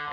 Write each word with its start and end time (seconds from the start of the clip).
Hey 0.00 0.08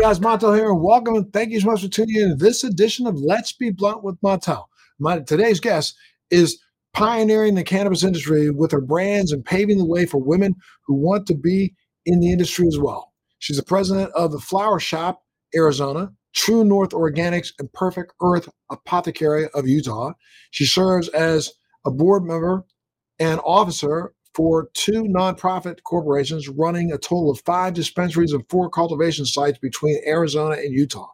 guys, 0.00 0.18
Montel 0.18 0.56
here, 0.56 0.70
and 0.70 0.82
welcome 0.82 1.14
and 1.14 1.32
thank 1.32 1.52
you 1.52 1.60
so 1.60 1.68
much 1.68 1.82
for 1.82 1.88
tuning 1.88 2.16
in 2.16 2.30
to 2.30 2.34
this 2.34 2.64
edition 2.64 3.06
of 3.06 3.14
Let's 3.20 3.52
Be 3.52 3.70
Blunt 3.70 4.02
with 4.02 4.20
Montel. 4.20 4.64
My 4.98 5.20
today's 5.20 5.60
guest 5.60 5.96
is 6.32 6.60
pioneering 6.92 7.54
the 7.54 7.62
cannabis 7.62 8.02
industry 8.02 8.50
with 8.50 8.72
her 8.72 8.80
brands 8.80 9.30
and 9.30 9.44
paving 9.44 9.78
the 9.78 9.86
way 9.86 10.06
for 10.06 10.18
women 10.18 10.56
who 10.86 10.94
want 10.96 11.28
to 11.28 11.36
be 11.36 11.72
in 12.04 12.18
the 12.18 12.32
industry 12.32 12.66
as 12.66 12.78
well. 12.80 13.12
She's 13.38 13.58
the 13.58 13.62
president 13.62 14.10
of 14.16 14.32
the 14.32 14.40
Flower 14.40 14.80
Shop, 14.80 15.22
Arizona, 15.54 16.10
True 16.34 16.64
North 16.64 16.90
Organics, 16.90 17.52
and 17.60 17.72
Perfect 17.72 18.12
Earth 18.20 18.48
Apothecary 18.72 19.48
of 19.54 19.68
Utah. 19.68 20.14
She 20.50 20.66
serves 20.66 21.08
as 21.08 21.52
a 21.84 21.90
board 21.90 22.24
member 22.24 22.64
and 23.18 23.40
officer 23.44 24.12
for 24.34 24.70
two 24.74 25.02
nonprofit 25.04 25.82
corporations 25.82 26.48
running 26.48 26.92
a 26.92 26.98
total 26.98 27.30
of 27.30 27.40
five 27.40 27.74
dispensaries 27.74 28.32
and 28.32 28.48
four 28.48 28.70
cultivation 28.70 29.26
sites 29.26 29.58
between 29.58 30.00
Arizona 30.06 30.54
and 30.56 30.72
Utah. 30.72 31.08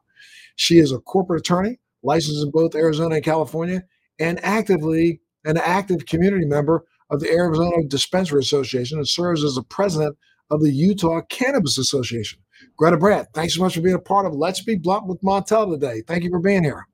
She 0.57 0.79
is 0.79 0.93
a 0.93 0.98
corporate 0.98 1.41
attorney, 1.41 1.79
licensed 2.02 2.45
in 2.45 2.51
both 2.51 2.74
Arizona 2.74 3.16
and 3.16 3.24
California, 3.24 3.83
and 4.19 4.43
actively 4.45 5.21
an 5.45 5.57
active 5.59 6.07
community 6.07 6.45
member 6.45 6.85
of 7.10 7.21
the 7.21 7.30
Arizona 7.30 7.85
Dispensary 7.87 8.41
Association 8.41 8.98
and 8.98 9.09
serves 9.09 9.45
as 9.45 9.55
the 9.55 9.62
president 9.62 10.16
of 10.51 10.62
the 10.62 10.71
Utah 10.71 11.21
Cannabis 11.29 11.79
Association. 11.79 12.41
Greta 12.77 12.96
Brandt, 12.96 13.29
thanks 13.35 13.55
so 13.55 13.62
much 13.62 13.74
for 13.74 13.80
being 13.80 13.95
a 13.95 14.01
part 14.01 14.27
of 14.27 14.35
Let's 14.35 14.62
Be 14.62 14.77
Blunt 14.77 15.07
with 15.07 15.21
Montel 15.23 15.71
today. 15.71 16.02
Thank 16.07 16.24
you 16.24 16.30
for 16.30 16.41
being 16.41 16.65
here. 16.65 16.87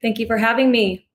Thank 0.00 0.18
you 0.18 0.26
for 0.26 0.38
having 0.38 0.70
me. 0.70 1.06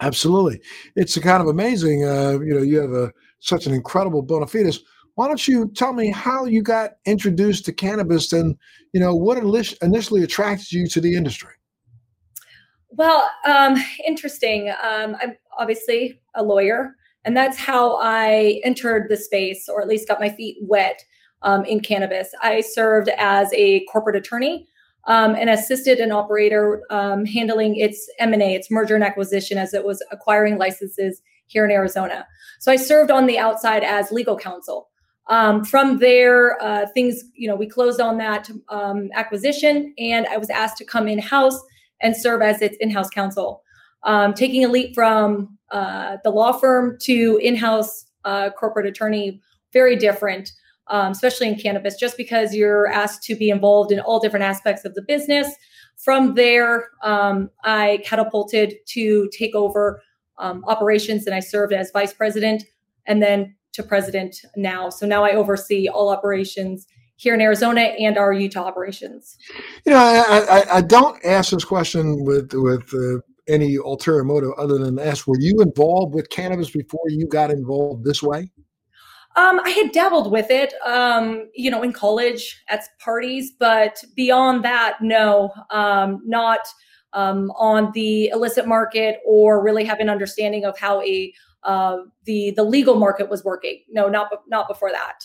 Absolutely, 0.00 0.60
it's 0.96 1.16
kind 1.18 1.40
of 1.40 1.48
amazing. 1.48 2.04
Uh, 2.04 2.38
you 2.40 2.54
know, 2.54 2.62
you 2.62 2.78
have 2.78 2.92
a 2.92 3.12
such 3.40 3.66
an 3.66 3.72
incredible 3.72 4.22
bona 4.22 4.46
fides. 4.46 4.80
Why 5.14 5.28
don't 5.28 5.46
you 5.46 5.70
tell 5.76 5.92
me 5.92 6.10
how 6.10 6.44
you 6.44 6.62
got 6.62 6.92
introduced 7.06 7.64
to 7.66 7.72
cannabis 7.72 8.32
and 8.32 8.56
you 8.92 9.00
know 9.00 9.14
what 9.14 9.38
initially 9.82 10.22
attracted 10.22 10.72
you 10.72 10.86
to 10.88 11.00
the 11.00 11.14
industry? 11.14 11.52
Well, 12.90 13.28
um, 13.46 13.76
interesting. 14.06 14.70
Um, 14.82 15.16
I'm 15.20 15.36
obviously 15.58 16.20
a 16.34 16.42
lawyer, 16.42 16.94
and 17.24 17.36
that's 17.36 17.58
how 17.58 17.98
I 18.00 18.60
entered 18.64 19.08
the 19.08 19.16
space, 19.16 19.68
or 19.68 19.80
at 19.80 19.88
least 19.88 20.08
got 20.08 20.20
my 20.20 20.28
feet 20.28 20.58
wet 20.60 21.02
um, 21.42 21.64
in 21.64 21.80
cannabis. 21.80 22.28
I 22.42 22.60
served 22.60 23.08
as 23.18 23.52
a 23.52 23.84
corporate 23.86 24.16
attorney 24.16 24.68
um, 25.06 25.34
and 25.34 25.50
assisted 25.50 25.98
an 25.98 26.12
operator 26.12 26.82
um, 26.90 27.24
handling 27.24 27.76
its 27.76 28.10
M&A, 28.18 28.54
its 28.54 28.70
merger 28.70 28.94
and 28.94 29.04
acquisition, 29.04 29.58
as 29.58 29.74
it 29.74 29.84
was 29.84 30.02
acquiring 30.10 30.58
licenses 30.58 31.20
here 31.46 31.64
in 31.64 31.70
Arizona. 31.70 32.26
So 32.60 32.72
I 32.72 32.76
served 32.76 33.10
on 33.10 33.26
the 33.26 33.38
outside 33.38 33.84
as 33.84 34.10
legal 34.10 34.36
counsel. 34.36 34.88
Um, 35.28 35.64
from 35.64 35.98
there, 35.98 36.62
uh, 36.62 36.86
things, 36.92 37.24
you 37.34 37.48
know, 37.48 37.56
we 37.56 37.66
closed 37.66 38.00
on 38.00 38.18
that 38.18 38.50
um, 38.68 39.10
acquisition, 39.14 39.94
and 39.98 40.26
I 40.26 40.36
was 40.36 40.50
asked 40.50 40.76
to 40.78 40.84
come 40.84 41.08
in 41.08 41.18
house 41.18 41.58
and 42.00 42.16
serve 42.16 42.42
as 42.42 42.60
its 42.60 42.76
in 42.80 42.90
house 42.90 43.08
counsel. 43.08 43.62
Um, 44.02 44.34
taking 44.34 44.64
a 44.64 44.68
leap 44.68 44.94
from 44.94 45.56
uh, 45.70 46.18
the 46.24 46.30
law 46.30 46.52
firm 46.52 46.98
to 47.02 47.38
in 47.42 47.56
house 47.56 48.04
uh, 48.24 48.50
corporate 48.50 48.86
attorney, 48.86 49.40
very 49.72 49.96
different 49.96 50.52
um, 50.88 51.12
especially 51.12 51.48
in 51.48 51.56
cannabis, 51.56 51.96
just 51.96 52.16
because 52.16 52.54
you're 52.54 52.86
asked 52.88 53.22
to 53.24 53.36
be 53.36 53.50
involved 53.50 53.92
in 53.92 54.00
all 54.00 54.20
different 54.20 54.44
aspects 54.44 54.84
of 54.84 54.94
the 54.94 55.02
business. 55.02 55.48
From 55.96 56.34
there, 56.34 56.88
um, 57.02 57.50
I 57.62 58.02
catapulted 58.04 58.74
to 58.88 59.28
take 59.36 59.54
over 59.54 60.02
um, 60.38 60.64
operations 60.66 61.26
and 61.26 61.34
I 61.34 61.40
served 61.40 61.72
as 61.72 61.90
vice 61.92 62.12
president 62.12 62.64
and 63.06 63.22
then 63.22 63.54
to 63.72 63.82
president 63.82 64.36
now. 64.56 64.88
So 64.88 65.06
now 65.06 65.24
I 65.24 65.32
oversee 65.32 65.88
all 65.88 66.08
operations 66.08 66.86
here 67.16 67.34
in 67.34 67.40
Arizona 67.40 67.80
and 67.80 68.18
our 68.18 68.32
Utah 68.32 68.64
operations. 68.64 69.36
You 69.84 69.92
know, 69.92 69.98
I, 69.98 70.60
I, 70.60 70.76
I 70.76 70.80
don't 70.80 71.24
ask 71.24 71.52
this 71.52 71.64
question 71.64 72.24
with 72.24 72.52
with 72.52 72.92
uh, 72.92 73.20
any 73.48 73.76
ulterior 73.76 74.24
motive 74.24 74.50
other 74.58 74.78
than 74.78 74.98
ask: 74.98 75.26
Were 75.26 75.38
you 75.38 75.60
involved 75.60 76.14
with 76.14 76.28
cannabis 76.30 76.70
before 76.70 77.04
you 77.08 77.26
got 77.26 77.50
involved 77.50 78.04
this 78.04 78.22
way? 78.22 78.50
Um, 79.36 79.60
I 79.64 79.70
had 79.70 79.90
dabbled 79.90 80.30
with 80.30 80.50
it, 80.50 80.74
um, 80.86 81.50
you 81.54 81.70
know, 81.70 81.82
in 81.82 81.92
college 81.92 82.62
at 82.68 82.84
parties, 83.00 83.52
but 83.58 84.02
beyond 84.14 84.64
that, 84.64 84.98
no, 85.00 85.50
um, 85.70 86.22
not 86.24 86.60
um, 87.14 87.50
on 87.52 87.90
the 87.94 88.28
illicit 88.28 88.68
market 88.68 89.18
or 89.24 89.62
really 89.62 89.84
have 89.84 89.98
an 89.98 90.08
understanding 90.08 90.64
of 90.64 90.78
how 90.78 91.02
a 91.02 91.32
uh, 91.64 91.98
the 92.24 92.52
the 92.56 92.62
legal 92.62 92.94
market 92.94 93.28
was 93.28 93.42
working. 93.42 93.82
No, 93.90 94.08
not 94.08 94.30
not 94.48 94.68
before 94.68 94.90
that. 94.90 95.24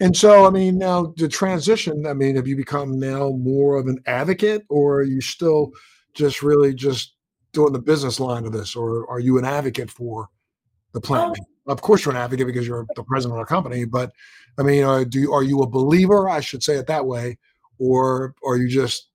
And 0.00 0.16
so, 0.16 0.46
I 0.46 0.50
mean, 0.50 0.78
now 0.78 1.12
the 1.16 1.28
transition. 1.28 2.06
I 2.06 2.14
mean, 2.14 2.36
have 2.36 2.48
you 2.48 2.56
become 2.56 2.98
now 2.98 3.30
more 3.30 3.76
of 3.76 3.86
an 3.86 3.98
advocate, 4.06 4.64
or 4.70 5.00
are 5.00 5.02
you 5.02 5.20
still 5.20 5.70
just 6.14 6.42
really 6.42 6.74
just 6.74 7.14
doing 7.52 7.72
the 7.72 7.78
business 7.78 8.18
line 8.18 8.46
of 8.46 8.52
this, 8.52 8.74
or 8.74 9.08
are 9.10 9.20
you 9.20 9.38
an 9.38 9.44
advocate 9.44 9.90
for 9.90 10.30
the 10.92 11.00
plant? 11.00 11.36
Oh 11.38 11.44
of 11.70 11.82
course 11.82 12.04
you're 12.04 12.14
an 12.14 12.20
advocate 12.20 12.46
because 12.46 12.66
you're 12.66 12.86
the 12.96 13.02
president 13.04 13.38
of 13.38 13.42
a 13.42 13.46
company 13.46 13.84
but 13.84 14.12
i 14.58 14.62
mean 14.62 14.84
uh, 14.84 15.04
do 15.04 15.20
you, 15.20 15.32
are 15.32 15.42
you 15.42 15.60
a 15.60 15.66
believer 15.66 16.28
i 16.28 16.40
should 16.40 16.62
say 16.62 16.76
it 16.76 16.86
that 16.86 17.06
way 17.06 17.36
or 17.78 18.34
are 18.44 18.56
you 18.56 18.68
just 18.68 19.10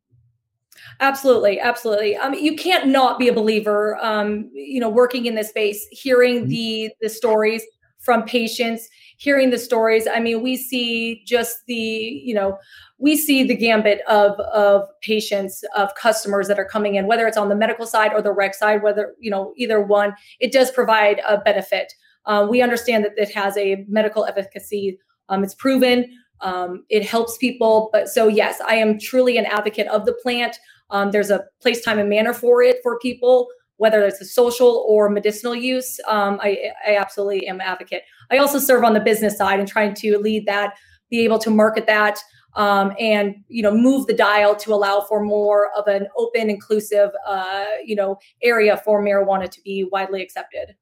absolutely 0.99 1.59
absolutely. 1.59 2.15
Um, 2.17 2.33
you 2.33 2.55
can't 2.55 2.87
not 2.87 3.19
be 3.19 3.27
a 3.27 3.33
believer 3.33 3.97
um, 4.03 4.49
you 4.53 4.79
know 4.79 4.89
working 4.89 5.25
in 5.25 5.35
this 5.35 5.49
space 5.49 5.85
hearing 5.91 6.41
mm-hmm. 6.41 6.49
the 6.49 6.91
the 7.01 7.09
stories 7.09 7.63
from 7.99 8.23
patients 8.23 8.87
hearing 9.17 9.49
the 9.49 9.57
stories. 9.57 10.07
I 10.11 10.19
mean 10.19 10.41
we 10.41 10.55
see 10.55 11.23
just 11.25 11.65
the 11.67 11.73
you 11.73 12.33
know 12.33 12.57
we 12.97 13.17
see 13.17 13.43
the 13.43 13.55
gambit 13.55 14.01
of 14.07 14.39
of 14.39 14.87
patients 15.01 15.63
of 15.75 15.93
customers 15.95 16.47
that 16.47 16.59
are 16.59 16.65
coming 16.65 16.95
in 16.95 17.07
whether 17.07 17.27
it's 17.27 17.37
on 17.37 17.49
the 17.49 17.55
medical 17.55 17.85
side 17.85 18.13
or 18.13 18.21
the 18.21 18.31
rec 18.31 18.53
side 18.53 18.83
whether 18.83 19.15
you 19.19 19.31
know 19.31 19.53
either 19.57 19.81
one 19.81 20.13
it 20.39 20.51
does 20.51 20.71
provide 20.71 21.21
a 21.27 21.37
benefit 21.39 21.93
uh, 22.25 22.47
we 22.49 22.61
understand 22.61 23.05
that 23.05 23.13
it 23.17 23.33
has 23.33 23.57
a 23.57 23.85
medical 23.87 24.25
efficacy. 24.25 24.99
Um, 25.29 25.43
it's 25.43 25.55
proven. 25.55 26.05
Um, 26.41 26.85
it 26.89 27.05
helps 27.05 27.37
people. 27.37 27.89
But 27.91 28.09
so, 28.09 28.27
yes, 28.27 28.61
I 28.67 28.75
am 28.75 28.99
truly 28.99 29.37
an 29.37 29.45
advocate 29.45 29.87
of 29.87 30.05
the 30.05 30.13
plant. 30.13 30.57
Um, 30.89 31.11
there's 31.11 31.31
a 31.31 31.45
place, 31.61 31.81
time, 31.81 31.99
and 31.99 32.09
manner 32.09 32.33
for 32.33 32.61
it 32.61 32.77
for 32.83 32.99
people, 32.99 33.47
whether 33.77 34.03
it's 34.03 34.21
a 34.21 34.25
social 34.25 34.85
or 34.87 35.09
medicinal 35.09 35.55
use. 35.55 35.99
Um, 36.07 36.39
I, 36.41 36.71
I 36.87 36.97
absolutely 36.97 37.47
am 37.47 37.55
an 37.55 37.61
advocate. 37.61 38.03
I 38.31 38.37
also 38.37 38.59
serve 38.59 38.83
on 38.83 38.93
the 38.93 38.99
business 38.99 39.37
side 39.37 39.59
and 39.59 39.67
trying 39.67 39.93
to 39.95 40.17
lead 40.17 40.45
that, 40.45 40.75
be 41.09 41.23
able 41.23 41.39
to 41.39 41.49
market 41.49 41.87
that, 41.87 42.19
um, 42.55 42.93
and 42.99 43.35
you 43.47 43.61
know 43.61 43.75
move 43.75 44.07
the 44.07 44.13
dial 44.13 44.55
to 44.55 44.73
allow 44.73 45.01
for 45.01 45.23
more 45.23 45.71
of 45.75 45.87
an 45.87 46.07
open, 46.17 46.49
inclusive, 46.49 47.09
uh, 47.27 47.65
you 47.83 47.95
know, 47.95 48.17
area 48.43 48.77
for 48.85 49.03
marijuana 49.03 49.49
to 49.49 49.61
be 49.61 49.87
widely 49.91 50.21
accepted. 50.21 50.75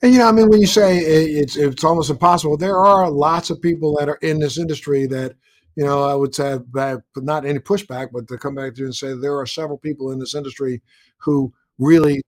And 0.00 0.12
you 0.12 0.18
know, 0.18 0.28
I 0.28 0.32
mean, 0.32 0.48
when 0.48 0.60
you 0.60 0.66
say 0.66 0.98
it's 0.98 1.56
it's 1.56 1.84
almost 1.84 2.10
impossible, 2.10 2.56
there 2.56 2.78
are 2.78 3.10
lots 3.10 3.50
of 3.50 3.60
people 3.60 3.96
that 3.96 4.08
are 4.08 4.18
in 4.22 4.38
this 4.38 4.58
industry 4.58 5.06
that 5.06 5.34
you 5.76 5.84
know 5.84 6.02
I 6.02 6.14
would 6.14 6.34
say 6.34 6.58
but 6.70 7.02
not 7.16 7.44
any 7.44 7.58
pushback, 7.58 8.10
but 8.12 8.28
to 8.28 8.38
come 8.38 8.54
back 8.54 8.74
to 8.74 8.80
you 8.80 8.86
and 8.86 8.94
say 8.94 9.14
there 9.14 9.38
are 9.38 9.46
several 9.46 9.78
people 9.78 10.12
in 10.12 10.18
this 10.18 10.34
industry 10.34 10.80
who 11.18 11.52
really 11.78 12.22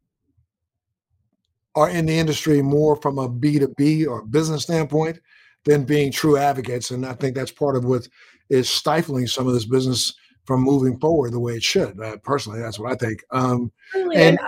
are 1.75 1.91
in 1.91 2.07
the 2.07 2.17
industry 2.17 2.63
more 2.63 2.97
from 2.97 3.19
a 3.19 3.29
B 3.29 3.59
two 3.59 3.75
B 3.77 4.07
or 4.07 4.23
business 4.25 4.65
standpoint 4.65 5.19
than 5.65 5.85
being 5.85 6.13
true 6.13 6.37
advocates, 6.37 6.91
and 6.91 7.07
I 7.07 7.15
think 7.15 7.35
that's 7.35 7.51
part 7.51 7.77
of 7.77 7.85
what 7.85 8.07
is 8.51 8.69
stifling 8.69 9.27
some 9.27 9.47
of 9.47 9.55
this 9.55 9.65
business 9.65 10.15
from 10.45 10.61
moving 10.61 10.99
forward 10.99 11.33
the 11.33 11.41
way 11.41 11.55
it 11.55 11.63
should. 11.63 11.99
Uh, 11.99 12.19
personally, 12.19 12.61
that's 12.61 12.79
what 12.79 12.93
I 12.93 12.97
think. 12.97 13.25
Um, 13.31 13.73
really, 13.95 14.17
and, 14.17 14.39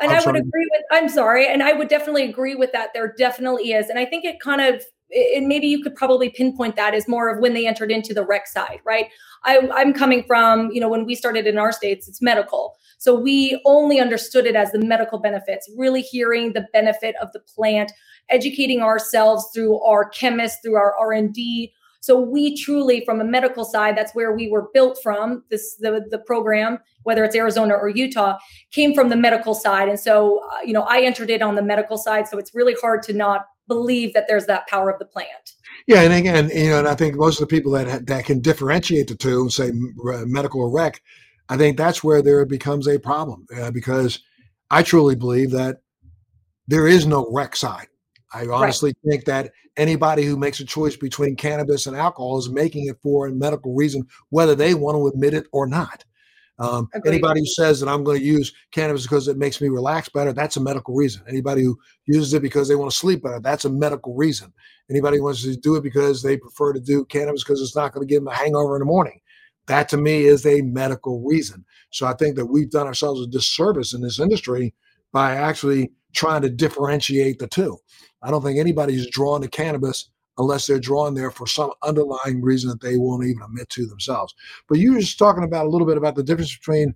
and, 0.00 0.10
and 0.10 0.20
I 0.20 0.24
would 0.24 0.36
agree 0.36 0.68
with. 0.72 0.82
I'm 0.90 1.08
sorry, 1.08 1.46
and 1.46 1.62
I 1.62 1.72
would 1.72 1.88
definitely 1.88 2.28
agree 2.28 2.54
with 2.54 2.72
that. 2.72 2.90
There 2.94 3.14
definitely 3.16 3.72
is, 3.72 3.88
and 3.88 3.98
I 3.98 4.04
think 4.04 4.24
it 4.24 4.40
kind 4.40 4.60
of. 4.60 4.82
And 5.36 5.46
maybe 5.46 5.68
you 5.68 5.84
could 5.84 5.94
probably 5.94 6.30
pinpoint 6.30 6.74
that 6.74 6.92
as 6.92 7.06
more 7.06 7.28
of 7.28 7.38
when 7.38 7.54
they 7.54 7.64
entered 7.64 7.92
into 7.92 8.12
the 8.12 8.26
rec 8.26 8.48
side, 8.48 8.80
right? 8.84 9.06
I, 9.44 9.60
I'm 9.72 9.94
coming 9.94 10.24
from, 10.26 10.72
you 10.72 10.80
know, 10.80 10.88
when 10.88 11.06
we 11.06 11.14
started 11.14 11.46
in 11.46 11.58
our 11.58 11.70
states, 11.70 12.08
it's 12.08 12.20
medical. 12.20 12.74
So 12.98 13.14
we 13.14 13.62
only 13.64 14.00
understood 14.00 14.46
it 14.46 14.56
as 14.56 14.72
the 14.72 14.80
medical 14.80 15.20
benefits, 15.20 15.70
really 15.76 16.02
hearing 16.02 16.54
the 16.54 16.66
benefit 16.72 17.14
of 17.22 17.32
the 17.32 17.38
plant, 17.38 17.92
educating 18.30 18.82
ourselves 18.82 19.48
through 19.54 19.80
our 19.82 20.08
chemists, 20.08 20.58
through 20.60 20.74
our 20.74 20.96
R&D, 20.98 21.72
so 22.06 22.20
we 22.20 22.56
truly, 22.56 23.04
from 23.04 23.20
a 23.20 23.24
medical 23.24 23.64
side, 23.64 23.98
that's 23.98 24.14
where 24.14 24.32
we 24.32 24.48
were 24.48 24.68
built 24.72 24.96
from. 25.02 25.42
This 25.50 25.74
the 25.74 26.06
the 26.08 26.20
program, 26.20 26.78
whether 27.02 27.24
it's 27.24 27.34
Arizona 27.34 27.74
or 27.74 27.88
Utah, 27.88 28.38
came 28.70 28.94
from 28.94 29.08
the 29.08 29.16
medical 29.16 29.56
side, 29.56 29.88
and 29.88 29.98
so 29.98 30.38
uh, 30.52 30.60
you 30.64 30.72
know 30.72 30.82
I 30.82 31.00
entered 31.00 31.30
it 31.30 31.42
on 31.42 31.56
the 31.56 31.62
medical 31.62 31.98
side. 31.98 32.28
So 32.28 32.38
it's 32.38 32.54
really 32.54 32.76
hard 32.80 33.02
to 33.08 33.12
not 33.12 33.46
believe 33.66 34.14
that 34.14 34.26
there's 34.28 34.46
that 34.46 34.68
power 34.68 34.88
of 34.88 35.00
the 35.00 35.04
plant. 35.04 35.54
Yeah, 35.88 36.02
and 36.02 36.12
again, 36.12 36.48
you 36.54 36.70
know, 36.70 36.78
and 36.78 36.86
I 36.86 36.94
think 36.94 37.16
most 37.16 37.40
of 37.40 37.48
the 37.48 37.56
people 37.56 37.72
that 37.72 38.06
that 38.06 38.24
can 38.24 38.40
differentiate 38.40 39.08
the 39.08 39.16
two, 39.16 39.40
and 39.40 39.52
say 39.52 39.72
medical 40.26 40.60
or 40.60 40.70
rec, 40.70 41.02
I 41.48 41.56
think 41.56 41.76
that's 41.76 42.04
where 42.04 42.22
there 42.22 42.46
becomes 42.46 42.86
a 42.86 43.00
problem 43.00 43.48
uh, 43.56 43.72
because 43.72 44.20
I 44.70 44.84
truly 44.84 45.16
believe 45.16 45.50
that 45.50 45.78
there 46.68 46.86
is 46.86 47.04
no 47.04 47.28
rec 47.32 47.56
side. 47.56 47.88
I 48.32 48.46
honestly 48.46 48.90
right. 49.04 49.10
think 49.10 49.24
that 49.26 49.52
anybody 49.76 50.24
who 50.24 50.36
makes 50.36 50.60
a 50.60 50.64
choice 50.64 50.96
between 50.96 51.36
cannabis 51.36 51.86
and 51.86 51.96
alcohol 51.96 52.38
is 52.38 52.50
making 52.50 52.86
it 52.86 52.98
for 53.02 53.28
a 53.28 53.32
medical 53.32 53.74
reason, 53.74 54.06
whether 54.30 54.54
they 54.54 54.74
want 54.74 54.96
to 54.96 55.06
admit 55.06 55.34
it 55.34 55.46
or 55.52 55.66
not. 55.66 56.04
Um, 56.58 56.88
anybody 57.04 57.40
who 57.40 57.46
says 57.46 57.80
that 57.80 57.88
I'm 57.88 58.02
going 58.02 58.18
to 58.18 58.24
use 58.24 58.52
cannabis 58.70 59.02
because 59.02 59.28
it 59.28 59.36
makes 59.36 59.60
me 59.60 59.68
relax 59.68 60.08
better, 60.08 60.32
that's 60.32 60.56
a 60.56 60.60
medical 60.60 60.94
reason. 60.94 61.22
Anybody 61.28 61.62
who 61.62 61.78
uses 62.06 62.32
it 62.32 62.40
because 62.40 62.66
they 62.66 62.76
want 62.76 62.90
to 62.90 62.96
sleep 62.96 63.22
better, 63.22 63.40
that's 63.40 63.66
a 63.66 63.70
medical 63.70 64.14
reason. 64.14 64.52
Anybody 64.88 65.18
who 65.18 65.24
wants 65.24 65.42
to 65.42 65.54
do 65.56 65.76
it 65.76 65.82
because 65.82 66.22
they 66.22 66.38
prefer 66.38 66.72
to 66.72 66.80
do 66.80 67.04
cannabis 67.04 67.44
because 67.44 67.60
it's 67.60 67.76
not 67.76 67.92
going 67.92 68.06
to 68.06 68.10
give 68.10 68.22
them 68.22 68.32
a 68.32 68.34
hangover 68.34 68.76
in 68.76 68.80
the 68.80 68.86
morning, 68.86 69.20
that 69.66 69.88
to 69.90 69.98
me 69.98 70.24
is 70.24 70.46
a 70.46 70.62
medical 70.62 71.20
reason. 71.20 71.64
So 71.90 72.06
I 72.06 72.14
think 72.14 72.36
that 72.36 72.46
we've 72.46 72.70
done 72.70 72.86
ourselves 72.86 73.20
a 73.20 73.26
disservice 73.26 73.92
in 73.92 74.00
this 74.00 74.18
industry 74.18 74.72
by 75.12 75.34
actually 75.34 75.92
trying 76.14 76.42
to 76.42 76.48
differentiate 76.48 77.38
the 77.38 77.48
two. 77.48 77.76
I 78.26 78.30
don't 78.30 78.42
think 78.42 78.58
anybody's 78.58 79.08
drawn 79.08 79.40
to 79.42 79.48
cannabis 79.48 80.10
unless 80.38 80.66
they're 80.66 80.80
drawn 80.80 81.14
there 81.14 81.30
for 81.30 81.46
some 81.46 81.70
underlying 81.82 82.42
reason 82.42 82.68
that 82.70 82.80
they 82.80 82.96
won't 82.96 83.24
even 83.24 83.42
admit 83.42 83.68
to 83.70 83.86
themselves. 83.86 84.34
But 84.68 84.78
you 84.78 84.92
were 84.92 85.00
just 85.00 85.18
talking 85.18 85.44
about 85.44 85.66
a 85.66 85.68
little 85.68 85.86
bit 85.86 85.96
about 85.96 86.16
the 86.16 86.24
difference 86.24 86.54
between 86.56 86.94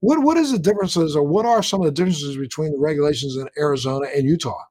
what 0.00 0.22
what 0.22 0.38
is 0.38 0.52
the 0.52 0.58
differences 0.58 1.14
or 1.14 1.22
what 1.22 1.44
are 1.44 1.62
some 1.62 1.80
of 1.80 1.84
the 1.84 1.92
differences 1.92 2.36
between 2.36 2.72
the 2.72 2.78
regulations 2.78 3.36
in 3.36 3.46
Arizona 3.58 4.08
and 4.16 4.24
Utah? 4.24 4.64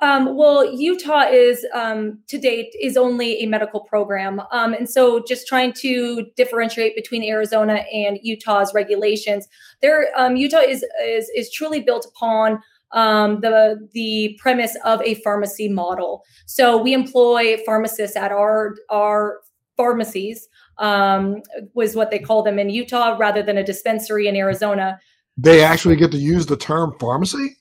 Um, 0.00 0.36
well, 0.36 0.64
Utah 0.64 1.26
is 1.28 1.66
um, 1.74 2.20
to 2.28 2.38
date 2.38 2.72
is 2.80 2.96
only 2.96 3.42
a 3.42 3.46
medical 3.46 3.80
program, 3.80 4.40
um, 4.52 4.72
and 4.72 4.88
so 4.88 5.22
just 5.26 5.48
trying 5.48 5.72
to 5.80 6.24
differentiate 6.36 6.94
between 6.94 7.24
Arizona 7.24 7.84
and 7.92 8.18
Utah's 8.22 8.72
regulations. 8.72 9.48
There, 9.82 10.08
um, 10.16 10.36
Utah 10.36 10.58
is 10.58 10.84
is 11.04 11.28
is 11.34 11.50
truly 11.50 11.80
built 11.80 12.06
upon 12.06 12.62
um, 12.92 13.40
the 13.40 13.88
the 13.92 14.38
premise 14.40 14.76
of 14.84 15.02
a 15.02 15.14
pharmacy 15.16 15.68
model. 15.68 16.22
So 16.46 16.80
we 16.80 16.94
employ 16.94 17.58
pharmacists 17.64 18.16
at 18.16 18.32
our 18.32 18.74
our 18.90 19.40
pharmacies 19.76 20.48
um, 20.78 21.42
was 21.74 21.94
what 21.94 22.10
they 22.10 22.18
call 22.18 22.42
them 22.42 22.58
in 22.58 22.70
Utah 22.70 23.16
rather 23.18 23.42
than 23.42 23.58
a 23.58 23.64
dispensary 23.64 24.26
in 24.26 24.36
Arizona. 24.36 24.98
They 25.36 25.62
actually 25.62 25.96
get 25.96 26.10
to 26.12 26.18
use 26.18 26.46
the 26.46 26.56
term 26.56 26.94
pharmacy. 26.98 27.56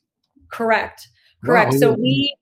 Correct. 0.51 1.07
Correct. 1.45 1.73
Wow. 1.73 1.79
So 1.79 1.91
we 1.93 2.35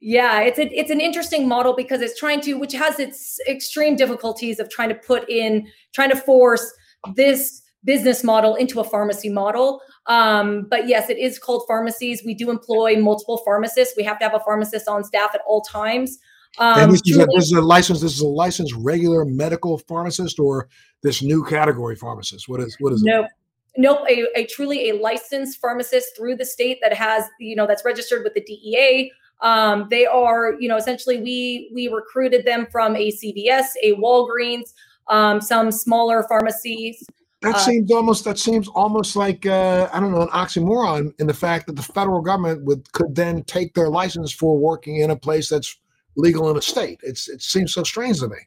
yeah, 0.00 0.42
it's 0.42 0.58
a, 0.58 0.66
it's 0.78 0.90
an 0.90 1.00
interesting 1.00 1.48
model 1.48 1.74
because 1.74 2.00
it's 2.00 2.18
trying 2.18 2.40
to, 2.42 2.54
which 2.54 2.74
has 2.74 3.00
its 3.00 3.40
extreme 3.48 3.96
difficulties 3.96 4.60
of 4.60 4.70
trying 4.70 4.90
to 4.90 4.94
put 4.94 5.28
in, 5.28 5.66
trying 5.94 6.10
to 6.10 6.16
force 6.16 6.72
this 7.14 7.62
business 7.86 8.22
model 8.22 8.56
into 8.56 8.80
a 8.80 8.84
pharmacy 8.84 9.30
model. 9.30 9.80
Um, 10.06 10.66
but 10.68 10.86
yes, 10.86 11.08
it 11.08 11.16
is 11.16 11.38
called 11.38 11.64
pharmacies. 11.66 12.22
We 12.26 12.34
do 12.34 12.50
employ 12.50 12.96
multiple 13.00 13.40
pharmacists. 13.44 13.94
We 13.96 14.02
have 14.02 14.18
to 14.18 14.24
have 14.24 14.34
a 14.34 14.40
pharmacist 14.40 14.88
on 14.88 15.04
staff 15.04 15.30
at 15.34 15.40
all 15.46 15.62
times. 15.62 16.18
Um, 16.58 16.80
and 16.80 16.92
this 16.92 17.02
is, 17.04 17.18
a, 17.18 17.26
this 17.34 17.44
is 17.44 17.52
a 17.52 17.60
license. 17.60 18.00
This 18.00 18.14
is 18.14 18.20
a 18.20 18.26
licensed 18.26 18.74
regular 18.78 19.24
medical 19.24 19.78
pharmacist, 19.78 20.38
or 20.38 20.68
this 21.02 21.22
new 21.22 21.44
category 21.44 21.96
pharmacist. 21.96 22.48
What 22.48 22.60
is 22.60 22.76
what 22.80 22.92
is 22.92 23.02
nope. 23.02 23.26
it? 23.26 23.32
Nope, 23.78 24.00
a, 24.08 24.26
a 24.34 24.46
truly 24.46 24.88
a 24.88 24.96
licensed 24.96 25.60
pharmacist 25.60 26.16
through 26.16 26.36
the 26.36 26.46
state 26.46 26.78
that 26.80 26.94
has, 26.94 27.24
you 27.38 27.54
know, 27.54 27.66
that's 27.66 27.84
registered 27.84 28.24
with 28.24 28.32
the 28.32 28.40
DEA. 28.40 29.12
Um, 29.42 29.88
they 29.90 30.06
are, 30.06 30.54
you 30.58 30.66
know, 30.66 30.78
essentially 30.78 31.20
we 31.20 31.70
we 31.74 31.88
recruited 31.88 32.46
them 32.46 32.66
from 32.72 32.96
a 32.96 33.12
CVS, 33.12 33.66
a 33.82 33.92
Walgreens, 33.96 34.72
um, 35.08 35.42
some 35.42 35.70
smaller 35.70 36.24
pharmacies. 36.26 37.04
That 37.42 37.56
uh, 37.56 37.58
seems 37.58 37.92
almost 37.92 38.24
that 38.24 38.38
seems 38.38 38.66
almost 38.68 39.14
like 39.14 39.44
uh, 39.44 39.88
I 39.92 40.00
don't 40.00 40.10
know 40.10 40.22
an 40.22 40.28
oxymoron 40.28 41.12
in 41.20 41.26
the 41.26 41.34
fact 41.34 41.66
that 41.66 41.76
the 41.76 41.82
federal 41.82 42.22
government 42.22 42.64
would 42.64 42.90
could 42.92 43.14
then 43.14 43.44
take 43.44 43.74
their 43.74 43.88
license 43.88 44.32
for 44.32 44.56
working 44.58 44.96
in 44.96 45.10
a 45.10 45.16
place 45.16 45.50
that's 45.50 45.76
legal 46.16 46.50
in 46.50 46.56
a 46.56 46.62
state. 46.62 47.00
It's 47.02 47.28
it 47.28 47.42
seems 47.42 47.74
so 47.74 47.82
strange 47.82 48.20
to 48.20 48.28
me. 48.28 48.38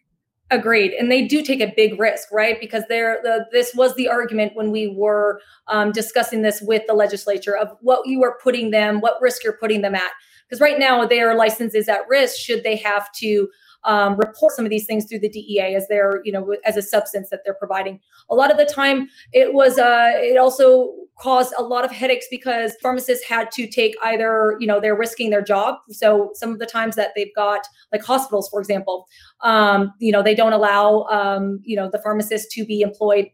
Agreed, 0.51 0.93
and 0.93 1.11
they 1.11 1.27
do 1.27 1.43
take 1.43 1.61
a 1.61 1.71
big 1.75 1.99
risk, 1.99 2.29
right? 2.31 2.59
Because 2.59 2.83
there, 2.89 3.19
the, 3.21 3.45
this 3.51 3.75
was 3.75 3.93
the 3.93 4.07
argument 4.07 4.55
when 4.55 4.71
we 4.71 4.87
were 4.87 5.39
um, 5.67 5.91
discussing 5.91 6.41
this 6.41 6.59
with 6.59 6.81
the 6.87 6.95
legislature 6.95 7.55
of 7.55 7.77
what 7.81 8.07
you 8.07 8.23
are 8.23 8.39
putting 8.41 8.71
them, 8.71 8.99
what 8.99 9.21
risk 9.21 9.43
you're 9.43 9.53
putting 9.53 9.83
them 9.83 9.93
at. 9.93 10.11
Because 10.47 10.59
right 10.59 10.79
now 10.79 11.05
their 11.05 11.35
license 11.35 11.75
is 11.75 11.87
at 11.87 12.01
risk 12.09 12.35
should 12.35 12.63
they 12.63 12.77
have 12.77 13.11
to 13.17 13.47
um, 13.83 14.15
report 14.17 14.53
some 14.53 14.65
of 14.65 14.71
these 14.71 14.85
things 14.85 15.05
through 15.05 15.19
the 15.19 15.29
DEA 15.29 15.75
as 15.75 15.87
their, 15.87 16.21
you 16.23 16.31
know, 16.31 16.55
as 16.65 16.77
a 16.77 16.81
substance 16.81 17.29
that 17.29 17.41
they're 17.43 17.53
providing. 17.53 17.99
A 18.29 18.35
lot 18.35 18.51
of 18.51 18.57
the 18.57 18.65
time, 18.65 19.09
it 19.33 19.53
was, 19.53 19.77
uh, 19.77 20.11
it 20.15 20.37
also 20.37 20.93
caused 21.19 21.53
a 21.57 21.63
lot 21.63 21.83
of 21.83 21.91
headaches 21.91 22.25
because 22.31 22.75
pharmacists 22.81 23.25
had 23.25 23.51
to 23.51 23.67
take 23.67 23.95
either, 24.03 24.55
you 24.59 24.67
know, 24.67 24.79
they're 24.79 24.95
risking 24.95 25.29
their 25.29 25.41
job. 25.41 25.75
So 25.89 26.31
some 26.33 26.51
of 26.51 26.59
the 26.59 26.65
times 26.65 26.95
that 26.95 27.11
they've 27.15 27.33
got, 27.35 27.61
like 27.91 28.03
hospitals, 28.03 28.49
for 28.49 28.59
example, 28.59 29.07
um, 29.41 29.93
you 29.99 30.11
know, 30.11 30.23
they 30.23 30.35
don't 30.35 30.53
allow, 30.53 31.03
um, 31.03 31.59
you 31.63 31.75
know, 31.75 31.89
the 31.89 31.99
pharmacist 31.99 32.51
to 32.51 32.65
be 32.65 32.81
employed 32.81 33.29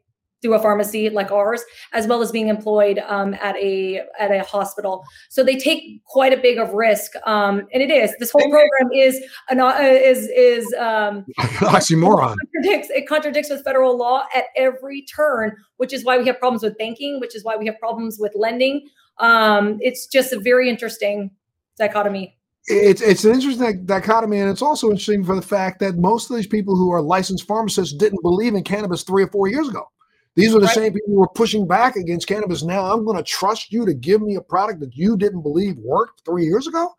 through 0.46 0.54
a 0.54 0.60
pharmacy 0.60 1.10
like 1.10 1.32
ours, 1.32 1.64
as 1.94 2.06
well 2.06 2.22
as 2.22 2.32
being 2.32 2.50
employed 2.50 3.00
um, 3.08 3.34
at 3.36 3.56
a 3.58 4.02
at 4.20 4.32
a 4.32 4.44
hospital. 4.44 5.04
So 5.30 5.44
they 5.44 5.58
take 5.58 6.04
quite 6.06 6.34
a 6.34 6.38
big 6.38 6.60
of 6.60 6.72
risk, 6.74 7.14
um, 7.26 7.68
and 7.74 7.82
it 7.82 7.90
is 7.90 8.14
this 8.20 8.32
whole 8.32 8.44
program 8.44 8.92
is 8.94 9.20
an 9.50 9.60
uh, 9.60 9.76
is 9.82 10.28
is 10.28 10.72
um, 10.74 11.26
oxymoron. 11.40 12.36
It 12.36 12.50
contradicts, 12.54 12.90
it 12.92 13.08
contradicts 13.08 13.50
with 13.50 13.64
federal 13.64 13.98
law 13.98 14.26
at 14.36 14.46
every 14.56 15.02
turn, 15.04 15.56
which 15.78 15.94
is 15.94 16.06
why 16.06 16.18
we 16.18 16.28
have 16.28 16.40
problems 16.40 16.62
with 16.62 16.78
banking, 16.78 17.20
which 17.20 17.36
is 17.36 17.44
why 17.44 17.56
we 17.56 17.66
have 17.66 17.80
problems 17.80 18.18
with 18.20 18.34
lending. 18.36 18.88
Um, 19.18 19.80
it's 19.82 20.06
just 20.06 20.32
a 20.32 20.40
very 20.40 20.70
interesting 20.70 21.32
dichotomy 21.78 22.36
it's 22.68 23.02
it's 23.02 23.24
an 23.26 23.34
interesting 23.34 23.86
dichotomy, 23.86 24.40
and 24.40 24.50
it's 24.50 24.64
also 24.64 24.88
interesting 24.90 25.24
for 25.24 25.36
the 25.36 25.42
fact 25.42 25.80
that 25.82 25.98
most 25.98 26.32
of 26.32 26.36
these 26.36 26.48
people 26.48 26.76
who 26.76 26.92
are 26.92 27.02
licensed 27.02 27.46
pharmacists 27.46 27.94
didn't 27.96 28.24
believe 28.24 28.56
in 28.56 28.64
cannabis 28.64 29.04
three 29.04 29.24
or 29.24 29.28
four 29.28 29.48
years 29.48 29.70
ago. 29.70 29.88
These 30.36 30.54
are 30.54 30.60
the 30.60 30.66
right. 30.66 30.76
same 30.76 30.94
people 30.94 31.14
who 31.14 31.24
are 31.24 31.30
pushing 31.30 31.66
back 31.66 31.96
against 31.96 32.28
cannabis 32.28 32.62
now. 32.62 32.92
I'm 32.92 33.06
going 33.06 33.18
to 33.18 33.24
trust 33.24 33.72
you 33.72 33.86
to 33.86 33.94
give 33.94 34.22
me 34.22 34.36
a 34.36 34.42
product 34.42 34.82
that 34.82 34.96
you 34.96 35.16
didn't 35.18 35.42
believe 35.42 35.78
worked 35.78 36.24
three 36.26 36.44
years 36.46 36.68
ago. 36.68 36.94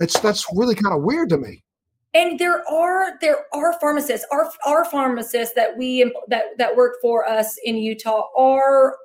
It's 0.00 0.18
that's 0.20 0.46
really 0.54 0.74
kind 0.74 0.94
of 0.94 1.02
weird 1.02 1.30
to 1.30 1.38
me. 1.38 1.64
And 2.14 2.38
there 2.38 2.62
are 2.70 3.18
there 3.20 3.44
are 3.52 3.78
pharmacists, 3.80 4.26
our 4.30 4.50
our 4.64 4.84
pharmacists 4.84 5.54
that 5.54 5.76
we 5.76 6.14
that 6.28 6.56
that 6.58 6.76
work 6.76 6.94
for 7.02 7.28
us 7.28 7.58
in 7.64 7.76
Utah 7.76 8.28
are 8.38 8.96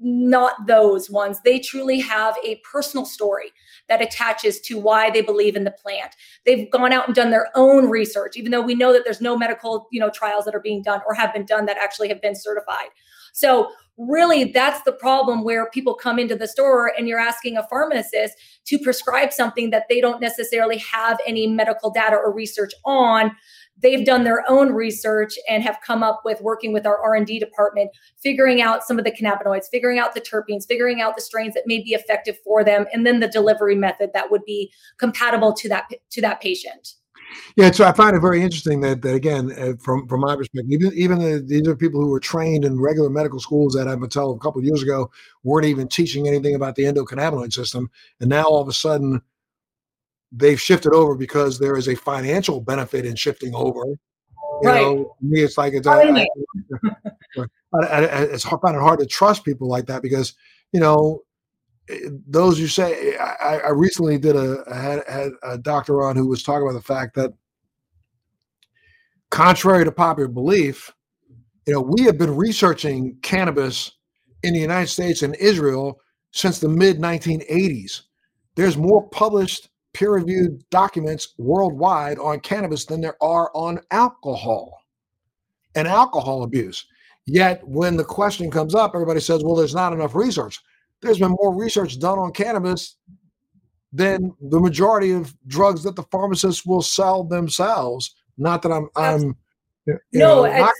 not 0.00 0.66
those 0.66 1.10
ones. 1.10 1.40
They 1.44 1.58
truly 1.58 2.00
have 2.00 2.36
a 2.44 2.60
personal 2.70 3.04
story 3.04 3.52
that 3.88 4.00
attaches 4.00 4.60
to 4.62 4.78
why 4.78 5.10
they 5.10 5.20
believe 5.20 5.56
in 5.56 5.64
the 5.64 5.70
plant. 5.70 6.14
They've 6.46 6.70
gone 6.70 6.92
out 6.92 7.06
and 7.06 7.14
done 7.14 7.30
their 7.30 7.50
own 7.54 7.90
research, 7.90 8.36
even 8.36 8.50
though 8.50 8.62
we 8.62 8.74
know 8.74 8.92
that 8.92 9.02
there's 9.04 9.20
no 9.20 9.36
medical, 9.36 9.88
you 9.90 10.00
know, 10.00 10.10
trials 10.10 10.46
that 10.46 10.54
are 10.54 10.60
being 10.60 10.82
done 10.82 11.00
or 11.06 11.14
have 11.14 11.34
been 11.34 11.44
done 11.44 11.66
that 11.66 11.76
actually 11.76 12.08
have 12.08 12.22
been 12.22 12.34
certified. 12.34 12.88
So 13.32 13.70
really 14.00 14.44
that's 14.44 14.82
the 14.82 14.92
problem 14.92 15.44
where 15.44 15.68
people 15.70 15.94
come 15.94 16.18
into 16.18 16.34
the 16.34 16.48
store 16.48 16.92
and 16.96 17.06
you're 17.06 17.18
asking 17.18 17.56
a 17.56 17.66
pharmacist 17.68 18.34
to 18.64 18.78
prescribe 18.78 19.32
something 19.32 19.70
that 19.70 19.86
they 19.90 20.00
don't 20.00 20.20
necessarily 20.20 20.78
have 20.78 21.18
any 21.26 21.46
medical 21.46 21.90
data 21.90 22.16
or 22.16 22.32
research 22.32 22.72
on. 22.86 23.30
They've 23.82 24.04
done 24.04 24.24
their 24.24 24.42
own 24.48 24.72
research 24.72 25.34
and 25.48 25.62
have 25.62 25.78
come 25.86 26.02
up 26.02 26.22
with 26.24 26.40
working 26.40 26.72
with 26.72 26.86
our 26.86 26.98
r&d 27.02 27.38
department 27.38 27.90
figuring 28.22 28.60
out 28.60 28.84
some 28.84 28.98
of 28.98 29.04
the 29.04 29.10
cannabinoids 29.10 29.66
figuring 29.70 29.98
out 29.98 30.14
the 30.14 30.20
terpenes 30.20 30.66
figuring 30.66 31.00
out 31.00 31.16
the 31.16 31.22
strains 31.22 31.54
that 31.54 31.66
may 31.66 31.82
be 31.82 31.90
effective 31.90 32.36
for 32.44 32.62
them 32.62 32.86
and 32.92 33.06
then 33.06 33.20
the 33.20 33.28
delivery 33.28 33.74
method 33.74 34.10
that 34.12 34.30
would 34.30 34.44
be 34.44 34.70
compatible 34.98 35.52
to 35.54 35.68
that 35.68 35.88
to 36.10 36.20
that 36.20 36.40
patient 36.42 36.94
yeah, 37.56 37.70
so 37.70 37.84
I 37.84 37.92
find 37.92 38.16
it 38.16 38.20
very 38.20 38.42
interesting 38.42 38.80
that, 38.80 39.02
that 39.02 39.14
again, 39.14 39.52
uh, 39.58 39.72
from 39.78 40.06
from 40.08 40.20
my 40.20 40.36
perspective, 40.36 40.70
even 40.70 40.92
even 40.94 41.18
the, 41.18 41.42
these 41.44 41.66
are 41.66 41.76
people 41.76 42.00
who 42.00 42.08
were 42.08 42.20
trained 42.20 42.64
in 42.64 42.80
regular 42.80 43.10
medical 43.10 43.40
schools 43.40 43.74
that 43.74 43.88
I've 43.88 44.00
been 44.00 44.08
told 44.08 44.36
a 44.36 44.40
couple 44.40 44.60
of 44.60 44.64
years 44.64 44.82
ago 44.82 45.10
weren't 45.42 45.66
even 45.66 45.88
teaching 45.88 46.28
anything 46.28 46.54
about 46.54 46.74
the 46.74 46.84
endocannabinoid 46.84 47.52
system, 47.52 47.90
and 48.20 48.28
now 48.28 48.44
all 48.44 48.60
of 48.60 48.68
a 48.68 48.72
sudden 48.72 49.20
they've 50.32 50.60
shifted 50.60 50.92
over 50.92 51.14
because 51.14 51.58
there 51.58 51.76
is 51.76 51.88
a 51.88 51.94
financial 51.94 52.60
benefit 52.60 53.04
in 53.04 53.16
shifting 53.16 53.54
over. 53.54 53.84
You 54.62 54.68
right. 54.68 54.82
know, 54.82 55.16
me, 55.20 55.40
it's 55.40 55.56
like 55.56 55.72
it's, 55.72 55.86
I, 55.86 56.02
I, 56.02 56.26
I, 57.82 58.22
it's 58.24 58.46
I 58.46 58.50
find 58.50 58.76
it 58.76 58.80
hard 58.80 59.00
to 59.00 59.06
trust 59.06 59.44
people 59.44 59.68
like 59.68 59.86
that 59.86 60.02
because 60.02 60.34
you 60.72 60.80
know 60.80 61.22
those 62.26 62.58
you 62.58 62.68
say, 62.68 63.16
I, 63.16 63.58
I 63.58 63.70
recently 63.70 64.18
did 64.18 64.36
a 64.36 64.64
had, 64.72 65.02
had 65.08 65.32
a 65.42 65.58
doctor 65.58 66.02
on 66.02 66.16
who 66.16 66.28
was 66.28 66.42
talking 66.42 66.62
about 66.62 66.74
the 66.74 66.82
fact 66.82 67.14
that, 67.16 67.32
contrary 69.30 69.84
to 69.84 69.92
popular 69.92 70.28
belief, 70.28 70.92
you 71.66 71.72
know, 71.72 71.80
we 71.80 72.04
have 72.04 72.18
been 72.18 72.36
researching 72.36 73.16
cannabis 73.22 73.92
in 74.42 74.54
the 74.54 74.60
United 74.60 74.88
States 74.88 75.22
and 75.22 75.34
Israel 75.36 76.00
since 76.32 76.58
the 76.58 76.68
mid 76.68 76.98
1980s. 76.98 78.02
There's 78.56 78.76
more 78.76 79.08
published 79.10 79.68
peer-reviewed 79.92 80.68
documents 80.70 81.34
worldwide 81.38 82.18
on 82.18 82.40
cannabis 82.40 82.84
than 82.84 83.00
there 83.00 83.16
are 83.22 83.50
on 83.54 83.80
alcohol 83.90 84.78
and 85.74 85.86
alcohol 85.88 86.42
abuse. 86.42 86.86
Yet, 87.26 87.66
when 87.66 87.96
the 87.96 88.04
question 88.04 88.50
comes 88.50 88.74
up, 88.74 88.92
everybody 88.94 89.20
says, 89.20 89.44
"Well, 89.44 89.56
there's 89.56 89.74
not 89.74 89.92
enough 89.92 90.14
research." 90.14 90.60
There's 91.02 91.18
been 91.18 91.36
more 91.40 91.54
research 91.54 91.98
done 91.98 92.18
on 92.18 92.32
cannabis 92.32 92.96
than 93.92 94.34
the 94.40 94.60
majority 94.60 95.12
of 95.12 95.34
drugs 95.46 95.82
that 95.82 95.96
the 95.96 96.02
pharmacists 96.04 96.64
will 96.64 96.82
sell 96.82 97.24
themselves. 97.24 98.14
Not 98.38 98.62
that 98.62 98.72
I'm 98.72 98.88
I'm 98.96 99.36
no, 99.86 100.44
know, 100.44 100.58
not, 100.58 100.74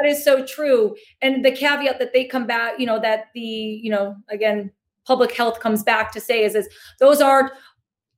that 0.00 0.08
is 0.08 0.24
so 0.24 0.44
true. 0.44 0.94
And 1.20 1.44
the 1.44 1.52
caveat 1.52 1.98
that 1.98 2.12
they 2.12 2.24
come 2.24 2.46
back, 2.46 2.78
you 2.78 2.86
know, 2.86 3.00
that 3.00 3.28
the 3.34 3.40
you 3.40 3.90
know 3.90 4.16
again 4.28 4.70
public 5.04 5.32
health 5.32 5.60
comes 5.60 5.82
back 5.82 6.12
to 6.12 6.20
say 6.20 6.44
is 6.44 6.54
is 6.54 6.68
those 7.00 7.20
aren't 7.20 7.52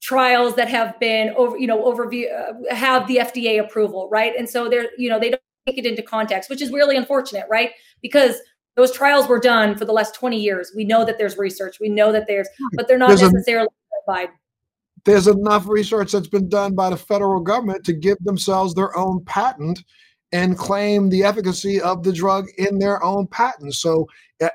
trials 0.01 0.55
that 0.55 0.69
have 0.69 0.99
been 1.01 1.31
over 1.31 1.57
you 1.57 1.67
know 1.67 1.83
overview 1.83 2.27
uh, 2.33 2.75
have 2.75 3.07
the 3.07 3.17
FDA 3.17 3.61
approval, 3.61 4.09
right? 4.11 4.35
And 4.37 4.49
so 4.49 4.69
they're 4.69 4.91
you 4.99 5.09
know 5.09 5.19
they 5.19 5.31
don't 5.31 5.43
take 5.67 5.79
it 5.79 5.87
into 5.87 6.03
context, 6.03 6.51
which 6.51 6.63
is 6.63 6.71
really 6.71 6.97
unfortunate, 6.97 7.47
right? 7.49 7.71
Because 8.03 8.37
those 8.77 8.93
trials 8.93 9.29
were 9.29 9.39
done 9.39 9.77
for 9.77 9.85
the 9.85 9.93
last 9.93 10.15
20 10.15 10.39
years. 10.39 10.73
We 10.75 10.85
know 10.85 11.05
that 11.05 11.19
there's 11.19 11.39
research. 11.39 11.79
We 11.81 11.89
know 11.89 12.13
that 12.13 12.27
there's, 12.27 12.49
but 12.75 12.89
they're 12.89 12.99
not 12.99 13.09
there's 13.09 13.23
necessarily 13.23 13.69
verified. 14.07 14.31
There's 15.05 15.29
enough 15.29 15.69
research 15.69 16.13
that's 16.13 16.29
been 16.29 16.49
done 16.49 16.75
by 16.75 16.91
the 16.91 16.97
federal 16.97 17.41
government 17.41 17.85
to 17.85 17.93
give 17.93 18.19
themselves 18.21 18.75
their 18.75 18.97
own 18.97 19.25
patent 19.25 19.85
and 20.33 20.59
claim 20.59 21.11
the 21.11 21.23
efficacy 21.23 21.81
of 21.81 22.03
the 22.03 22.13
drug 22.13 22.47
in 22.59 22.79
their 22.79 23.03
own 23.05 23.27
patent. 23.29 23.75
So 23.75 24.09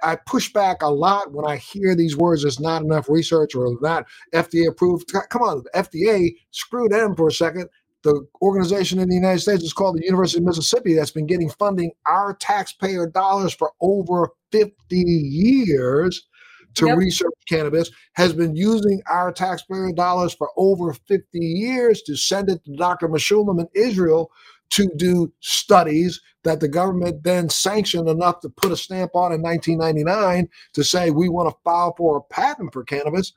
I 0.03 0.17
push 0.25 0.51
back 0.51 0.81
a 0.81 0.89
lot 0.89 1.31
when 1.31 1.45
I 1.45 1.55
hear 1.55 1.95
these 1.95 2.17
words. 2.17 2.41
There's 2.41 2.59
not 2.59 2.81
enough 2.81 3.07
research 3.07 3.55
or 3.55 3.77
not 3.79 4.05
FDA 4.33 4.67
approved. 4.67 5.09
Come 5.29 5.41
on, 5.41 5.63
FDA, 5.73 6.35
screw 6.51 6.89
them 6.89 7.15
for 7.15 7.27
a 7.27 7.31
second 7.31 7.69
the 8.03 8.25
organization 8.41 8.99
in 8.99 9.09
the 9.09 9.15
United 9.15 9.39
States 9.39 9.63
is 9.63 9.73
called 9.73 9.97
the 9.97 10.05
University 10.05 10.39
of 10.39 10.45
Mississippi 10.45 10.93
that's 10.93 11.11
been 11.11 11.27
getting 11.27 11.49
funding 11.49 11.91
our 12.07 12.33
taxpayer 12.33 13.07
dollars 13.07 13.53
for 13.53 13.71
over 13.81 14.29
50 14.51 14.95
years 14.95 16.27
to 16.75 16.87
yep. 16.87 16.97
research 16.97 17.33
cannabis 17.47 17.89
has 18.13 18.33
been 18.33 18.55
using 18.55 19.01
our 19.09 19.31
taxpayer 19.31 19.91
dollars 19.91 20.33
for 20.33 20.49
over 20.55 20.93
50 20.93 21.39
years 21.39 22.01
to 22.03 22.15
send 22.15 22.49
it 22.49 22.63
to 22.65 22.75
Dr. 22.75 23.07
Mechoulam 23.07 23.59
in 23.59 23.67
Israel 23.73 24.31
to 24.71 24.87
do 24.97 25.31
studies 25.39 26.21
that 26.43 26.59
the 26.59 26.67
government 26.67 27.23
then 27.23 27.49
sanctioned 27.49 28.07
enough 28.07 28.39
to 28.41 28.49
put 28.49 28.71
a 28.71 28.77
stamp 28.77 29.11
on 29.15 29.33
in 29.33 29.41
1999 29.41 30.47
to 30.73 30.83
say 30.83 31.09
we 31.09 31.27
want 31.27 31.49
to 31.49 31.57
file 31.63 31.93
for 31.97 32.17
a 32.17 32.33
patent 32.33 32.71
for 32.71 32.83
cannabis. 32.83 33.33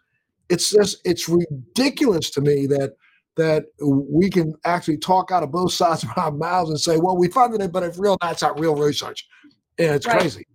It's 0.48 0.70
just 0.70 0.98
it's 1.04 1.28
ridiculous 1.28 2.30
to 2.30 2.40
me 2.42 2.66
that 2.66 2.94
that 3.36 3.64
we 3.80 4.30
can 4.30 4.54
actually 4.64 4.98
talk 4.98 5.30
out 5.30 5.42
of 5.42 5.50
both 5.50 5.72
sides 5.82 6.02
of 6.02 6.10
our 6.16 6.30
mouths 6.30 6.70
and 6.70 6.80
say, 6.80 6.98
well, 6.98 7.16
we 7.16 7.28
funded 7.28 7.60
it, 7.60 7.72
but 7.72 7.82
it's 7.82 7.98
real, 7.98 8.16
that's 8.20 8.42
not 8.42 8.58
real 8.58 8.76
research. 8.76 9.26
And 9.78 9.94
it's 9.94 10.06
right. 10.06 10.20
crazy. 10.20 10.46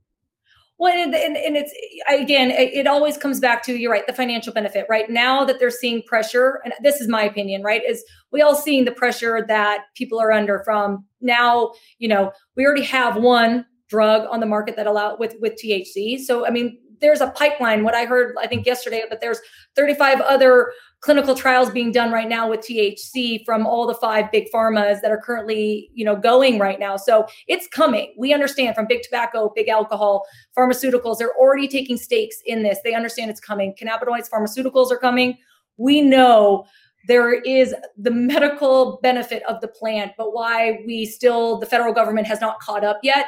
Well, 0.80 0.94
and, 0.94 1.16
and, 1.16 1.36
and, 1.36 1.58
it's 1.58 1.74
again, 2.08 2.52
it 2.52 2.86
always 2.86 3.18
comes 3.18 3.40
back 3.40 3.64
to 3.64 3.76
you're 3.76 3.92
right, 3.92 4.06
the 4.06 4.14
financial 4.14 4.54
benefit, 4.54 4.86
right? 4.88 5.10
Now 5.10 5.44
that 5.44 5.58
they're 5.58 5.72
seeing 5.72 6.04
pressure, 6.04 6.62
and 6.64 6.72
this 6.84 7.02
is 7.02 7.08
my 7.08 7.24
opinion, 7.24 7.64
right? 7.64 7.82
Is 7.84 8.04
we 8.32 8.44
all 8.44 8.54
seeing 8.54 8.86
the 8.86 8.92
pressure 8.92 9.44
that 9.48 9.86
people 9.96 10.20
are 10.20 10.32
under 10.32 10.62
from 10.64 11.04
now, 11.20 11.72
you 11.98 12.08
know, 12.08 12.32
we 12.56 12.64
already 12.64 12.84
have 12.84 13.16
one 13.18 13.66
drug 13.90 14.28
on 14.30 14.40
the 14.40 14.46
market 14.46 14.76
that 14.76 14.86
allow 14.86 15.18
with 15.18 15.36
with 15.42 15.54
THC. 15.54 16.20
So 16.20 16.46
I 16.46 16.52
mean, 16.52 16.78
there's 17.02 17.22
a 17.22 17.32
pipeline. 17.32 17.84
What 17.84 17.96
I 17.96 18.06
heard, 18.06 18.36
I 18.40 18.46
think 18.46 18.66
yesterday, 18.66 19.04
but 19.10 19.20
there's 19.20 19.40
35 19.76 20.22
other 20.22 20.72
clinical 21.02 21.36
trials 21.36 21.70
being 21.70 21.92
done 21.92 22.12
right 22.12 22.28
now 22.28 22.50
with 22.50 22.62
THC 22.62 23.46
from 23.46 23.68
all 23.68 23.86
the 23.86 23.94
five 23.94 24.32
big 24.32 24.48
pharmas 24.54 25.00
that 25.02 25.12
are 25.12 25.22
currently, 25.22 25.90
you 25.94 26.04
know, 26.04 26.16
going 26.16 26.58
right 26.58 26.80
now. 26.80 26.98
So 26.98 27.28
it's 27.48 27.68
coming. 27.68 28.14
We 28.18 28.34
understand 28.34 28.76
from 28.76 28.88
big 28.88 29.04
tobacco, 29.04 29.52
big 29.56 29.70
alcohol, 29.70 30.26
pharmaceuticals, 30.58 31.20
they're 31.20 31.36
already 31.36 31.68
taking 31.68 31.98
stakes 31.98 32.38
in 32.46 32.64
this. 32.64 32.80
They 32.84 32.96
understand 32.96 33.30
it's 33.30 33.40
coming. 33.40 33.76
Cannabinoids, 33.80 34.30
pharmaceuticals 34.30 34.92
are 34.92 34.98
coming. 34.98 35.38
We 35.78 36.02
know 36.02 36.66
there 37.08 37.34
is 37.34 37.76
the 37.96 38.12
medical 38.12 39.00
benefit 39.04 39.44
of 39.44 39.62
the 39.62 39.68
plant, 39.68 40.14
but 40.18 40.34
why 40.34 40.84
we 40.86 41.06
still, 41.06 41.60
the 41.60 41.66
federal 41.66 41.94
government 41.94 42.28
has 42.28 42.42
not 42.42 42.60
caught 42.60 42.84
up 42.84 43.00
yet 43.04 43.28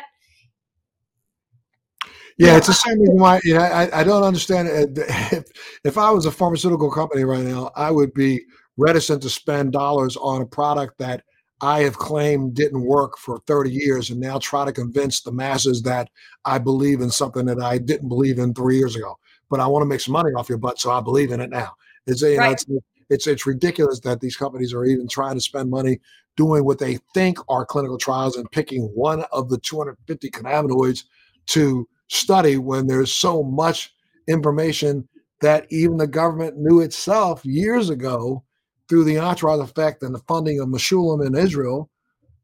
yeah, 2.40 2.56
it's 2.56 2.68
the 2.68 2.74
same 2.74 3.00
reason 3.00 3.18
why 3.18 3.40
you 3.44 3.54
know, 3.54 3.62
I, 3.62 4.00
I 4.00 4.04
don't 4.04 4.24
understand. 4.24 4.70
If, 4.98 5.44
if 5.84 5.98
I 5.98 6.10
was 6.10 6.26
a 6.26 6.32
pharmaceutical 6.32 6.90
company 6.90 7.26
right 7.26 7.44
now, 7.44 7.72
I 7.76 7.92
would 7.92 8.14
be 8.14 8.42
reticent 8.78 9.22
to 9.24 9.30
spend 9.30 9.74
dollars 9.74 10.16
on 10.16 10.42
a 10.42 10.46
product 10.46 10.98
that 11.00 11.24
I 11.62 11.82
have 11.82 11.98
claimed 11.98 12.56
didn't 12.56 12.82
work 12.82 13.18
for 13.18 13.40
30 13.46 13.72
years 13.72 14.10
and 14.10 14.20
now 14.20 14.40
try 14.40 14.64
to 14.64 14.72
convince 14.72 15.22
the 15.22 15.34
masses 15.34 15.82
that 15.82 16.10
I 16.46 16.58
believe 16.58 17.02
in 17.02 17.12
something 17.12 17.46
that 17.48 17.62
I 17.62 17.78
didn't 17.78 18.08
believe 18.08 18.40
in 18.40 18.54
three 18.54 18.78
years 18.78 18.96
ago. 18.96 19.20
But 19.50 19.60
I 19.60 19.68
want 19.68 19.82
to 19.82 19.88
make 19.88 20.00
some 20.00 20.14
money 20.14 20.32
off 20.32 20.48
your 20.48 20.58
butt, 20.58 20.80
so 20.80 20.92
I 20.92 21.02
believe 21.02 21.32
in 21.32 21.42
it 21.42 21.50
now. 21.50 21.74
It's, 22.08 22.22
you 22.22 22.38
know, 22.38 22.44
right. 22.44 22.54
it's, 22.54 22.66
it's, 23.10 23.28
it's 23.28 23.46
ridiculous 23.46 24.00
that 24.02 24.22
these 24.22 24.38
companies 24.38 24.74
are 24.74 24.86
even 24.86 25.10
trying 25.10 25.36
to 25.36 25.42
spend 25.42 25.70
money 25.70 26.00
doing 26.38 26.64
what 26.64 26.80
they 26.80 27.00
think 27.14 27.38
are 27.50 27.66
clinical 27.66 27.98
trials 27.98 28.38
and 28.38 28.50
picking 28.52 28.84
one 28.96 29.26
of 29.34 29.50
the 29.50 29.58
250 29.58 30.30
cannabinoids 30.32 31.04
to 31.48 31.86
study 32.10 32.58
when 32.58 32.88
there's 32.88 33.14
so 33.14 33.44
much 33.44 33.94
information 34.28 35.08
that 35.42 35.66
even 35.70 35.98
the 35.98 36.08
government 36.08 36.58
knew 36.58 36.82
itself 36.82 37.46
years 37.46 37.90
ago 37.90 38.44
through 38.88 39.04
the 39.04 39.20
entourage 39.20 39.62
effect 39.62 40.04
and 40.04 40.14
the 40.14 40.20
funding 40.28 40.60
of 40.60 40.68
Mechoulam 40.68 41.26
in 41.26 41.36
Israel 41.36 41.90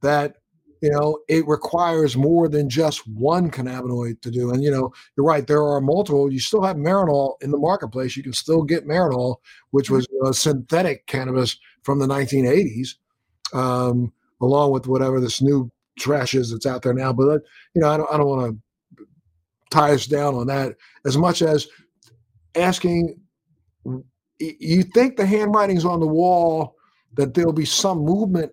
that 0.01 0.35
you 0.81 0.89
know 0.91 1.19
it 1.27 1.47
requires 1.47 2.15
more 2.15 2.47
than 2.47 2.69
just 2.69 3.07
one 3.07 3.49
cannabinoid 3.49 4.21
to 4.21 4.31
do. 4.31 4.51
And 4.51 4.63
you 4.63 4.71
know 4.71 4.93
you're 5.17 5.25
right 5.25 5.45
there 5.45 5.63
are 5.63 5.81
multiple. 5.81 6.31
You 6.31 6.39
still 6.39 6.63
have 6.63 6.77
marinol 6.77 7.33
in 7.41 7.51
the 7.51 7.57
marketplace. 7.57 8.15
You 8.15 8.23
can 8.23 8.33
still 8.33 8.63
get 8.63 8.87
marinol 8.87 9.37
which 9.71 9.89
was 9.89 10.07
a 10.25 10.33
synthetic 10.33 11.07
cannabis 11.07 11.57
from 11.83 11.99
the 11.99 12.07
1980s 12.07 12.95
um, 13.53 14.13
along 14.41 14.71
with 14.71 14.87
whatever 14.87 15.19
this 15.19 15.41
new 15.41 15.69
trash 15.97 16.33
is 16.33 16.51
that's 16.51 16.65
out 16.65 16.83
there 16.83 16.93
now. 16.93 17.11
But 17.11 17.41
you 17.73 17.81
know 17.81 17.89
i 17.89 17.97
don't, 17.97 18.13
I 18.13 18.17
don't 18.17 18.27
want 18.27 18.51
to 18.51 18.61
tie 19.75 19.93
us 19.93 20.05
down 20.05 20.35
on 20.35 20.47
that 20.47 20.75
as 21.05 21.17
much 21.17 21.41
as 21.41 21.67
asking 22.55 23.19
you 24.39 24.83
think 24.83 25.17
the 25.17 25.25
handwriting's 25.25 25.85
on 25.85 25.99
the 25.99 26.07
wall 26.07 26.75
that 27.15 27.33
there'll 27.33 27.53
be 27.53 27.65
some 27.65 27.99
movement 27.99 28.51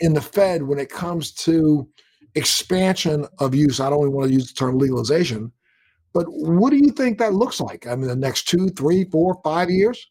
in 0.00 0.12
the 0.12 0.20
Fed 0.20 0.62
when 0.62 0.78
it 0.78 0.88
comes 0.88 1.32
to 1.32 1.88
expansion 2.34 3.26
of 3.38 3.54
use. 3.54 3.80
I 3.80 3.90
don't 3.90 4.00
even 4.00 4.12
want 4.12 4.28
to 4.28 4.34
use 4.34 4.48
the 4.48 4.54
term 4.54 4.78
legalization, 4.78 5.52
but 6.12 6.24
what 6.28 6.70
do 6.70 6.76
you 6.76 6.90
think 6.90 7.18
that 7.18 7.34
looks 7.34 7.60
like? 7.60 7.86
I 7.86 7.94
mean, 7.94 8.08
the 8.08 8.16
next 8.16 8.48
two, 8.48 8.68
three, 8.70 9.04
four, 9.04 9.40
five 9.44 9.70
years? 9.70 10.10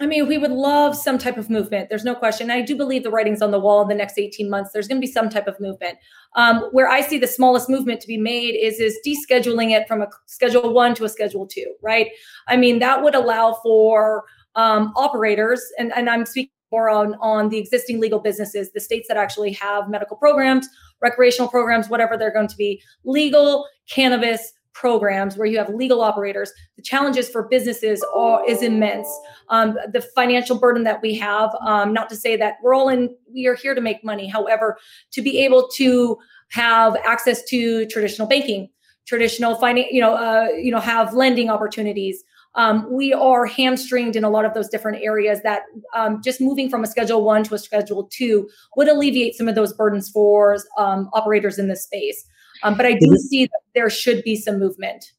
I 0.00 0.06
mean, 0.06 0.26
we 0.26 0.36
would 0.36 0.50
love 0.50 0.96
some 0.96 1.16
type 1.16 1.36
of 1.36 1.48
movement. 1.48 1.88
There's 1.88 2.04
no 2.04 2.14
question. 2.14 2.50
I 2.50 2.60
do 2.62 2.76
believe 2.76 3.04
the 3.04 3.10
writing's 3.10 3.40
on 3.40 3.52
the 3.52 3.60
wall 3.60 3.82
in 3.82 3.88
the 3.88 3.94
next 3.94 4.18
18 4.18 4.50
months. 4.50 4.70
There's 4.72 4.88
going 4.88 5.00
to 5.00 5.06
be 5.06 5.12
some 5.12 5.28
type 5.28 5.46
of 5.46 5.58
movement. 5.60 5.98
Um, 6.34 6.62
where 6.72 6.88
I 6.88 7.02
see 7.02 7.18
the 7.18 7.28
smallest 7.28 7.68
movement 7.68 8.00
to 8.00 8.08
be 8.08 8.18
made 8.18 8.56
is 8.56 8.80
is 8.80 8.98
descheduling 9.06 9.70
it 9.70 9.86
from 9.86 10.02
a 10.02 10.08
Schedule 10.26 10.72
One 10.72 10.94
to 10.96 11.04
a 11.04 11.08
Schedule 11.08 11.46
Two. 11.46 11.74
Right? 11.82 12.10
I 12.48 12.56
mean, 12.56 12.78
that 12.80 13.02
would 13.02 13.14
allow 13.14 13.58
for 13.62 14.24
um, 14.56 14.92
operators, 14.96 15.62
and, 15.78 15.92
and 15.94 16.10
I'm 16.10 16.26
speaking 16.26 16.50
more 16.72 16.90
on 16.90 17.14
on 17.20 17.50
the 17.50 17.58
existing 17.58 18.00
legal 18.00 18.18
businesses, 18.18 18.72
the 18.72 18.80
states 18.80 19.06
that 19.06 19.16
actually 19.16 19.52
have 19.52 19.88
medical 19.88 20.16
programs, 20.16 20.68
recreational 21.00 21.48
programs, 21.48 21.88
whatever 21.88 22.16
they're 22.16 22.32
going 22.32 22.48
to 22.48 22.56
be, 22.56 22.82
legal 23.04 23.66
cannabis 23.88 24.52
programs 24.74 25.36
where 25.36 25.46
you 25.46 25.58
have 25.58 25.68
legal 25.68 26.00
operators. 26.00 26.52
The 26.76 26.82
challenges 26.82 27.28
for 27.28 27.48
businesses 27.48 28.04
are, 28.14 28.44
is 28.48 28.62
immense. 28.62 29.08
Um, 29.48 29.76
the 29.92 30.00
financial 30.00 30.58
burden 30.58 30.84
that 30.84 31.02
we 31.02 31.14
have 31.16 31.50
um, 31.66 31.92
not 31.92 32.08
to 32.10 32.16
say 32.16 32.36
that 32.36 32.54
we're 32.62 32.74
all 32.74 32.88
in 32.88 33.14
we 33.32 33.46
are 33.46 33.54
here 33.54 33.74
to 33.74 33.80
make 33.80 34.04
money. 34.04 34.26
However 34.26 34.78
to 35.12 35.22
be 35.22 35.38
able 35.38 35.68
to 35.76 36.18
have 36.50 36.96
access 37.04 37.42
to 37.44 37.86
traditional 37.86 38.28
banking 38.28 38.68
traditional 39.06 39.56
finance 39.56 39.88
you 39.90 40.00
know 40.00 40.14
uh, 40.14 40.48
you 40.54 40.70
know 40.70 40.80
have 40.80 41.12
lending 41.14 41.50
opportunities 41.50 42.22
um, 42.54 42.86
we 42.92 43.14
are 43.14 43.46
hamstringed 43.46 44.14
in 44.14 44.24
a 44.24 44.30
lot 44.30 44.44
of 44.44 44.52
those 44.52 44.68
different 44.68 45.02
areas 45.02 45.40
that 45.42 45.62
um, 45.96 46.20
just 46.22 46.40
moving 46.40 46.68
from 46.68 46.84
a 46.84 46.86
schedule 46.86 47.24
one 47.24 47.42
to 47.42 47.54
a 47.54 47.58
schedule 47.58 48.08
two 48.12 48.48
would 48.76 48.88
alleviate 48.88 49.34
some 49.34 49.48
of 49.48 49.54
those 49.54 49.72
burdens 49.72 50.10
for 50.10 50.56
um, 50.78 51.08
operators 51.12 51.58
in 51.58 51.68
this 51.68 51.82
space 51.82 52.24
um, 52.62 52.76
but 52.76 52.86
I 52.86 52.94
do 52.94 53.16
see 53.16 53.46
that 53.46 53.60
there 53.74 53.90
should 53.90 54.22
be 54.24 54.36
some 54.36 54.58
movement. 54.58 55.12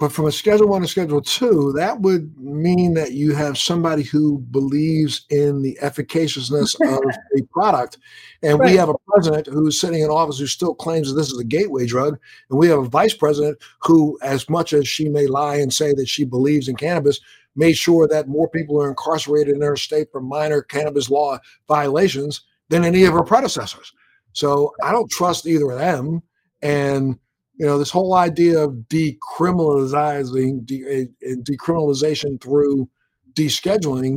But 0.00 0.12
from 0.12 0.24
a 0.24 0.32
schedule 0.32 0.68
one 0.68 0.80
to 0.80 0.88
schedule 0.88 1.20
two, 1.20 1.74
that 1.76 2.00
would 2.00 2.34
mean 2.38 2.94
that 2.94 3.12
you 3.12 3.34
have 3.34 3.58
somebody 3.58 4.02
who 4.02 4.38
believes 4.50 5.26
in 5.28 5.60
the 5.60 5.78
efficaciousness 5.82 6.74
of 6.80 7.02
a 7.38 7.42
product. 7.52 7.98
And 8.42 8.58
right. 8.58 8.70
we 8.70 8.76
have 8.78 8.88
a 8.88 8.94
president 9.06 9.46
who's 9.46 9.78
sitting 9.78 10.00
in 10.00 10.08
office 10.08 10.38
who 10.38 10.46
still 10.46 10.74
claims 10.74 11.08
that 11.08 11.20
this 11.20 11.30
is 11.30 11.38
a 11.38 11.44
gateway 11.44 11.84
drug. 11.84 12.18
And 12.48 12.58
we 12.58 12.66
have 12.68 12.78
a 12.78 12.88
vice 12.88 13.12
president 13.12 13.58
who, 13.80 14.18
as 14.22 14.48
much 14.48 14.72
as 14.72 14.88
she 14.88 15.10
may 15.10 15.26
lie 15.26 15.56
and 15.56 15.70
say 15.70 15.92
that 15.92 16.08
she 16.08 16.24
believes 16.24 16.66
in 16.66 16.76
cannabis, 16.76 17.20
made 17.54 17.76
sure 17.76 18.08
that 18.08 18.26
more 18.26 18.48
people 18.48 18.80
are 18.82 18.88
incarcerated 18.88 19.54
in 19.54 19.60
her 19.60 19.76
state 19.76 20.08
for 20.10 20.22
minor 20.22 20.62
cannabis 20.62 21.10
law 21.10 21.38
violations 21.68 22.40
than 22.70 22.86
any 22.86 23.04
of 23.04 23.12
her 23.12 23.22
predecessors. 23.22 23.92
So 24.32 24.72
I 24.82 24.92
don't 24.92 25.10
trust 25.10 25.46
either 25.46 25.70
of 25.72 25.78
them. 25.78 26.22
And 26.62 27.18
you 27.54 27.66
know 27.66 27.78
this 27.78 27.90
whole 27.90 28.14
idea 28.14 28.58
of 28.58 28.72
decriminalizing 28.88 30.64
de- 30.64 30.84
eh, 30.86 31.04
eh, 31.26 31.34
decriminalization 31.42 32.40
through 32.40 32.88
descheduling, 33.34 34.16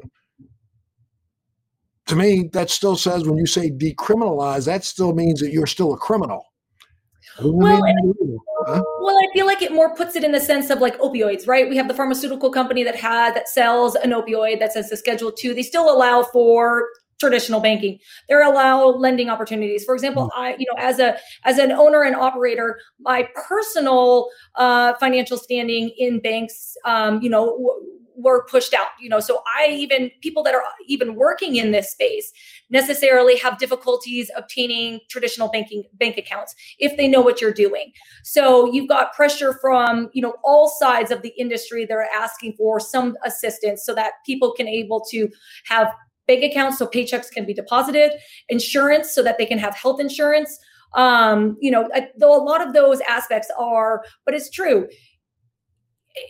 to 2.08 2.16
me, 2.16 2.50
that 2.54 2.70
still 2.70 2.96
says 2.96 3.26
when 3.26 3.38
you 3.38 3.46
say 3.46 3.70
decriminalize, 3.70 4.66
that 4.66 4.84
still 4.84 5.14
means 5.14 5.40
that 5.40 5.52
you're 5.52 5.68
still 5.68 5.94
a 5.94 5.98
criminal. 5.98 6.54
Well, 7.42 7.82
huh? 8.68 8.84
well, 9.00 9.18
I 9.18 9.28
feel 9.34 9.46
like 9.48 9.62
it 9.62 9.72
more 9.72 9.96
puts 9.96 10.16
it 10.16 10.24
in 10.24 10.32
the 10.32 10.40
sense 10.40 10.70
of 10.70 10.80
like 10.80 10.98
opioids, 11.00 11.48
right? 11.48 11.68
We 11.68 11.78
have 11.78 11.88
the 11.88 11.94
pharmaceutical 11.94 12.52
company 12.52 12.84
that 12.84 12.96
had 12.96 13.34
that 13.36 13.50
sells 13.50 13.96
an 13.96 14.12
opioid 14.12 14.60
that 14.60 14.74
says 14.74 14.90
the 14.90 14.98
Schedule 14.98 15.32
Two. 15.32 15.54
They 15.54 15.64
still 15.64 15.90
allow 15.90 16.24
for 16.24 16.88
traditional 17.24 17.62
banking. 17.62 18.00
They 18.28 18.36
allow 18.36 18.86
lending 18.88 19.30
opportunities. 19.30 19.86
For 19.86 19.96
example, 19.96 20.24
mm-hmm. 20.24 20.42
I, 20.42 20.56
you 20.60 20.66
know, 20.70 20.78
as 20.78 21.00
a 21.00 21.18
as 21.46 21.58
an 21.58 21.72
owner 21.72 22.04
and 22.04 22.16
operator, 22.16 22.80
my 23.00 23.30
personal 23.48 24.30
uh, 24.56 24.94
financial 24.96 25.38
standing 25.38 25.92
in 25.98 26.20
banks, 26.20 26.76
um, 26.84 27.22
you 27.22 27.30
know, 27.30 27.46
w- 27.52 27.80
were 28.16 28.46
pushed 28.46 28.74
out. 28.74 28.90
You 29.00 29.08
know, 29.08 29.22
so 29.22 29.42
I 29.58 29.70
even 29.70 30.12
people 30.22 30.44
that 30.44 30.54
are 30.54 30.64
even 30.86 31.16
working 31.16 31.56
in 31.56 31.72
this 31.72 31.92
space 31.92 32.34
necessarily 32.70 33.38
have 33.38 33.58
difficulties 33.58 34.30
obtaining 34.36 35.00
traditional 35.10 35.50
banking 35.50 35.84
bank 35.94 36.18
accounts 36.18 36.54
if 36.78 36.98
they 36.98 37.08
know 37.08 37.22
what 37.22 37.40
you're 37.40 37.54
doing. 37.54 37.94
So 38.24 38.72
you've 38.72 38.90
got 38.90 39.14
pressure 39.14 39.58
from 39.62 40.10
you 40.14 40.22
know 40.22 40.36
all 40.44 40.68
sides 40.68 41.10
of 41.10 41.22
the 41.22 41.34
industry 41.38 41.86
that 41.86 41.96
are 41.96 42.08
asking 42.14 42.56
for 42.58 42.82
some 42.82 43.16
assistance 43.24 43.86
so 43.86 43.96
that 43.96 44.14
people 44.26 44.52
can 44.52 44.68
able 44.68 45.06
to 45.12 45.30
have 45.68 45.94
bank 46.28 46.44
accounts 46.44 46.78
so 46.78 46.88
paychecks 46.88 47.30
can 47.32 47.46
be 47.46 47.54
deposited, 47.54 48.12
insurance 48.50 49.14
so 49.14 49.24
that 49.24 49.38
they 49.38 49.46
can 49.46 49.58
have 49.58 49.76
health 49.76 50.00
insurance. 50.00 50.58
Um, 50.94 51.58
you 51.60 51.72
know, 51.72 51.90
though 52.18 52.36
a 52.36 52.44
lot 52.44 52.66
of 52.66 52.74
those 52.74 53.02
aspects 53.02 53.50
are, 53.58 54.04
but 54.26 54.34
it's 54.34 54.50
true. 54.50 54.88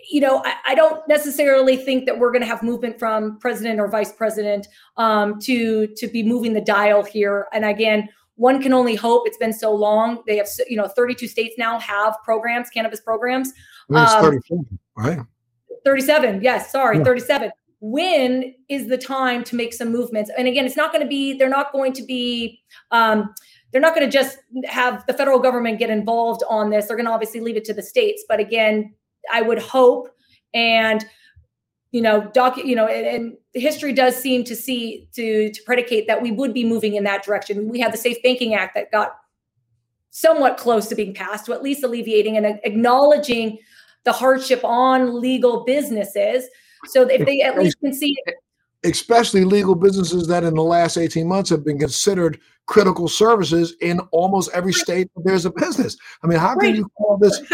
You 0.09 0.21
know, 0.21 0.41
I, 0.45 0.55
I 0.67 0.75
don't 0.75 1.05
necessarily 1.09 1.75
think 1.75 2.05
that 2.05 2.17
we're 2.17 2.31
going 2.31 2.41
to 2.41 2.47
have 2.47 2.63
movement 2.63 2.97
from 2.97 3.37
president 3.39 3.81
or 3.81 3.89
vice 3.89 4.13
president 4.13 4.67
um, 4.95 5.39
to 5.41 5.87
to 5.87 6.07
be 6.07 6.23
moving 6.23 6.53
the 6.53 6.61
dial 6.61 7.03
here. 7.03 7.47
And 7.51 7.65
again, 7.65 8.07
one 8.35 8.61
can 8.61 8.71
only 8.71 8.95
hope. 8.95 9.27
It's 9.27 9.37
been 9.37 9.51
so 9.51 9.73
long. 9.73 10.23
They 10.25 10.37
have, 10.37 10.47
you 10.69 10.77
know, 10.77 10.87
32 10.87 11.27
states 11.27 11.55
now 11.57 11.79
have 11.79 12.15
programs, 12.23 12.69
cannabis 12.69 13.01
programs. 13.01 13.51
um, 13.93 14.23
37, 14.23 14.79
right? 14.95 15.19
37. 15.83 16.41
Yes, 16.41 16.71
sorry, 16.71 16.99
yeah. 16.99 17.03
37 17.03 17.51
when 17.85 18.55
is 18.69 18.87
the 18.87 18.97
time 18.97 19.43
to 19.43 19.57
make 19.57 19.73
some 19.73 19.91
movements? 19.91 20.31
And 20.37 20.47
again 20.47 20.65
it's 20.65 20.77
not 20.77 20.93
going 20.93 21.03
to 21.03 21.07
be 21.07 21.37
they're 21.37 21.49
not 21.49 21.73
going 21.73 21.91
to 21.93 22.03
be 22.03 22.61
um, 22.91 23.33
they're 23.71 23.81
not 23.81 23.93
going 23.93 24.09
to 24.09 24.11
just 24.11 24.37
have 24.65 25.05
the 25.05 25.13
federal 25.13 25.39
government 25.39 25.79
get 25.79 25.89
involved 25.89 26.43
on 26.49 26.69
this. 26.69 26.87
They're 26.87 26.95
going 26.95 27.07
to 27.07 27.11
obviously 27.11 27.41
leave 27.41 27.57
it 27.57 27.65
to 27.65 27.73
the 27.73 27.83
states. 27.83 28.23
But 28.27 28.39
again 28.39 28.93
i 29.31 29.41
would 29.41 29.59
hope 29.59 30.09
and 30.53 31.05
you 31.91 32.01
know 32.01 32.29
doc 32.33 32.57
you 32.57 32.75
know 32.75 32.87
and, 32.87 33.07
and 33.07 33.37
history 33.53 33.93
does 33.93 34.15
seem 34.17 34.43
to 34.43 34.55
see 34.55 35.07
to 35.13 35.51
to 35.51 35.63
predicate 35.63 36.07
that 36.07 36.21
we 36.21 36.31
would 36.31 36.53
be 36.53 36.63
moving 36.63 36.95
in 36.95 37.03
that 37.03 37.23
direction. 37.23 37.67
We 37.67 37.81
have 37.81 37.91
the 37.91 37.97
safe 37.97 38.17
banking 38.23 38.53
act 38.53 38.75
that 38.75 38.91
got 38.91 39.17
somewhat 40.11 40.57
close 40.57 40.87
to 40.87 40.95
being 40.95 41.13
passed 41.13 41.47
to 41.47 41.53
at 41.53 41.61
least 41.61 41.83
alleviating 41.83 42.37
and 42.37 42.59
acknowledging 42.63 43.57
the 44.05 44.13
hardship 44.13 44.63
on 44.63 45.19
legal 45.19 45.65
businesses 45.65 46.47
so 46.85 47.03
if 47.07 47.25
they 47.25 47.41
at 47.41 47.57
least 47.57 47.79
can 47.79 47.93
see 47.93 48.15
it. 48.25 48.35
Especially 48.85 49.45
legal 49.45 49.75
businesses 49.75 50.27
that 50.27 50.43
in 50.43 50.55
the 50.55 50.63
last 50.63 50.97
18 50.97 51.27
months 51.27 51.49
have 51.49 51.63
been 51.63 51.79
considered 51.79 52.39
critical 52.65 53.07
services 53.07 53.75
in 53.81 53.99
almost 54.11 54.49
every 54.53 54.73
state 54.73 55.09
there's 55.23 55.45
a 55.45 55.51
business. 55.51 55.97
I 56.21 56.27
mean, 56.27 56.39
how 56.39 56.55
can 56.55 56.75
you 56.75 56.89
call 56.97 57.17
this? 57.17 57.41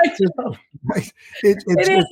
Right? 0.85 1.11
It, 1.43 1.57
it's, 1.67 1.89
it 1.89 1.99
is. 1.99 2.05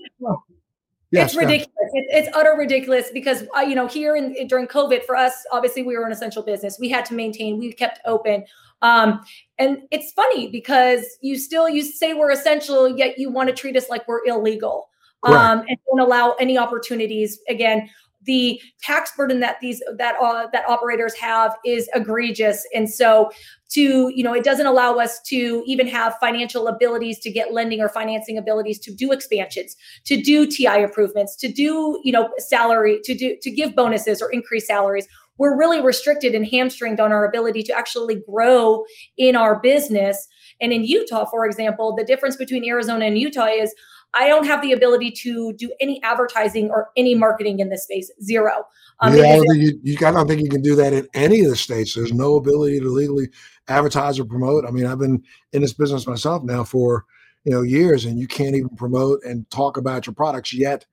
Yes, 1.11 1.29
it's 1.29 1.37
ridiculous. 1.37 1.71
It's, 1.93 2.27
it's 2.27 2.37
utter 2.37 2.53
ridiculous 2.57 3.09
because 3.13 3.45
uh, 3.55 3.61
you 3.61 3.75
know 3.75 3.87
here 3.87 4.17
in, 4.17 4.47
during 4.47 4.67
COVID 4.67 5.05
for 5.05 5.15
us, 5.15 5.33
obviously 5.53 5.83
we 5.83 5.97
were 5.97 6.05
an 6.05 6.11
essential 6.11 6.43
business. 6.43 6.77
We 6.79 6.89
had 6.89 7.05
to 7.05 7.13
maintain. 7.13 7.57
We 7.59 7.71
kept 7.71 7.99
open, 8.05 8.43
um, 8.81 9.21
and 9.57 9.83
it's 9.89 10.11
funny 10.11 10.49
because 10.49 11.05
you 11.21 11.37
still 11.37 11.69
you 11.69 11.81
say 11.81 12.13
we're 12.13 12.31
essential, 12.31 12.89
yet 12.89 13.17
you 13.17 13.29
want 13.31 13.47
to 13.47 13.55
treat 13.55 13.77
us 13.77 13.89
like 13.89 14.05
we're 14.05 14.25
illegal 14.25 14.89
um, 15.23 15.63
and 15.67 15.77
don't 15.87 15.99
allow 15.99 16.33
any 16.39 16.57
opportunities. 16.57 17.39
Again, 17.49 17.89
the 18.27 18.61
tax 18.81 19.11
burden 19.15 19.39
that 19.39 19.59
these 19.61 19.81
that 19.97 20.15
uh, 20.21 20.47
that 20.51 20.67
operators 20.67 21.15
have 21.15 21.55
is 21.65 21.89
egregious, 21.95 22.67
and 22.75 22.89
so 22.89 23.31
to 23.69 24.11
you 24.13 24.23
know 24.23 24.33
it 24.33 24.43
doesn't 24.43 24.65
allow 24.65 24.95
us 24.95 25.19
to 25.23 25.63
even 25.65 25.87
have 25.87 26.15
financial 26.19 26.67
abilities 26.67 27.19
to 27.19 27.31
get 27.31 27.53
lending 27.53 27.79
or 27.79 27.89
financing 27.89 28.37
abilities 28.37 28.79
to 28.79 28.93
do 28.93 29.11
expansions, 29.11 29.75
to 30.05 30.21
do 30.21 30.45
TI 30.45 30.81
improvements, 30.81 31.35
to 31.37 31.47
do 31.47 31.99
you 32.03 32.11
know 32.11 32.29
salary, 32.37 32.99
to 33.03 33.15
do 33.15 33.37
to 33.41 33.49
give 33.49 33.75
bonuses 33.75 34.21
or 34.21 34.29
increase 34.31 34.67
salaries. 34.67 35.07
We're 35.39 35.57
really 35.57 35.81
restricted 35.81 36.33
and 36.33 36.47
hamstringed 36.47 36.99
on 36.99 37.11
our 37.11 37.25
ability 37.25 37.63
to 37.63 37.73
actually 37.73 38.15
grow 38.27 38.85
in 39.17 39.35
our 39.35 39.59
business. 39.59 40.27
And 40.59 40.73
in 40.73 40.83
Utah, 40.83 41.25
for 41.25 41.45
example, 41.45 41.95
the 41.95 42.03
difference 42.03 42.35
between 42.35 42.65
Arizona 42.65 43.05
and 43.05 43.19
Utah 43.19 43.45
is 43.45 43.75
I 44.13 44.27
don't 44.27 44.45
have 44.45 44.61
the 44.61 44.71
ability 44.71 45.11
to 45.11 45.53
do 45.53 45.71
any 45.79 46.01
advertising 46.03 46.69
or 46.69 46.89
any 46.95 47.13
marketing 47.15 47.59
in 47.59 47.69
this 47.69 47.83
space. 47.83 48.11
Zero. 48.23 48.65
Um, 48.99 49.15
yeah, 49.15 49.23
I 49.23 49.35
don't, 49.35 49.47
think 49.47 49.63
you, 49.63 49.79
you, 49.83 50.07
I 50.07 50.11
don't 50.11 50.27
think 50.27 50.41
you 50.41 50.49
can 50.49 50.61
do 50.61 50.75
that 50.75 50.93
in 50.93 51.07
any 51.13 51.41
of 51.41 51.49
the 51.49 51.55
states. 51.55 51.93
There's 51.93 52.13
no 52.13 52.35
ability 52.35 52.79
to 52.79 52.89
legally 52.89 53.29
advertise 53.67 54.17
or 54.17 54.25
promote. 54.25 54.65
I 54.65 54.71
mean, 54.71 54.87
I've 54.87 54.99
been 54.99 55.23
in 55.53 55.61
this 55.61 55.73
business 55.73 56.07
myself 56.07 56.43
now 56.43 56.63
for 56.63 57.05
you 57.43 57.51
know 57.51 57.61
years, 57.61 58.05
and 58.05 58.19
you 58.19 58.27
can't 58.27 58.55
even 58.55 58.75
promote 58.75 59.23
and 59.23 59.47
talk 59.51 59.77
about 59.77 60.07
your 60.07 60.15
products 60.15 60.53
yet. 60.53 60.85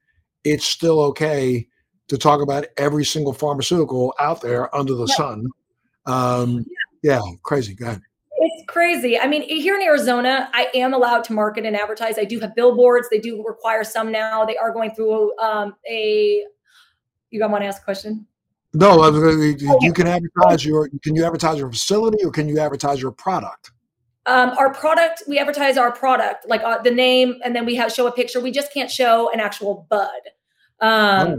It's 0.44 0.66
still 0.66 1.00
okay 1.00 1.66
to 2.08 2.18
talk 2.18 2.42
about 2.42 2.66
every 2.76 3.04
single 3.04 3.32
pharmaceutical 3.32 4.14
out 4.20 4.42
there 4.42 4.74
under 4.76 4.94
the 4.94 5.06
sun. 5.08 5.46
Um, 6.06 6.66
yeah. 7.02 7.20
yeah, 7.24 7.30
crazy. 7.42 7.74
Go 7.74 7.86
ahead. 7.86 8.02
It's 8.36 8.64
crazy. 8.66 9.18
I 9.18 9.26
mean, 9.26 9.42
here 9.42 9.76
in 9.76 9.82
Arizona, 9.82 10.50
I 10.52 10.68
am 10.74 10.92
allowed 10.92 11.24
to 11.24 11.32
market 11.32 11.64
and 11.64 11.76
advertise. 11.76 12.18
I 12.18 12.24
do 12.24 12.40
have 12.40 12.54
billboards. 12.54 13.08
They 13.10 13.20
do 13.20 13.44
require 13.46 13.84
some 13.84 14.10
now. 14.10 14.44
They 14.44 14.56
are 14.56 14.72
going 14.72 14.94
through 14.94 15.38
um, 15.38 15.74
a. 15.88 16.44
You 17.30 17.38
got 17.38 17.50
want 17.50 17.62
to 17.62 17.68
ask 17.68 17.82
a 17.82 17.84
question? 17.84 18.26
No, 18.72 19.06
you 19.80 19.92
can 19.92 20.08
advertise 20.08 20.64
your. 20.64 20.88
Can 21.02 21.14
you 21.14 21.24
advertise 21.24 21.58
your 21.58 21.70
facility 21.70 22.24
or 22.24 22.32
can 22.32 22.48
you 22.48 22.58
advertise 22.58 23.00
your 23.00 23.12
product? 23.12 23.70
Um, 24.26 24.50
our 24.50 24.72
product, 24.72 25.22
we 25.28 25.38
advertise 25.38 25.76
our 25.76 25.92
product, 25.92 26.48
like 26.48 26.62
uh, 26.62 26.80
the 26.80 26.90
name, 26.90 27.36
and 27.44 27.54
then 27.54 27.66
we 27.66 27.74
have 27.76 27.92
show 27.92 28.06
a 28.06 28.12
picture. 28.12 28.40
We 28.40 28.52
just 28.52 28.72
can't 28.72 28.90
show 28.90 29.30
an 29.32 29.38
actual 29.38 29.86
bud. 29.90 30.08
Um, 30.80 31.28
oh. 31.28 31.38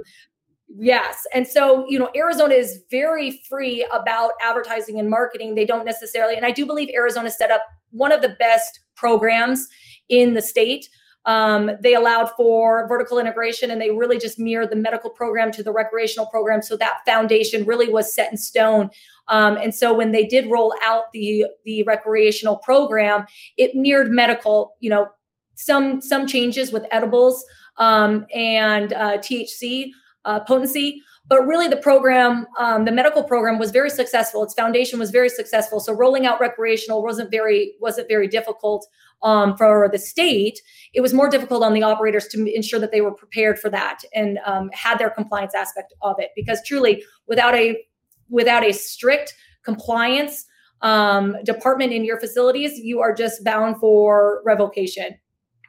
Yes. 0.67 1.23
And 1.33 1.47
so, 1.47 1.85
you 1.87 1.99
know, 1.99 2.09
Arizona 2.15 2.55
is 2.55 2.81
very 2.89 3.41
free 3.47 3.87
about 3.93 4.31
advertising 4.41 4.99
and 4.99 5.09
marketing. 5.09 5.55
They 5.55 5.65
don't 5.65 5.85
necessarily, 5.85 6.35
and 6.35 6.45
I 6.45 6.51
do 6.51 6.65
believe 6.65 6.89
Arizona 6.93 7.29
set 7.29 7.51
up 7.51 7.61
one 7.91 8.11
of 8.11 8.21
the 8.21 8.35
best 8.39 8.79
programs 8.95 9.67
in 10.09 10.33
the 10.33 10.41
state. 10.41 10.89
Um, 11.25 11.71
they 11.81 11.95
allowed 11.95 12.29
for 12.37 12.87
vertical 12.87 13.17
integration 13.17 13.71
and 13.71 13.81
they 13.81 13.89
really 13.89 14.19
just 14.19 14.37
mirrored 14.37 14.69
the 14.69 14.75
medical 14.75 15.09
program 15.09 15.51
to 15.53 15.63
the 15.63 15.71
recreational 15.71 16.27
program. 16.27 16.61
So 16.61 16.77
that 16.77 16.99
foundation 17.05 17.65
really 17.65 17.89
was 17.89 18.13
set 18.13 18.31
in 18.31 18.37
stone. 18.37 18.89
Um, 19.27 19.57
and 19.57 19.73
so 19.73 19.93
when 19.93 20.11
they 20.11 20.25
did 20.25 20.51
roll 20.51 20.75
out 20.83 21.05
the 21.13 21.47
the 21.63 21.81
recreational 21.83 22.57
program, 22.57 23.25
it 23.57 23.73
mirrored 23.73 24.11
medical, 24.11 24.75
you 24.81 24.89
know, 24.89 25.07
some 25.55 25.99
some 25.99 26.27
changes 26.27 26.71
with 26.71 26.85
edibles 26.91 27.43
um, 27.77 28.27
and 28.33 28.93
uh, 28.93 29.17
THC 29.17 29.91
uh, 30.25 30.41
potency. 30.41 31.01
But 31.27 31.47
really, 31.47 31.67
the 31.67 31.77
program, 31.77 32.45
um, 32.59 32.85
the 32.85 32.91
medical 32.91 33.23
program, 33.23 33.57
was 33.57 33.71
very 33.71 33.89
successful. 33.89 34.43
Its 34.43 34.53
foundation 34.53 34.99
was 34.99 35.09
very 35.09 35.29
successful. 35.29 35.79
So 35.79 35.91
rolling 35.93 36.25
out 36.27 36.39
recreational 36.39 37.01
wasn't 37.01 37.31
very 37.31 37.73
wasn't 37.79 38.07
very 38.07 38.27
difficult 38.27 38.85
um, 39.23 39.57
for 39.57 39.89
the 39.91 39.97
state. 39.97 40.59
It 40.93 41.01
was 41.01 41.13
more 41.13 41.29
difficult 41.29 41.63
on 41.63 41.73
the 41.73 41.81
operators 41.81 42.27
to 42.27 42.45
ensure 42.55 42.79
that 42.79 42.91
they 42.91 43.01
were 43.01 43.13
prepared 43.13 43.57
for 43.57 43.69
that 43.69 44.01
and 44.13 44.37
um, 44.45 44.69
had 44.73 44.99
their 44.99 45.09
compliance 45.09 45.55
aspect 45.55 45.93
of 46.03 46.15
it. 46.19 46.29
Because 46.35 46.59
truly, 46.63 47.03
without 47.27 47.55
a 47.55 47.83
without 48.29 48.63
a 48.63 48.71
strict 48.71 49.33
compliance 49.63 50.45
um, 50.81 51.35
department 51.43 51.91
in 51.91 52.05
your 52.05 52.19
facilities, 52.19 52.77
you 52.77 52.99
are 52.99 53.13
just 53.13 53.43
bound 53.43 53.79
for 53.79 54.43
revocation. 54.45 55.17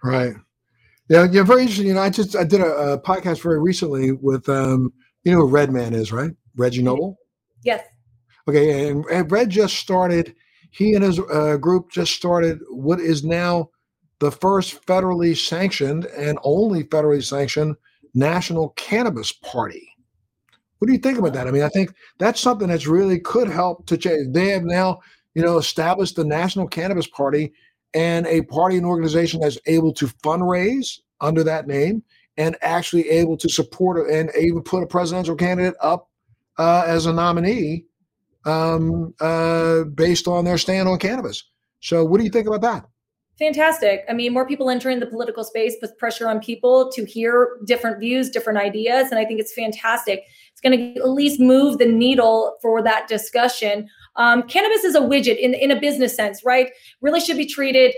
Right. 0.05 0.35
Yeah, 1.09 1.27
yeah, 1.31 1.43
very 1.45 1.63
interesting. 1.63 1.87
You 1.87 1.95
know, 1.95 2.03
I 2.03 2.11
just 2.11 2.35
I 2.35 2.45
did 2.45 2.61
a, 2.61 2.93
a 2.93 3.01
podcast 3.01 3.43
very 3.43 3.61
recently 3.61 4.13
with 4.13 4.49
um, 4.49 4.93
you 5.25 5.33
know 5.33 5.39
who 5.39 5.49
Redman 5.49 5.95
is, 5.95 6.13
right? 6.13 6.33
Reggie 6.57 6.79
mm-hmm. 6.79 6.87
Noble. 6.87 7.19
Yes. 7.63 7.85
Okay, 8.49 8.89
and, 8.89 9.05
and 9.07 9.31
Red 9.31 9.51
just 9.51 9.77
started. 9.77 10.35
He 10.71 10.95
and 10.95 11.05
his 11.05 11.19
uh, 11.19 11.57
group 11.57 11.91
just 11.91 12.13
started 12.13 12.59
what 12.69 13.01
is 13.01 13.25
now 13.25 13.71
the 14.19 14.31
first 14.31 14.85
federally 14.87 15.37
sanctioned 15.37 16.07
and 16.07 16.39
only 16.43 16.85
federally 16.85 17.25
sanctioned 17.25 17.77
national 18.15 18.71
cannabis 18.71 19.33
party. 19.33 19.89
What 20.79 20.87
do 20.87 20.93
you 20.93 20.99
think 20.99 21.19
about 21.19 21.33
that? 21.33 21.47
I 21.47 21.51
mean, 21.51 21.63
I 21.63 21.69
think 21.69 21.95
that's 22.19 22.41
something 22.41 22.69
that's 22.69 22.87
really 22.87 23.21
could 23.21 23.49
help 23.49 23.87
to 23.87 23.97
change. 23.97 24.35
They 24.35 24.49
have 24.49 24.65
now, 24.65 25.01
you 25.35 25.43
know, 25.43 25.57
established 25.59 26.17
the 26.17 26.25
National 26.25 26.67
Cannabis 26.67 27.07
Party 27.07 27.53
and 27.95 28.27
a 28.27 28.43
party 28.43 28.77
and 28.77 28.87
organization 28.87 29.41
that's 29.41 29.59
able 29.67 29.93
to 29.95 30.07
fundraise 30.07 31.01
under 31.21 31.43
that 31.45 31.67
name 31.67 32.03
and 32.37 32.57
actually 32.61 33.09
able 33.09 33.37
to 33.37 33.49
support 33.49 34.11
and 34.11 34.31
even 34.39 34.63
put 34.63 34.83
a 34.83 34.87
presidential 34.87 35.35
candidate 35.35 35.75
up 35.81 36.11
uh, 36.59 36.85
as 36.87 37.07
a 37.07 37.13
nominee 37.13 37.85
um, 38.45 39.15
uh, 39.21 39.85
based 39.85 40.29
on 40.29 40.45
their 40.45 40.59
stand 40.59 40.89
on 40.89 40.99
cannabis. 40.99 41.45
So, 41.81 42.05
what 42.05 42.19
do 42.19 42.25
you 42.25 42.31
think 42.31 42.47
about 42.47 42.63
that? 42.63 42.87
Fantastic. 43.39 44.05
I 44.09 44.15
mean, 44.15 44.33
more 44.33 44.47
people 44.47 44.71
entering 44.71 44.99
the 44.99 45.07
political 45.07 45.45
space 45.45 45.77
puts 45.79 45.93
pressure 45.99 46.27
on 46.27 46.41
people 46.41 46.91
to 46.93 47.05
hear 47.05 47.59
different 47.67 48.01
views, 48.01 48.31
different 48.31 48.59
ideas. 48.59 49.11
And 49.11 49.19
I 49.19 49.27
think 49.27 49.41
it's 49.41 49.53
fantastic. 49.53 50.25
It's 50.53 50.61
going 50.63 50.95
to 50.95 51.01
at 51.01 51.11
least 51.11 51.39
move 51.39 51.77
the 51.77 51.85
needle 51.85 52.57
for 52.63 52.83
that 52.83 53.09
discussion. 53.09 53.91
Um, 54.17 54.43
cannabis 54.45 54.85
is 54.85 54.95
a 54.95 55.01
widget 55.01 55.39
in, 55.39 55.55
in 55.55 55.71
a 55.71 55.81
business 55.81 56.15
sense, 56.15 56.45
right? 56.45 56.71
Really 57.01 57.21
should 57.21 57.37
be 57.37 57.47
treated 57.47 57.95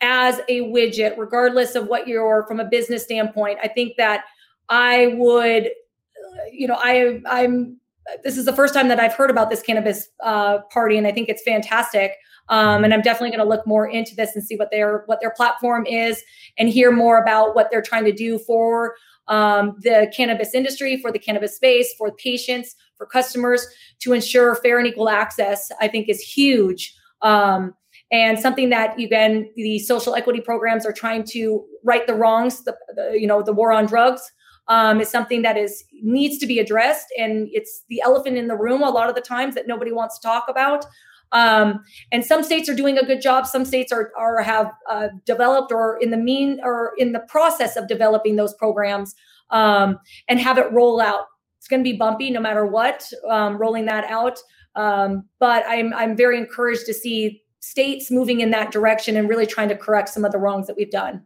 as 0.00 0.40
a 0.48 0.62
widget, 0.62 1.16
regardless 1.18 1.74
of 1.74 1.86
what 1.86 2.08
you're 2.08 2.44
from 2.48 2.60
a 2.60 2.64
business 2.64 3.04
standpoint. 3.04 3.58
I 3.62 3.68
think 3.68 3.96
that 3.96 4.24
I 4.68 5.14
would, 5.16 5.66
uh, 5.66 6.44
you 6.52 6.66
know, 6.66 6.76
I, 6.78 7.20
I'm, 7.28 7.78
this 8.24 8.36
is 8.36 8.44
the 8.44 8.52
first 8.52 8.74
time 8.74 8.88
that 8.88 8.98
I've 8.98 9.14
heard 9.14 9.30
about 9.30 9.50
this 9.50 9.62
cannabis 9.62 10.08
uh, 10.22 10.58
party, 10.72 10.96
and 10.96 11.06
I 11.06 11.12
think 11.12 11.28
it's 11.28 11.42
fantastic. 11.42 12.12
Um, 12.48 12.82
and 12.82 12.92
I'm 12.92 13.02
definitely 13.02 13.30
going 13.30 13.46
to 13.46 13.48
look 13.48 13.64
more 13.66 13.86
into 13.86 14.16
this 14.16 14.34
and 14.34 14.44
see 14.44 14.56
what 14.56 14.72
their 14.72 15.04
what 15.06 15.20
their 15.20 15.30
platform 15.30 15.86
is 15.86 16.20
and 16.58 16.68
hear 16.68 16.90
more 16.90 17.22
about 17.22 17.54
what 17.54 17.70
they're 17.70 17.82
trying 17.82 18.04
to 18.06 18.12
do 18.12 18.40
for 18.40 18.96
um, 19.28 19.76
the 19.82 20.12
cannabis 20.14 20.52
industry, 20.52 21.00
for 21.00 21.12
the 21.12 21.18
cannabis 21.18 21.54
space, 21.54 21.94
for 21.96 22.10
patients, 22.10 22.74
for 23.00 23.06
customers 23.06 23.66
to 24.00 24.12
ensure 24.12 24.54
fair 24.56 24.78
and 24.78 24.86
equal 24.86 25.08
access. 25.08 25.72
I 25.80 25.88
think 25.88 26.10
is 26.10 26.20
huge. 26.20 26.94
Um, 27.22 27.74
and 28.12 28.38
something 28.38 28.70
that 28.70 28.98
again 29.00 29.48
the 29.56 29.78
social 29.78 30.14
equity 30.14 30.40
programs 30.40 30.84
are 30.84 30.92
trying 30.92 31.24
to 31.24 31.64
right 31.82 32.06
the 32.06 32.14
wrongs 32.14 32.64
the, 32.64 32.76
the 32.94 33.16
you 33.18 33.26
know 33.26 33.42
the 33.42 33.52
war 33.52 33.72
on 33.72 33.86
drugs 33.86 34.32
um, 34.68 35.00
is 35.00 35.08
something 35.08 35.42
that 35.42 35.56
is 35.56 35.84
needs 36.02 36.38
to 36.38 36.46
be 36.46 36.58
addressed 36.58 37.06
and 37.18 37.48
it's 37.52 37.84
the 37.88 38.00
elephant 38.00 38.36
in 38.36 38.48
the 38.48 38.56
room 38.56 38.82
a 38.82 38.90
lot 38.90 39.08
of 39.08 39.14
the 39.14 39.20
times 39.20 39.54
that 39.54 39.68
nobody 39.68 39.92
wants 39.92 40.18
to 40.18 40.26
talk 40.26 40.44
about 40.48 40.86
um, 41.32 41.84
and 42.10 42.24
some 42.24 42.42
states 42.42 42.68
are 42.68 42.74
doing 42.74 42.98
a 42.98 43.04
good 43.04 43.20
job. 43.20 43.46
Some 43.46 43.64
states 43.64 43.92
are, 43.92 44.12
are 44.18 44.42
have 44.42 44.72
uh, 44.88 45.08
developed 45.24 45.72
or 45.72 45.96
in 46.00 46.10
the 46.10 46.16
mean 46.16 46.58
or 46.62 46.92
in 46.98 47.12
the 47.12 47.20
process 47.20 47.76
of 47.76 47.86
developing 47.86 48.36
those 48.36 48.54
programs 48.54 49.14
um, 49.50 49.98
and 50.28 50.40
have 50.40 50.58
it 50.58 50.70
roll 50.72 51.00
out. 51.00 51.26
It's 51.60 51.68
going 51.68 51.84
to 51.84 51.90
be 51.90 51.94
bumpy 51.94 52.30
no 52.30 52.40
matter 52.40 52.64
what, 52.64 53.06
um, 53.28 53.58
rolling 53.58 53.84
that 53.84 54.04
out. 54.04 54.38
Um, 54.76 55.24
but 55.38 55.62
I'm 55.68 55.92
I'm 55.92 56.16
very 56.16 56.38
encouraged 56.38 56.86
to 56.86 56.94
see 56.94 57.42
states 57.58 58.10
moving 58.10 58.40
in 58.40 58.50
that 58.52 58.72
direction 58.72 59.14
and 59.18 59.28
really 59.28 59.44
trying 59.44 59.68
to 59.68 59.76
correct 59.76 60.08
some 60.08 60.24
of 60.24 60.32
the 60.32 60.38
wrongs 60.38 60.66
that 60.68 60.76
we've 60.76 60.90
done. 60.90 61.22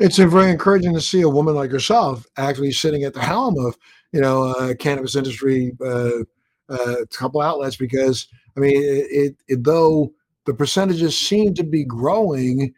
It's 0.00 0.16
very 0.16 0.50
encouraging 0.50 0.94
to 0.94 1.02
see 1.02 1.20
a 1.20 1.28
woman 1.28 1.54
like 1.54 1.70
yourself 1.70 2.26
actually 2.38 2.72
sitting 2.72 3.02
at 3.04 3.12
the 3.12 3.20
helm 3.20 3.58
of 3.58 3.76
you 4.12 4.22
know 4.22 4.44
uh, 4.44 4.74
cannabis 4.74 5.16
industry 5.16 5.72
uh, 5.84 6.22
uh, 6.70 6.96
couple 7.12 7.42
outlets 7.42 7.76
because 7.76 8.26
I 8.56 8.60
mean, 8.60 8.72
it, 8.74 9.36
it, 9.48 9.64
though 9.64 10.14
the 10.46 10.54
percentages 10.54 11.14
seem 11.14 11.52
to 11.54 11.62
be 11.62 11.84
growing, 11.84 12.72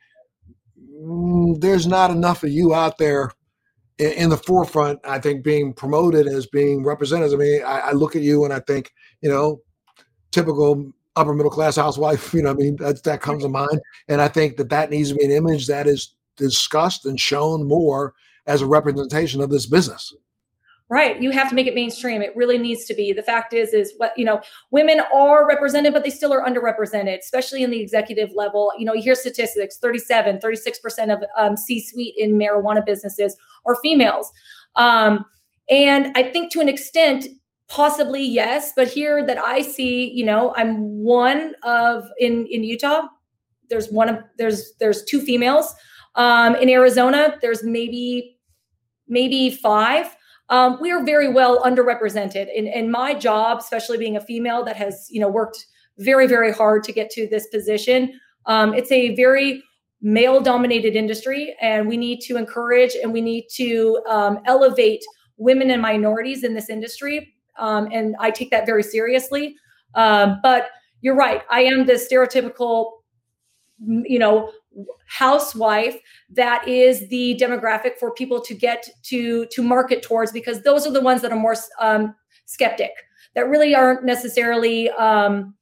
mm, 1.01 1.61
there's 1.61 1.87
not 1.87 2.11
enough 2.11 2.43
of 2.43 2.51
you 2.51 2.75
out 2.75 2.99
there 2.99 3.31
in, 4.01 4.31
the 4.31 4.37
forefront. 4.37 5.01
I 5.05 5.19
think 5.19 5.45
being 5.45 5.73
promoted 5.73 6.27
as 6.27 6.47
being 6.47 6.85
represented. 6.85 7.33
I 7.33 7.37
mean, 7.37 7.63
I, 7.63 7.81
I, 7.81 7.93
look 7.93 8.17
at 8.17 8.23
you 8.23 8.45
and 8.45 8.53
I 8.53 8.61
think, 8.61 8.93
you 9.21 9.29
know, 9.29 9.61
typical 10.31 10.93
upper 11.17 11.35
middle 11.35 11.51
class 11.51 11.77
housewife. 11.77 12.33
You 12.35 12.43
know, 12.43 12.51
I 12.51 12.55
mean, 12.55 12.77
that 12.77 13.03
that 13.05 13.21
comes 13.21 13.43
to 13.43 13.49
mind, 13.49 13.81
and 14.09 14.21
I 14.21 14.29
think 14.29 14.57
that 14.57 14.71
that 14.71 14.91
needs 14.91 15.11
to 15.11 15.17
be 15.17 15.25
an 15.25 15.31
image 15.31 15.67
that 15.67 15.87
is 15.87 16.15
discussed 16.37 17.05
and 17.07 17.21
shown 17.21 17.67
more 17.67 18.15
as 18.47 18.63
a 18.63 18.67
representation 18.67 19.41
of 19.41 19.51
this 19.51 19.67
business 19.67 20.15
right 20.91 21.23
you 21.23 21.31
have 21.31 21.49
to 21.49 21.55
make 21.55 21.67
it 21.67 21.75
mainstream. 21.75 22.21
It 22.21 22.37
really 22.37 22.59
needs 22.59 22.85
to 22.87 22.95
be. 22.95 23.13
The 23.13 23.23
fact 23.23 23.55
is 23.55 23.73
is 23.73 23.95
what 23.97 24.13
you 24.19 24.25
know 24.25 24.41
women 24.71 25.01
are 25.15 25.47
represented 25.49 25.95
but 25.95 26.05
they 26.05 26.11
still 26.11 26.33
are 26.33 26.45
underrepresented 26.45 27.19
especially 27.19 27.63
in 27.63 27.71
the 27.71 27.81
executive 27.81 28.31
level. 28.35 28.73
You 28.79 28.85
know 28.85 28.93
you 28.93 29.03
hear 29.03 29.15
statistics 29.15 29.79
37 29.79 30.39
36% 30.39 31.13
of 31.13 31.23
um, 31.39 31.57
c-suite 31.57 32.15
in 32.19 32.33
marijuana 32.33 32.85
businesses 32.85 33.37
are 33.65 33.77
females. 33.83 34.31
Um, 34.77 35.25
and 35.71 36.13
i 36.17 36.23
think 36.23 36.53
to 36.53 36.61
an 36.61 36.69
extent 36.69 37.27
possibly 37.69 38.23
yes 38.23 38.73
but 38.75 38.89
here 38.89 39.25
that 39.25 39.39
i 39.39 39.63
see 39.63 40.11
you 40.11 40.25
know 40.25 40.53
i'm 40.57 40.81
one 41.03 41.55
of 41.63 42.09
in 42.19 42.47
in 42.51 42.65
utah 42.65 43.03
there's 43.71 43.91
one 43.91 44.09
of 44.09 44.19
there's 44.37 44.75
there's 44.81 45.05
two 45.05 45.21
females. 45.21 45.75
Um, 46.17 46.57
in 46.57 46.69
arizona 46.69 47.39
there's 47.41 47.63
maybe 47.63 48.37
maybe 49.07 49.51
five 49.51 50.17
um, 50.51 50.79
we 50.81 50.91
are 50.91 51.05
very 51.05 51.29
well 51.29 51.63
underrepresented 51.63 52.49
in, 52.55 52.67
in 52.67 52.91
my 52.91 53.15
job, 53.15 53.59
especially 53.61 53.99
being 53.99 54.17
a 54.17 54.21
female 54.21 54.65
that 54.65 54.77
has, 54.77 55.07
you 55.11 55.21
know, 55.21 55.29
worked 55.29 55.67
very, 55.99 56.27
very 56.27 56.53
hard 56.53 56.83
to 56.85 56.93
get 56.93 57.09
to 57.11 57.29
this 57.29 57.47
position. 57.49 58.19
Um, 58.47 58.75
it's 58.75 58.91
a 58.91 59.15
very 59.15 59.63
male 60.03 60.41
dominated 60.41 60.97
industry 60.97 61.55
and 61.61 61.87
we 61.87 61.97
need 61.97 62.21
to 62.23 62.37
encourage 62.37 62.95
and 63.01 63.13
we 63.13 63.21
need 63.21 63.47
to 63.55 64.03
um, 64.09 64.41
elevate 64.47 65.05
women 65.37 65.71
and 65.71 65.81
minorities 65.81 66.43
in 66.43 66.55
this 66.55 66.69
industry. 66.69 67.35
Um, 67.59 67.89
and 67.93 68.17
I 68.19 68.31
take 68.31 68.51
that 68.51 68.67
very 68.67 68.83
seriously. 68.83 69.55
Um, 69.95 70.41
but 70.43 70.71
you're 71.01 71.17
right. 71.17 71.43
I 71.51 71.63
am 71.63 71.87
the 71.87 71.95
stereotypical, 71.95 72.93
you 73.87 74.19
know, 74.19 74.51
housewife 75.07 75.99
that 76.31 76.67
is 76.69 77.09
the 77.09 77.37
demographic 77.41 77.97
for 77.99 78.13
people 78.13 78.41
to 78.41 78.55
get 78.55 78.89
to 79.03 79.45
to 79.47 79.63
market 79.63 80.03
towards 80.03 80.31
because 80.31 80.63
those 80.63 80.87
are 80.87 80.93
the 80.93 81.01
ones 81.01 81.21
that 81.23 81.33
are 81.33 81.39
more 81.39 81.57
um, 81.81 82.15
skeptic 82.47 82.93
that 83.35 83.49
really 83.49 83.75
aren't 83.75 84.05
necessarily 84.05 84.89
um, 84.91 85.55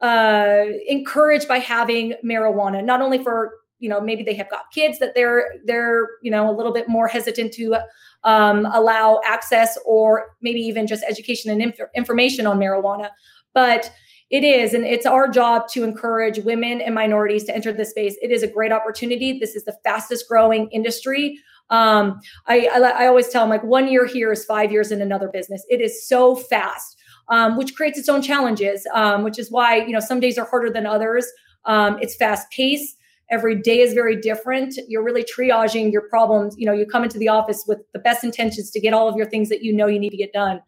uh, 0.00 0.64
encouraged 0.86 1.48
by 1.48 1.58
having 1.58 2.14
marijuana 2.24 2.84
not 2.84 3.00
only 3.00 3.22
for 3.22 3.52
you 3.78 3.88
know 3.88 4.00
maybe 4.00 4.22
they 4.22 4.34
have 4.34 4.50
got 4.50 4.70
kids 4.72 4.98
that 4.98 5.14
they're 5.14 5.54
they're 5.64 6.08
you 6.22 6.30
know 6.30 6.50
a 6.50 6.54
little 6.54 6.72
bit 6.72 6.88
more 6.88 7.08
hesitant 7.08 7.52
to 7.52 7.76
um, 8.24 8.66
allow 8.72 9.20
access 9.26 9.78
or 9.86 10.36
maybe 10.42 10.60
even 10.60 10.86
just 10.86 11.02
education 11.08 11.50
and 11.50 11.62
inf- 11.62 11.90
information 11.94 12.46
on 12.46 12.58
marijuana 12.58 13.10
but 13.54 13.90
it 14.32 14.44
is, 14.44 14.72
and 14.72 14.86
it's 14.86 15.04
our 15.04 15.28
job 15.28 15.68
to 15.68 15.84
encourage 15.84 16.38
women 16.38 16.80
and 16.80 16.94
minorities 16.94 17.44
to 17.44 17.54
enter 17.54 17.70
this 17.70 17.90
space. 17.90 18.16
It 18.22 18.30
is 18.30 18.42
a 18.42 18.46
great 18.48 18.72
opportunity. 18.72 19.38
This 19.38 19.54
is 19.54 19.64
the 19.64 19.76
fastest 19.84 20.26
growing 20.26 20.70
industry. 20.70 21.38
Um, 21.68 22.18
I, 22.46 22.66
I, 22.72 22.78
I 22.78 23.06
always 23.06 23.28
tell 23.28 23.42
them 23.42 23.50
like 23.50 23.62
one 23.62 23.92
year 23.92 24.06
here 24.06 24.32
is 24.32 24.46
five 24.46 24.72
years 24.72 24.90
in 24.90 25.02
another 25.02 25.28
business. 25.28 25.66
It 25.68 25.82
is 25.82 26.08
so 26.08 26.34
fast, 26.34 26.96
um, 27.28 27.58
which 27.58 27.74
creates 27.74 27.98
its 27.98 28.08
own 28.08 28.22
challenges. 28.22 28.86
Um, 28.94 29.22
which 29.22 29.38
is 29.38 29.50
why 29.50 29.76
you 29.76 29.92
know 29.92 30.00
some 30.00 30.18
days 30.18 30.38
are 30.38 30.46
harder 30.46 30.70
than 30.70 30.86
others. 30.86 31.26
Um, 31.66 31.98
it's 32.00 32.16
fast 32.16 32.50
paced. 32.50 32.96
Every 33.30 33.54
day 33.54 33.80
is 33.80 33.92
very 33.92 34.18
different. 34.18 34.78
You're 34.88 35.04
really 35.04 35.24
triaging 35.24 35.92
your 35.92 36.08
problems. 36.08 36.54
You 36.56 36.64
know, 36.64 36.72
you 36.72 36.86
come 36.86 37.04
into 37.04 37.18
the 37.18 37.28
office 37.28 37.64
with 37.68 37.80
the 37.92 37.98
best 37.98 38.24
intentions 38.24 38.70
to 38.70 38.80
get 38.80 38.94
all 38.94 39.08
of 39.08 39.16
your 39.16 39.26
things 39.26 39.50
that 39.50 39.62
you 39.62 39.74
know 39.74 39.86
you 39.86 39.98
need 39.98 40.10
to 40.10 40.16
get 40.16 40.32
done, 40.32 40.62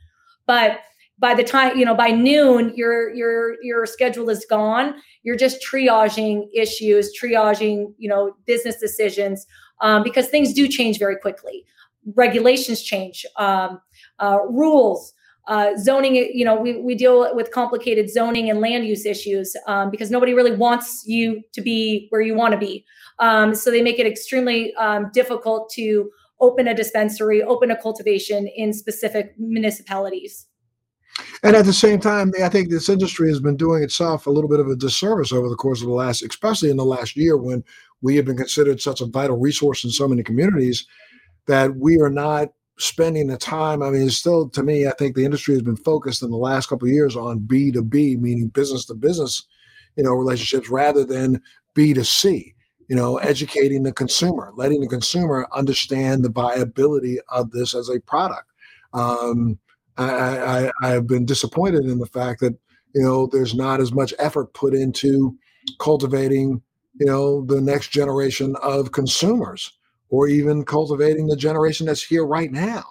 but 0.47 0.81
by 1.19 1.35
the 1.35 1.45
time 1.45 1.77
you 1.77 1.85
know 1.85 1.95
by 1.95 2.11
noon 2.11 2.73
your 2.75 3.15
your 3.15 3.63
your 3.63 3.87
schedule 3.87 4.29
is 4.31 4.45
gone. 4.49 4.95
You're 5.23 5.37
just 5.37 5.65
triaging 5.65 6.49
issues 6.55 7.13
triaging 7.19 7.95
you 7.99 8.09
know 8.09 8.35
business 8.47 8.79
decisions 8.79 9.47
um, 9.81 10.03
because 10.03 10.29
things 10.29 10.53
do 10.53 10.69
change 10.69 10.99
very 10.99 11.17
quickly. 11.17 11.65
Regulations 12.15 12.83
change 12.83 13.25
um, 13.37 13.81
uh, 14.19 14.39
rules 14.49 15.13
uh, 15.47 15.77
zoning 15.77 16.15
you 16.15 16.45
know 16.45 16.57
we, 16.57 16.79
we 16.81 16.95
deal 16.95 17.35
with 17.35 17.51
complicated 17.51 18.11
zoning 18.11 18.51
and 18.51 18.61
land 18.61 18.87
use 18.87 19.07
issues 19.07 19.55
um, 19.67 19.91
because 19.91 20.11
nobody 20.11 20.35
really 20.35 20.57
wants 20.57 21.05
you 21.07 21.43
to 21.53 21.61
be 21.61 22.07
where 22.11 22.21
you 22.21 22.35
want 22.35 22.53
to 22.53 22.59
be. 22.59 22.85
Um, 23.21 23.55
so 23.55 23.71
they 23.71 23.83
make 23.83 23.99
it 23.99 24.07
extremely 24.07 24.75
um, 24.75 25.11
difficult 25.13 25.71
to 25.75 26.11
open 26.41 26.67
a 26.67 26.75
dispensary 26.75 27.43
open 27.43 27.71
a 27.71 27.81
cultivation 27.81 28.49
in 28.49 28.73
specific 28.73 29.35
municipalities 29.39 30.47
and 31.45 31.55
at 31.55 31.67
the 31.67 31.73
same 31.73 32.01
time, 32.01 32.33
I 32.43 32.49
think 32.49 32.71
this 32.71 32.89
industry 32.89 33.29
has 33.29 33.39
been 33.39 33.57
doing 33.57 33.83
itself 33.83 34.27
a 34.27 34.31
little 34.31 34.49
bit 34.49 34.61
of 34.61 34.69
a 34.69 34.77
disservice 34.77 35.31
over 35.31 35.49
the 35.49 35.57
course 35.57 35.83
of 35.83 35.89
the 35.89 35.95
last, 35.95 36.23
especially 36.23 36.71
in 36.71 36.79
the 36.79 36.85
last 36.85 37.17
year 37.17 37.37
when 37.37 37.63
we 38.01 38.17
have 38.17 38.25
been 38.25 38.37
considered 38.37 38.81
such 38.81 39.01
a 39.01 39.07
vital 39.07 39.39
resource 39.39 39.85
in 39.85 39.91
so 39.91 40.09
many 40.09 40.23
communities 40.23 40.87
that 41.47 41.77
we 41.77 42.01
are 42.01 42.11
not 42.11 42.49
spending 42.79 43.27
the 43.27 43.37
time. 43.37 43.83
I 43.83 43.91
mean, 43.91 44.11
still 44.11 44.49
to 44.49 44.63
me, 44.63 44.87
I 44.87 44.93
think 44.99 45.15
the 45.15 45.25
industry 45.25 45.55
has 45.55 45.63
been 45.63 45.77
focused 45.77 46.23
in 46.23 46.31
the 46.31 46.37
last 46.37 46.69
couple 46.69 46.89
of 46.89 46.95
years 46.95 47.17
on 47.17 47.41
B 47.41 47.71
to 47.73 47.83
B, 47.83 48.17
meaning 48.17 48.49
business 48.49 48.87
to 48.87 48.95
business, 48.95 49.45
you 49.97 50.03
know, 50.03 50.13
relationships 50.13 50.71
rather 50.71 51.05
than 51.05 51.41
B 51.75 51.95
to 51.95 52.05
C. 52.05 52.55
You 52.89 52.97
know, 52.97 53.17
educating 53.19 53.83
the 53.83 53.93
consumer, 53.93 54.53
letting 54.57 54.81
the 54.81 54.89
consumer 54.89 55.47
understand 55.55 56.23
the 56.23 56.31
viability 56.31 57.19
of 57.31 57.51
this 57.51 57.75
as 57.75 57.89
a 57.89 58.01
product. 58.01 58.51
Um, 58.93 59.59
I, 59.97 60.71
I, 60.83 60.89
have 60.89 61.07
been 61.07 61.25
disappointed 61.25 61.85
in 61.85 61.99
the 61.99 62.07
fact 62.07 62.41
that 62.41 62.55
you 62.95 63.03
know 63.03 63.27
there's 63.27 63.55
not 63.55 63.81
as 63.81 63.93
much 63.93 64.13
effort 64.19 64.53
put 64.55 64.75
into 64.75 65.37
cultivating 65.79 66.61
you 66.99 67.07
know 67.07 67.45
the 67.45 67.61
next 67.61 67.89
generation 67.89 68.57
of 68.63 68.93
consumers 68.93 69.73
or 70.09 70.29
even 70.29 70.65
cultivating 70.65 71.27
the 71.27 71.37
generation 71.37 71.87
that's 71.87 72.03
here 72.03 72.27
right 72.27 72.53
now. 72.53 72.85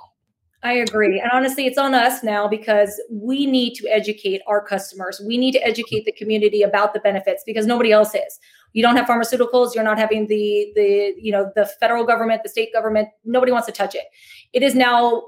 I 0.64 0.74
agree. 0.74 1.20
And 1.20 1.30
honestly, 1.34 1.66
it's 1.66 1.78
on 1.78 1.94
us 1.94 2.24
now 2.24 2.48
because 2.48 3.02
we 3.12 3.46
need 3.46 3.76
to 3.76 3.88
educate 3.90 4.42
our 4.48 4.66
customers. 4.66 5.22
We 5.26 5.38
need 5.38 5.52
to 5.54 5.60
educate 5.60 6.06
the 6.06 6.14
community 6.14 6.62
about 6.62 6.94
the 6.94 7.02
benefits 7.02 7.44
because 7.46 7.66
nobody 7.66 7.92
else 7.92 8.16
is. 8.16 8.40
You 8.72 8.82
don't 8.82 8.96
have 8.96 9.06
pharmaceuticals, 9.06 9.76
you're 9.76 9.84
not 9.84 10.00
having 10.00 10.28
the 10.28 10.72
the 10.76 11.14
you 11.18 11.32
know 11.32 11.52
the 11.56 11.66
federal 11.80 12.06
government, 12.06 12.44
the 12.44 12.50
state 12.50 12.72
government, 12.74 13.10
nobody 13.26 13.52
wants 13.52 13.68
to 13.68 13.74
touch 13.74 13.94
it. 13.94 14.06
It 14.54 14.64
is 14.64 14.74
now 14.74 15.24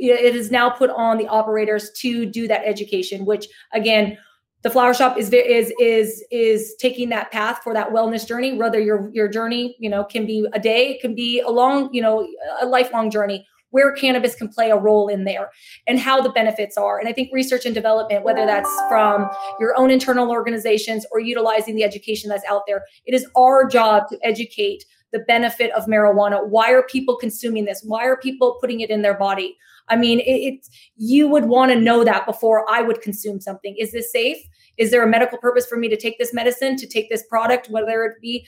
it 0.00 0.34
is 0.34 0.50
now 0.50 0.70
put 0.70 0.90
on 0.90 1.18
the 1.18 1.28
operators 1.28 1.90
to 1.98 2.26
do 2.26 2.48
that 2.48 2.62
education, 2.64 3.24
which 3.24 3.46
again, 3.72 4.16
the 4.62 4.70
flower 4.70 4.92
shop 4.92 5.16
is 5.16 5.32
is 5.32 5.72
is 5.78 6.24
is 6.30 6.74
taking 6.78 7.08
that 7.10 7.30
path 7.30 7.60
for 7.62 7.72
that 7.72 7.90
wellness 7.90 8.26
journey 8.26 8.52
whether 8.52 8.78
your 8.78 9.10
your 9.14 9.26
journey 9.26 9.74
you 9.78 9.88
know 9.88 10.04
can 10.04 10.26
be 10.26 10.46
a 10.52 10.60
day 10.60 10.90
it 10.90 11.00
can 11.00 11.14
be 11.14 11.40
a 11.40 11.48
long 11.48 11.88
you 11.94 12.02
know 12.02 12.28
a 12.60 12.66
lifelong 12.66 13.10
journey 13.10 13.46
where 13.70 13.92
cannabis 13.92 14.34
can 14.34 14.48
play 14.48 14.70
a 14.70 14.76
role 14.76 15.08
in 15.08 15.24
there 15.24 15.50
and 15.86 15.98
how 15.98 16.20
the 16.20 16.30
benefits 16.30 16.76
are. 16.76 16.98
And 16.98 17.08
I 17.08 17.12
think 17.12 17.30
research 17.32 17.64
and 17.64 17.74
development, 17.74 18.24
whether 18.24 18.44
that's 18.44 18.70
from 18.88 19.28
your 19.58 19.78
own 19.78 19.90
internal 19.90 20.30
organizations 20.30 21.06
or 21.12 21.20
utilizing 21.20 21.76
the 21.76 21.84
education 21.84 22.28
that's 22.28 22.44
out 22.48 22.62
there, 22.66 22.82
it 23.06 23.14
is 23.14 23.26
our 23.36 23.66
job 23.68 24.08
to 24.10 24.18
educate 24.22 24.84
the 25.12 25.20
benefit 25.20 25.72
of 25.72 25.86
marijuana. 25.86 26.46
Why 26.46 26.72
are 26.72 26.82
people 26.82 27.16
consuming 27.16 27.64
this? 27.64 27.82
Why 27.84 28.04
are 28.04 28.16
people 28.16 28.58
putting 28.60 28.80
it 28.80 28.90
in 28.90 29.02
their 29.02 29.16
body? 29.16 29.56
I 29.90 29.96
mean, 29.96 30.20
it, 30.20 30.24
it's 30.24 30.70
you 30.96 31.28
would 31.28 31.44
want 31.44 31.72
to 31.72 31.78
know 31.78 32.04
that 32.04 32.26
before 32.26 32.64
I 32.70 32.82
would 32.82 33.02
consume 33.02 33.40
something. 33.40 33.76
Is 33.78 33.92
this 33.92 34.10
safe? 34.10 34.38
Is 34.78 34.90
there 34.90 35.02
a 35.02 35.08
medical 35.08 35.38
purpose 35.38 35.66
for 35.66 35.76
me 35.76 35.88
to 35.88 35.96
take 35.96 36.18
this 36.18 36.32
medicine, 36.32 36.76
to 36.76 36.86
take 36.86 37.10
this 37.10 37.24
product, 37.24 37.68
whether 37.68 38.04
it 38.04 38.20
be 38.22 38.46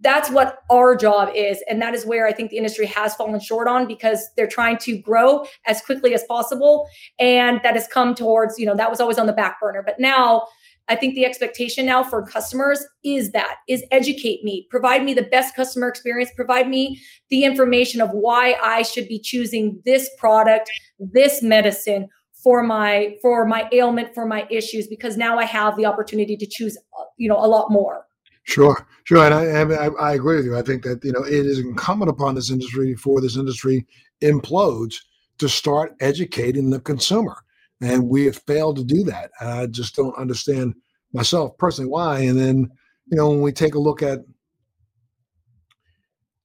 that's 0.00 0.28
what 0.30 0.58
our 0.70 0.94
job 0.94 1.30
is 1.34 1.62
and 1.68 1.80
that 1.80 1.94
is 1.94 2.04
where 2.04 2.26
i 2.26 2.32
think 2.32 2.50
the 2.50 2.56
industry 2.56 2.84
has 2.84 3.14
fallen 3.14 3.40
short 3.40 3.68
on 3.68 3.86
because 3.86 4.28
they're 4.36 4.46
trying 4.46 4.76
to 4.76 4.98
grow 4.98 5.44
as 5.66 5.80
quickly 5.82 6.14
as 6.14 6.24
possible 6.24 6.86
and 7.18 7.60
that 7.62 7.74
has 7.74 7.86
come 7.86 8.14
towards 8.14 8.58
you 8.58 8.66
know 8.66 8.76
that 8.76 8.90
was 8.90 9.00
always 9.00 9.18
on 9.18 9.26
the 9.26 9.32
back 9.32 9.58
burner 9.60 9.82
but 9.84 9.98
now 9.98 10.46
i 10.88 10.96
think 10.96 11.14
the 11.14 11.24
expectation 11.24 11.86
now 11.86 12.02
for 12.02 12.26
customers 12.26 12.84
is 13.04 13.32
that 13.32 13.56
is 13.68 13.82
educate 13.90 14.42
me 14.44 14.66
provide 14.70 15.04
me 15.04 15.14
the 15.14 15.22
best 15.22 15.54
customer 15.54 15.88
experience 15.88 16.30
provide 16.36 16.68
me 16.68 17.00
the 17.30 17.44
information 17.44 18.00
of 18.00 18.10
why 18.10 18.56
i 18.62 18.82
should 18.82 19.08
be 19.08 19.18
choosing 19.18 19.80
this 19.84 20.08
product 20.18 20.70
this 20.98 21.42
medicine 21.42 22.08
for 22.42 22.62
my 22.62 23.14
for 23.22 23.46
my 23.46 23.68
ailment 23.72 24.14
for 24.14 24.26
my 24.26 24.46
issues 24.50 24.86
because 24.86 25.16
now 25.16 25.38
i 25.38 25.44
have 25.44 25.76
the 25.76 25.86
opportunity 25.86 26.36
to 26.36 26.46
choose 26.46 26.76
you 27.16 27.28
know 27.28 27.38
a 27.38 27.46
lot 27.46 27.70
more 27.70 28.06
Sure, 28.44 28.86
sure, 29.04 29.24
and 29.24 29.34
I, 29.34 29.86
I, 29.86 29.88
I 30.10 30.14
agree 30.14 30.36
with 30.36 30.44
you. 30.44 30.56
I 30.56 30.62
think 30.62 30.84
that 30.84 31.02
you 31.02 31.12
know 31.12 31.24
it 31.24 31.32
is 31.32 31.58
incumbent 31.58 32.10
upon 32.10 32.34
this 32.34 32.50
industry 32.50 32.92
before 32.92 33.20
this 33.20 33.36
industry 33.36 33.86
implodes 34.22 34.96
to 35.38 35.48
start 35.48 35.94
educating 36.00 36.70
the 36.70 36.80
consumer, 36.80 37.36
and 37.80 38.08
we 38.08 38.24
have 38.26 38.36
failed 38.46 38.76
to 38.76 38.84
do 38.84 39.04
that. 39.04 39.30
I 39.40 39.66
just 39.66 39.96
don't 39.96 40.16
understand 40.16 40.74
myself 41.12 41.56
personally 41.58 41.90
why. 41.90 42.20
And 42.20 42.38
then 42.38 42.70
you 43.06 43.16
know 43.16 43.30
when 43.30 43.42
we 43.42 43.52
take 43.52 43.74
a 43.74 43.80
look 43.80 44.02
at, 44.02 44.20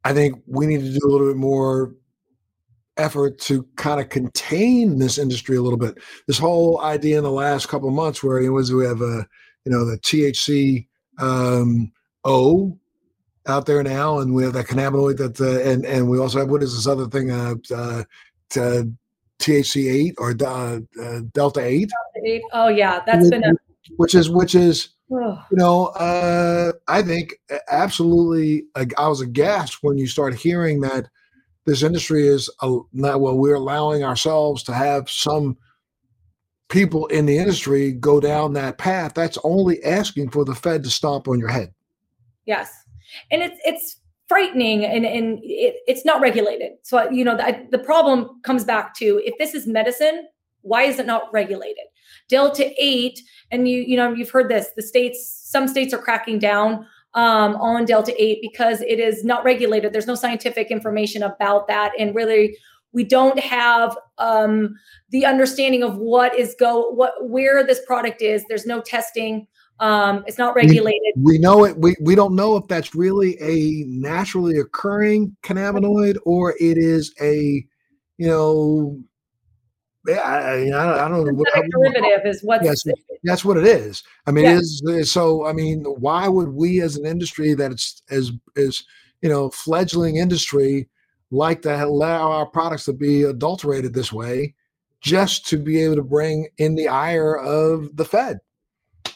I 0.04 0.14
think 0.14 0.42
we 0.46 0.66
need 0.66 0.82
to 0.82 0.92
do 0.92 1.06
a 1.06 1.12
little 1.12 1.28
bit 1.28 1.38
more 1.38 1.94
effort 2.98 3.40
to 3.40 3.64
kind 3.78 4.00
of 4.00 4.10
contain 4.10 5.00
this 5.00 5.18
industry 5.18 5.56
a 5.56 5.62
little 5.62 5.80
bit. 5.80 5.98
This 6.28 6.38
whole 6.38 6.82
idea 6.82 7.18
in 7.18 7.24
the 7.24 7.32
last 7.32 7.68
couple 7.68 7.88
of 7.88 7.96
months, 7.96 8.24
where 8.24 8.40
it 8.40 8.50
was 8.50 8.72
we 8.72 8.86
have 8.86 9.02
a 9.02 9.26
you 9.66 9.72
know 9.72 9.86
the 9.86 9.98
THC 9.98 10.88
um, 11.18 11.92
O 12.24 12.78
out 13.48 13.66
there 13.66 13.82
now, 13.82 14.20
and 14.20 14.34
we 14.34 14.44
have 14.44 14.54
that 14.54 14.68
cannabinoid 14.68 15.18
that, 15.18 15.40
uh, 15.42 15.62
and 15.62 15.86
and 15.86 16.10
we 16.10 16.20
also 16.20 16.40
have 16.40 16.50
what 16.50 16.64
is 16.64 16.76
this 16.76 16.88
other 16.88 17.08
thing, 17.08 17.32
uh, 17.32 17.56
uh, 17.76 18.04
THC 19.40 19.92
eight 19.92 20.16
or 20.18 20.36
uh, 20.42 20.80
uh, 21.02 21.20
Delta 21.34 21.62
eight. 21.62 21.90
eight. 22.26 22.42
Oh 22.54 22.68
yeah, 22.68 23.02
that's 23.06 23.24
which, 23.24 23.32
been 23.32 23.44
a 23.44 23.54
which 23.98 24.16
is 24.16 24.30
which 24.30 24.56
is 24.56 24.90
you 25.10 25.38
know 25.52 25.88
uh, 25.88 26.74
I 26.88 27.02
think 27.02 27.36
absolutely. 27.70 28.66
I 28.76 29.08
was 29.08 29.22
aghast 29.22 29.80
when 29.82 29.98
you 29.98 30.08
start 30.08 30.36
hearing 30.36 30.82
that 30.82 31.08
this 31.66 31.84
industry 31.84 32.28
is 32.28 32.50
not 32.94 33.22
well. 33.22 33.38
We're 33.38 33.56
allowing 33.56 34.04
ourselves 34.04 34.64
to 34.64 34.74
have 34.74 35.10
some 35.10 35.58
people 36.70 37.08
in 37.08 37.26
the 37.26 37.38
industry 37.38 37.92
go 37.92 38.20
down 38.20 38.54
that 38.54 38.78
path, 38.78 39.14
that's 39.14 39.38
only 39.44 39.84
asking 39.84 40.30
for 40.30 40.46
the 40.46 40.56
Fed 40.56 40.84
to 40.84 40.90
stomp 40.90 41.28
on 41.28 41.40
your 41.40 41.50
head. 41.50 41.74
Yes, 42.46 42.72
and 43.32 43.42
it's 43.42 43.60
it's 43.66 43.99
frightening 44.30 44.86
and 44.86 45.06
and 45.06 45.40
it, 45.44 45.78
it's 45.88 46.06
not 46.06 46.22
regulated. 46.22 46.74
So 46.84 47.10
you 47.10 47.26
know 47.26 47.36
the, 47.36 47.68
the 47.72 47.80
problem 47.80 48.40
comes 48.44 48.64
back 48.64 48.96
to 48.96 49.22
if 49.26 49.38
this 49.38 49.54
is 49.54 49.68
medicine, 49.68 50.28
why 50.62 50.84
is 50.84 51.00
it 51.00 51.06
not 51.06 51.24
regulated? 51.34 51.86
Delta 52.30 52.72
eight, 52.78 53.22
and 53.52 53.68
you 53.68 53.82
you 53.82 53.98
know 53.98 54.14
you've 54.14 54.30
heard 54.30 54.50
this. 54.50 54.68
The 54.76 54.84
states, 54.84 55.42
some 55.44 55.68
states 55.68 55.94
are 55.94 56.00
cracking 56.00 56.40
down 56.40 56.86
um, 57.16 57.56
on 57.56 57.86
Delta 57.86 58.14
8 58.22 58.40
because 58.40 58.82
it 58.82 59.00
is 59.00 59.24
not 59.24 59.44
regulated. 59.44 59.94
There's 59.94 60.06
no 60.06 60.16
scientific 60.16 60.70
information 60.70 61.24
about 61.24 61.68
that. 61.68 61.92
And 61.98 62.14
really, 62.14 62.56
we 62.92 63.04
don't 63.04 63.40
have 63.40 63.98
um, 64.18 64.76
the 65.10 65.26
understanding 65.26 65.84
of 65.84 65.98
what 65.98 66.38
is 66.38 66.56
go 66.60 66.90
what 66.92 67.14
where 67.22 67.64
this 67.64 67.84
product 67.86 68.22
is 68.22 68.44
there's 68.48 68.66
no 68.66 68.82
testing 68.82 69.48
um, 69.80 70.24
it's 70.28 70.38
not 70.38 70.56
regulated 70.56 71.14
we, 71.16 71.34
we, 71.34 71.38
know 71.38 71.66
it 71.66 71.78
we, 71.78 71.96
we 72.02 72.16
don't 72.16 72.36
know 72.36 72.58
if 72.58 72.68
that's 72.68 72.96
really 72.96 73.38
a 73.42 73.84
naturally 73.88 74.60
occurring 74.60 75.36
cannabinoid 75.44 76.18
or 76.26 76.52
it 76.60 76.78
is 76.78 77.14
a 77.22 77.66
you 78.18 78.28
know 78.28 79.00
yeah, 80.08 80.22
I, 80.22 80.54
I, 81.06 81.10
don't 81.10 81.26
know. 81.26 81.34
What, 81.34 81.50
derivative 81.54 82.26
is 82.26 82.42
what. 82.42 82.64
Yes, 82.64 82.84
that's 83.24 83.44
what 83.44 83.58
it 83.58 83.66
is. 83.66 84.02
I 84.26 84.32
mean, 84.32 84.46
yes. 84.46 84.82
is 84.86 85.12
so. 85.12 85.46
I 85.46 85.54
mean, 85.54 85.84
why 85.84 86.28
would 86.28 86.50
we, 86.50 86.82
as 86.82 86.96
an 86.96 87.06
industry 87.06 87.54
that's 87.54 88.02
as 88.10 88.32
is 88.56 88.86
you 89.22 89.30
know 89.30 89.50
fledgling 89.50 90.16
industry, 90.16 90.88
like 91.32 91.62
to 91.64 91.84
allow 91.84 92.32
our 92.32 92.46
products 92.46 92.86
to 92.86 92.94
be 92.94 93.24
adulterated 93.24 93.94
this 93.94 94.12
way 94.12 94.56
just 95.02 95.48
to 95.48 95.58
be 95.58 95.82
able 95.82 95.96
to 95.96 96.04
bring 96.04 96.48
in 96.58 96.76
the 96.76 96.88
ire 96.88 97.38
of 97.38 97.96
the 97.96 98.06
Fed. 98.06 98.40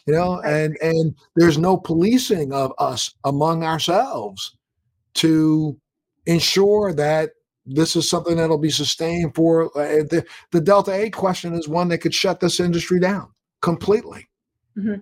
You 0.06 0.13
know, 0.13 0.42
and 0.42 0.78
and 0.82 1.16
there's 1.36 1.58
no 1.58 1.78
policing 1.78 2.52
of 2.52 2.74
us 2.78 3.13
among 3.24 3.63
ourselves 3.63 4.56
to 5.16 5.80
ensure 6.26 6.94
that 6.94 7.32
this 7.66 7.96
is 7.96 8.10
something 8.10 8.36
that'll 8.36 8.58
be 8.58 8.70
sustained 8.70 9.34
for 9.36 9.66
uh, 9.78 10.04
the 10.04 10.26
the 10.52 10.60
Delta 10.60 10.92
Eight 10.92 11.13
question 11.13 11.54
is 11.54 11.68
one 11.68 11.88
that 11.89 12.00
could 12.00 12.13
shut 12.13 12.39
this 12.39 12.60
industry 12.60 13.00
down 13.00 13.30
completely. 13.62 14.28
Mm-hmm. 14.78 15.02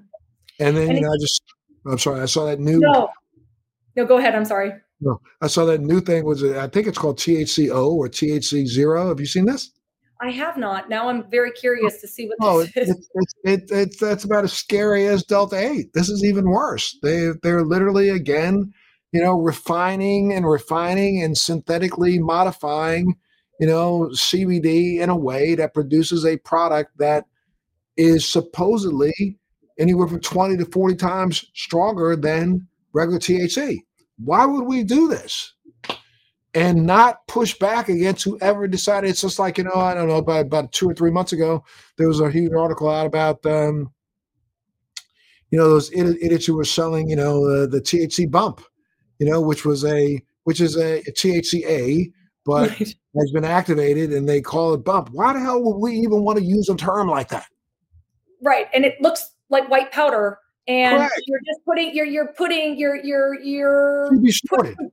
And 0.59 0.77
then 0.77 0.89
and 0.89 0.97
you 0.97 1.01
know, 1.01 1.09
I 1.09 1.17
just 1.19 1.41
I'm 1.87 1.97
sorry, 1.97 2.21
I 2.21 2.25
saw 2.25 2.45
that 2.45 2.59
new. 2.59 2.79
No, 2.79 3.09
no, 3.95 4.05
go 4.05 4.17
ahead. 4.17 4.35
I'm 4.35 4.45
sorry. 4.45 4.73
No, 4.99 5.19
I 5.41 5.47
saw 5.47 5.65
that 5.65 5.81
new 5.81 5.99
thing 5.99 6.25
was 6.25 6.43
I 6.43 6.67
think 6.67 6.85
it's 6.85 6.97
called 6.97 7.17
THCO 7.17 7.91
or 7.91 8.07
THC 8.07 8.67
zero. 8.67 9.07
Have 9.07 9.19
you 9.19 9.25
seen 9.25 9.45
this? 9.45 9.71
I 10.21 10.29
have 10.29 10.55
not. 10.55 10.87
Now 10.87 11.09
I'm 11.09 11.29
very 11.29 11.51
curious 11.51 11.99
to 11.99 12.07
see 12.07 12.27
what 12.27 12.37
oh, 12.41 12.63
this 12.63 12.89
is. 12.89 13.09
It's, 13.15 13.33
it's, 13.43 13.71
it's, 13.71 13.97
that's 13.97 14.23
about 14.23 14.43
as 14.43 14.53
scary 14.53 15.07
as 15.07 15.23
Delta 15.23 15.57
8. 15.57 15.93
This 15.93 16.09
is 16.09 16.23
even 16.23 16.47
worse. 16.47 16.97
They, 17.01 17.31
they're 17.41 17.63
literally, 17.63 18.09
again, 18.09 18.71
you 19.11 19.21
know, 19.21 19.33
refining 19.33 20.31
and 20.31 20.47
refining 20.47 21.23
and 21.23 21.35
synthetically 21.35 22.19
modifying, 22.19 23.15
you 23.59 23.65
know, 23.65 24.09
CBD 24.13 24.99
in 24.99 25.09
a 25.09 25.17
way 25.17 25.55
that 25.55 25.73
produces 25.73 26.23
a 26.23 26.37
product 26.37 26.97
that 26.99 27.25
is 27.97 28.27
supposedly 28.27 29.39
anywhere 29.79 30.07
from 30.07 30.21
20 30.21 30.57
to 30.57 30.65
40 30.65 30.95
times 30.95 31.45
stronger 31.55 32.15
than 32.15 32.67
regular 32.93 33.19
THC. 33.19 33.79
Why 34.23 34.45
would 34.45 34.65
we 34.65 34.83
do 34.83 35.07
this? 35.07 35.55
And 36.53 36.85
not 36.85 37.25
push 37.27 37.57
back 37.57 37.87
against 37.87 38.25
whoever 38.25 38.67
decided. 38.67 39.09
It's 39.09 39.21
just 39.21 39.39
like, 39.39 39.57
you 39.57 39.63
know, 39.63 39.75
I 39.75 39.93
don't 39.93 40.09
know, 40.09 40.17
about, 40.17 40.47
about 40.47 40.73
two 40.73 40.89
or 40.89 40.93
three 40.93 41.11
months 41.11 41.31
ago, 41.31 41.63
there 41.97 42.09
was 42.09 42.19
a 42.19 42.29
huge 42.29 42.51
article 42.51 42.89
out 42.89 43.05
about, 43.05 43.45
um, 43.45 43.89
you 45.49 45.57
know, 45.57 45.69
those 45.69 45.91
idiots 45.93 46.45
who 46.45 46.55
were 46.55 46.65
selling, 46.65 47.09
you 47.09 47.15
know, 47.15 47.45
uh, 47.45 47.67
the 47.67 47.79
THC 47.79 48.29
bump, 48.29 48.61
you 49.19 49.29
know, 49.29 49.39
which 49.39 49.63
was 49.63 49.85
a, 49.85 50.21
which 50.43 50.59
is 50.59 50.75
a, 50.75 50.99
a 50.99 51.11
THCA, 51.13 52.11
but 52.43 52.69
right. 52.69 52.95
has 53.17 53.31
been 53.31 53.45
activated 53.45 54.11
and 54.11 54.27
they 54.27 54.41
call 54.41 54.73
it 54.73 54.83
bump. 54.83 55.09
Why 55.11 55.31
the 55.31 55.39
hell 55.39 55.63
would 55.63 55.77
we 55.77 55.93
even 55.93 56.23
want 56.23 56.37
to 56.37 56.43
use 56.43 56.67
a 56.67 56.75
term 56.75 57.07
like 57.07 57.29
that? 57.29 57.47
Right. 58.41 58.67
And 58.73 58.83
it 58.83 58.99
looks 58.99 59.31
like 59.49 59.69
white 59.69 59.91
powder 59.91 60.39
and 60.67 60.97
Correct. 60.97 61.21
you're 61.27 61.39
just 61.39 61.59
putting 61.65 61.93
you're 61.93 62.05
you're 62.05 62.33
putting 62.33 62.77
you're 62.77 62.95
you're 63.03 63.39
you're 63.41 64.11
putting, 64.47 64.91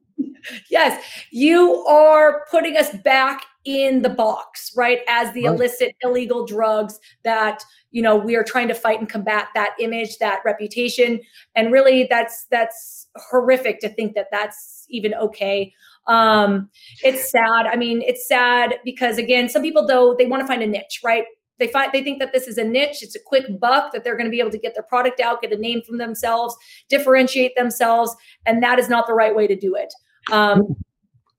yes 0.71 1.03
you 1.31 1.85
are 1.87 2.45
putting 2.51 2.77
us 2.77 2.91
back 3.05 3.45
in 3.65 4.03
the 4.03 4.09
box 4.09 4.73
right 4.77 5.01
as 5.09 5.33
the 5.33 5.45
right. 5.45 5.55
illicit 5.55 5.95
illegal 6.03 6.47
drugs 6.47 6.99
that 7.25 7.63
you 7.91 8.03
know 8.03 8.17
we 8.17 8.37
are 8.37 8.45
trying 8.45 8.69
to 8.69 8.75
fight 8.75 8.99
and 8.99 9.09
combat 9.09 9.49
that 9.55 9.75
image 9.81 10.19
that 10.19 10.41
reputation 10.45 11.21
and 11.55 11.73
really 11.73 12.07
that's 12.09 12.47
that's 12.51 13.09
horrific 13.17 13.81
to 13.81 13.89
think 13.89 14.15
that 14.15 14.29
that's 14.31 14.87
even 14.89 15.15
okay 15.15 15.73
Um, 16.09 16.71
it's 17.05 17.31
sad. 17.31 17.67
I 17.67 17.77
mean, 17.77 18.01
it's 18.01 18.27
sad 18.27 18.77
because 18.83 19.19
again, 19.19 19.51
some 19.51 19.61
people 19.61 19.87
though 19.87 20.15
they 20.17 20.25
want 20.25 20.41
to 20.41 20.47
find 20.47 20.63
a 20.63 20.67
niche, 20.67 21.01
right? 21.05 21.25
They 21.59 21.69
find 21.69 21.93
they 21.93 22.03
think 22.03 22.19
that 22.21 22.33
this 22.33 22.49
is 22.49 22.57
a 22.57 22.65
niche. 22.65 23.03
It's 23.03 23.15
a 23.15 23.21
quick 23.23 23.45
buck 23.61 23.93
that 23.93 24.05
they're 24.05 24.17
going 24.17 24.25
to 24.25 24.31
be 24.31 24.41
able 24.41 24.53
to 24.53 24.59
get 24.59 24.73
their 24.75 24.85
product 24.85 25.21
out, 25.21 25.43
get 25.43 25.53
a 25.53 25.59
name 25.59 25.83
from 25.83 25.99
themselves, 25.99 26.57
differentiate 26.89 27.55
themselves, 27.57 28.17
and 28.47 28.63
that 28.63 28.79
is 28.79 28.89
not 28.89 29.07
the 29.07 29.13
right 29.13 29.37
way 29.37 29.47
to 29.47 29.57
do 29.57 29.75
it. 29.75 29.93
Um, 30.31 30.77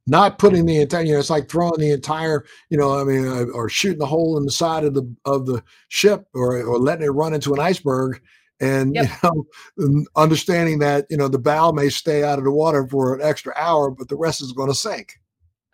not 0.08 0.40
putting 0.40 0.66
the 0.66 0.82
entire 0.82 1.04
you 1.04 1.14
know 1.14 1.20
it's 1.20 1.30
like 1.30 1.48
throwing 1.48 1.80
the 1.80 1.92
entire 1.92 2.44
you 2.70 2.78
know 2.78 3.00
i 3.00 3.04
mean 3.04 3.28
uh, 3.28 3.46
or 3.54 3.70
shooting 3.70 4.02
a 4.02 4.06
hole 4.06 4.38
in 4.38 4.46
the 4.46 4.52
side 4.52 4.84
of 4.84 4.96
the 4.96 5.16
of 5.26 5.46
the 5.46 5.64
ship 5.90 6.26
or 6.34 6.60
or 6.64 6.80
letting 6.80 7.06
it 7.06 7.10
run 7.10 7.34
into 7.34 7.54
an 7.54 7.60
iceberg 7.60 8.20
and 8.60 8.96
yep. 8.96 9.10
you 9.24 9.30
know 9.78 10.06
understanding 10.16 10.80
that 10.80 11.06
you 11.10 11.18
know 11.18 11.28
the 11.28 11.40
bow 11.40 11.72
may 11.72 11.90
stay 11.90 12.24
out 12.24 12.40
of 12.40 12.46
the 12.46 12.52
water 12.52 12.88
for 12.88 13.16
an 13.16 13.22
extra 13.22 13.54
hour 13.56 13.90
but 13.90 14.10
the 14.10 14.18
rest 14.18 14.42
is 14.42 14.52
going 14.52 14.70
to 14.70 14.76
sink. 14.76 15.20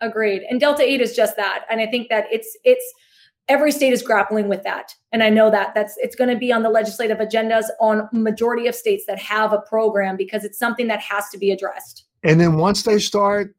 Agreed. 0.02 0.42
And 0.50 0.60
delta 0.60 0.82
8 0.82 1.00
is 1.00 1.16
just 1.16 1.36
that. 1.36 1.64
And 1.70 1.80
i 1.80 1.86
think 1.86 2.08
that 2.08 2.26
it's 2.30 2.56
it's 2.64 2.94
every 3.48 3.70
state 3.72 3.92
is 3.92 4.02
grappling 4.02 4.48
with 4.48 4.62
that. 4.64 4.94
And 5.12 5.22
i 5.22 5.30
know 5.30 5.50
that 5.50 5.74
that's 5.74 5.94
it's 5.98 6.16
going 6.16 6.30
to 6.30 6.36
be 6.36 6.52
on 6.52 6.62
the 6.62 6.70
legislative 6.70 7.18
agendas 7.18 7.66
on 7.80 8.08
majority 8.12 8.66
of 8.66 8.74
states 8.74 9.04
that 9.06 9.18
have 9.18 9.52
a 9.52 9.60
program 9.60 10.16
because 10.16 10.44
it's 10.44 10.58
something 10.58 10.88
that 10.88 11.00
has 11.00 11.28
to 11.30 11.38
be 11.38 11.50
addressed 11.50 12.05
and 12.22 12.40
then 12.40 12.56
once 12.56 12.82
they 12.82 12.98
start 12.98 13.54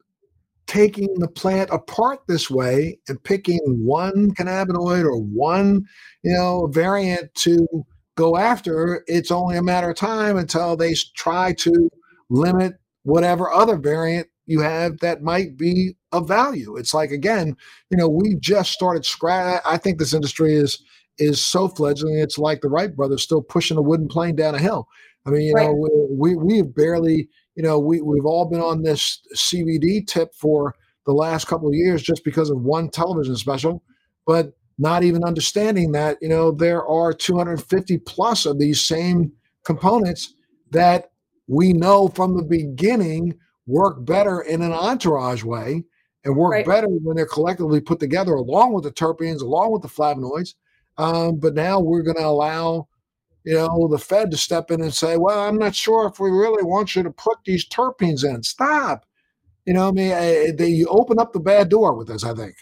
taking 0.68 1.08
the 1.14 1.28
plant 1.28 1.70
apart 1.72 2.20
this 2.28 2.50
way 2.50 2.98
and 3.08 3.22
picking 3.24 3.58
one 3.64 4.30
cannabinoid 4.34 5.02
or 5.02 5.16
one 5.18 5.84
you 6.22 6.32
know 6.32 6.66
variant 6.68 7.34
to 7.34 7.66
go 8.14 8.36
after 8.36 9.02
it's 9.06 9.30
only 9.30 9.56
a 9.56 9.62
matter 9.62 9.90
of 9.90 9.96
time 9.96 10.36
until 10.36 10.76
they 10.76 10.94
try 11.16 11.52
to 11.54 11.90
limit 12.28 12.74
whatever 13.02 13.50
other 13.50 13.76
variant 13.76 14.28
you 14.44 14.60
have 14.60 14.98
that 14.98 15.22
might 15.22 15.56
be 15.56 15.94
of 16.12 16.28
value 16.28 16.76
it's 16.76 16.92
like 16.92 17.10
again 17.10 17.56
you 17.90 17.96
know 17.96 18.08
we 18.08 18.34
just 18.36 18.72
started 18.72 19.06
scratch 19.06 19.62
i 19.64 19.78
think 19.78 19.98
this 19.98 20.14
industry 20.14 20.54
is 20.54 20.82
is 21.18 21.44
so 21.44 21.68
fledgling 21.68 22.18
it's 22.18 22.38
like 22.38 22.60
the 22.60 22.68
wright 22.68 22.94
brothers 22.94 23.22
still 23.22 23.42
pushing 23.42 23.78
a 23.78 23.82
wooden 23.82 24.08
plane 24.08 24.36
down 24.36 24.54
a 24.54 24.58
hill 24.58 24.86
i 25.26 25.30
mean 25.30 25.42
you 25.42 25.54
right. 25.54 25.66
know 25.66 26.08
we 26.10 26.34
we 26.34 26.58
have 26.58 26.74
barely 26.74 27.28
you 27.58 27.64
know, 27.64 27.76
we, 27.76 28.00
we've 28.00 28.24
all 28.24 28.44
been 28.44 28.60
on 28.60 28.82
this 28.82 29.20
CBD 29.34 30.06
tip 30.06 30.32
for 30.32 30.76
the 31.06 31.12
last 31.12 31.48
couple 31.48 31.66
of 31.66 31.74
years 31.74 32.02
just 32.02 32.22
because 32.24 32.50
of 32.50 32.60
one 32.62 32.88
television 32.88 33.34
special, 33.34 33.82
but 34.28 34.52
not 34.78 35.02
even 35.02 35.24
understanding 35.24 35.90
that, 35.90 36.18
you 36.22 36.28
know, 36.28 36.52
there 36.52 36.86
are 36.86 37.12
250 37.12 37.98
plus 37.98 38.46
of 38.46 38.60
these 38.60 38.80
same 38.80 39.32
components 39.64 40.34
that 40.70 41.10
we 41.48 41.72
know 41.72 42.06
from 42.06 42.36
the 42.36 42.44
beginning 42.44 43.36
work 43.66 44.04
better 44.04 44.42
in 44.42 44.62
an 44.62 44.72
entourage 44.72 45.42
way 45.42 45.82
and 46.24 46.36
work 46.36 46.52
right. 46.52 46.66
better 46.66 46.86
when 46.86 47.16
they're 47.16 47.26
collectively 47.26 47.80
put 47.80 47.98
together 47.98 48.34
along 48.34 48.72
with 48.72 48.84
the 48.84 48.92
terpenes, 48.92 49.40
along 49.40 49.72
with 49.72 49.82
the 49.82 49.88
flavonoids. 49.88 50.54
Um, 50.96 51.40
but 51.40 51.54
now 51.54 51.80
we're 51.80 52.02
going 52.02 52.18
to 52.18 52.24
allow 52.24 52.86
you 53.48 53.54
know, 53.54 53.88
the 53.88 53.98
Fed 53.98 54.30
to 54.30 54.36
step 54.36 54.70
in 54.70 54.82
and 54.82 54.92
say, 54.92 55.16
well, 55.16 55.40
I'm 55.40 55.56
not 55.56 55.74
sure 55.74 56.06
if 56.06 56.20
we 56.20 56.28
really 56.28 56.62
want 56.62 56.94
you 56.94 57.02
to 57.02 57.10
put 57.10 57.38
these 57.46 57.66
terpenes 57.66 58.22
in. 58.22 58.42
Stop. 58.42 59.06
You 59.64 59.72
know, 59.72 59.88
I 59.88 59.90
mean, 59.90 60.12
I, 60.12 60.50
they 60.54 60.84
open 60.84 61.18
up 61.18 61.32
the 61.32 61.40
bad 61.40 61.70
door 61.70 61.94
with 61.94 62.08
this, 62.08 62.24
I 62.24 62.34
think. 62.34 62.54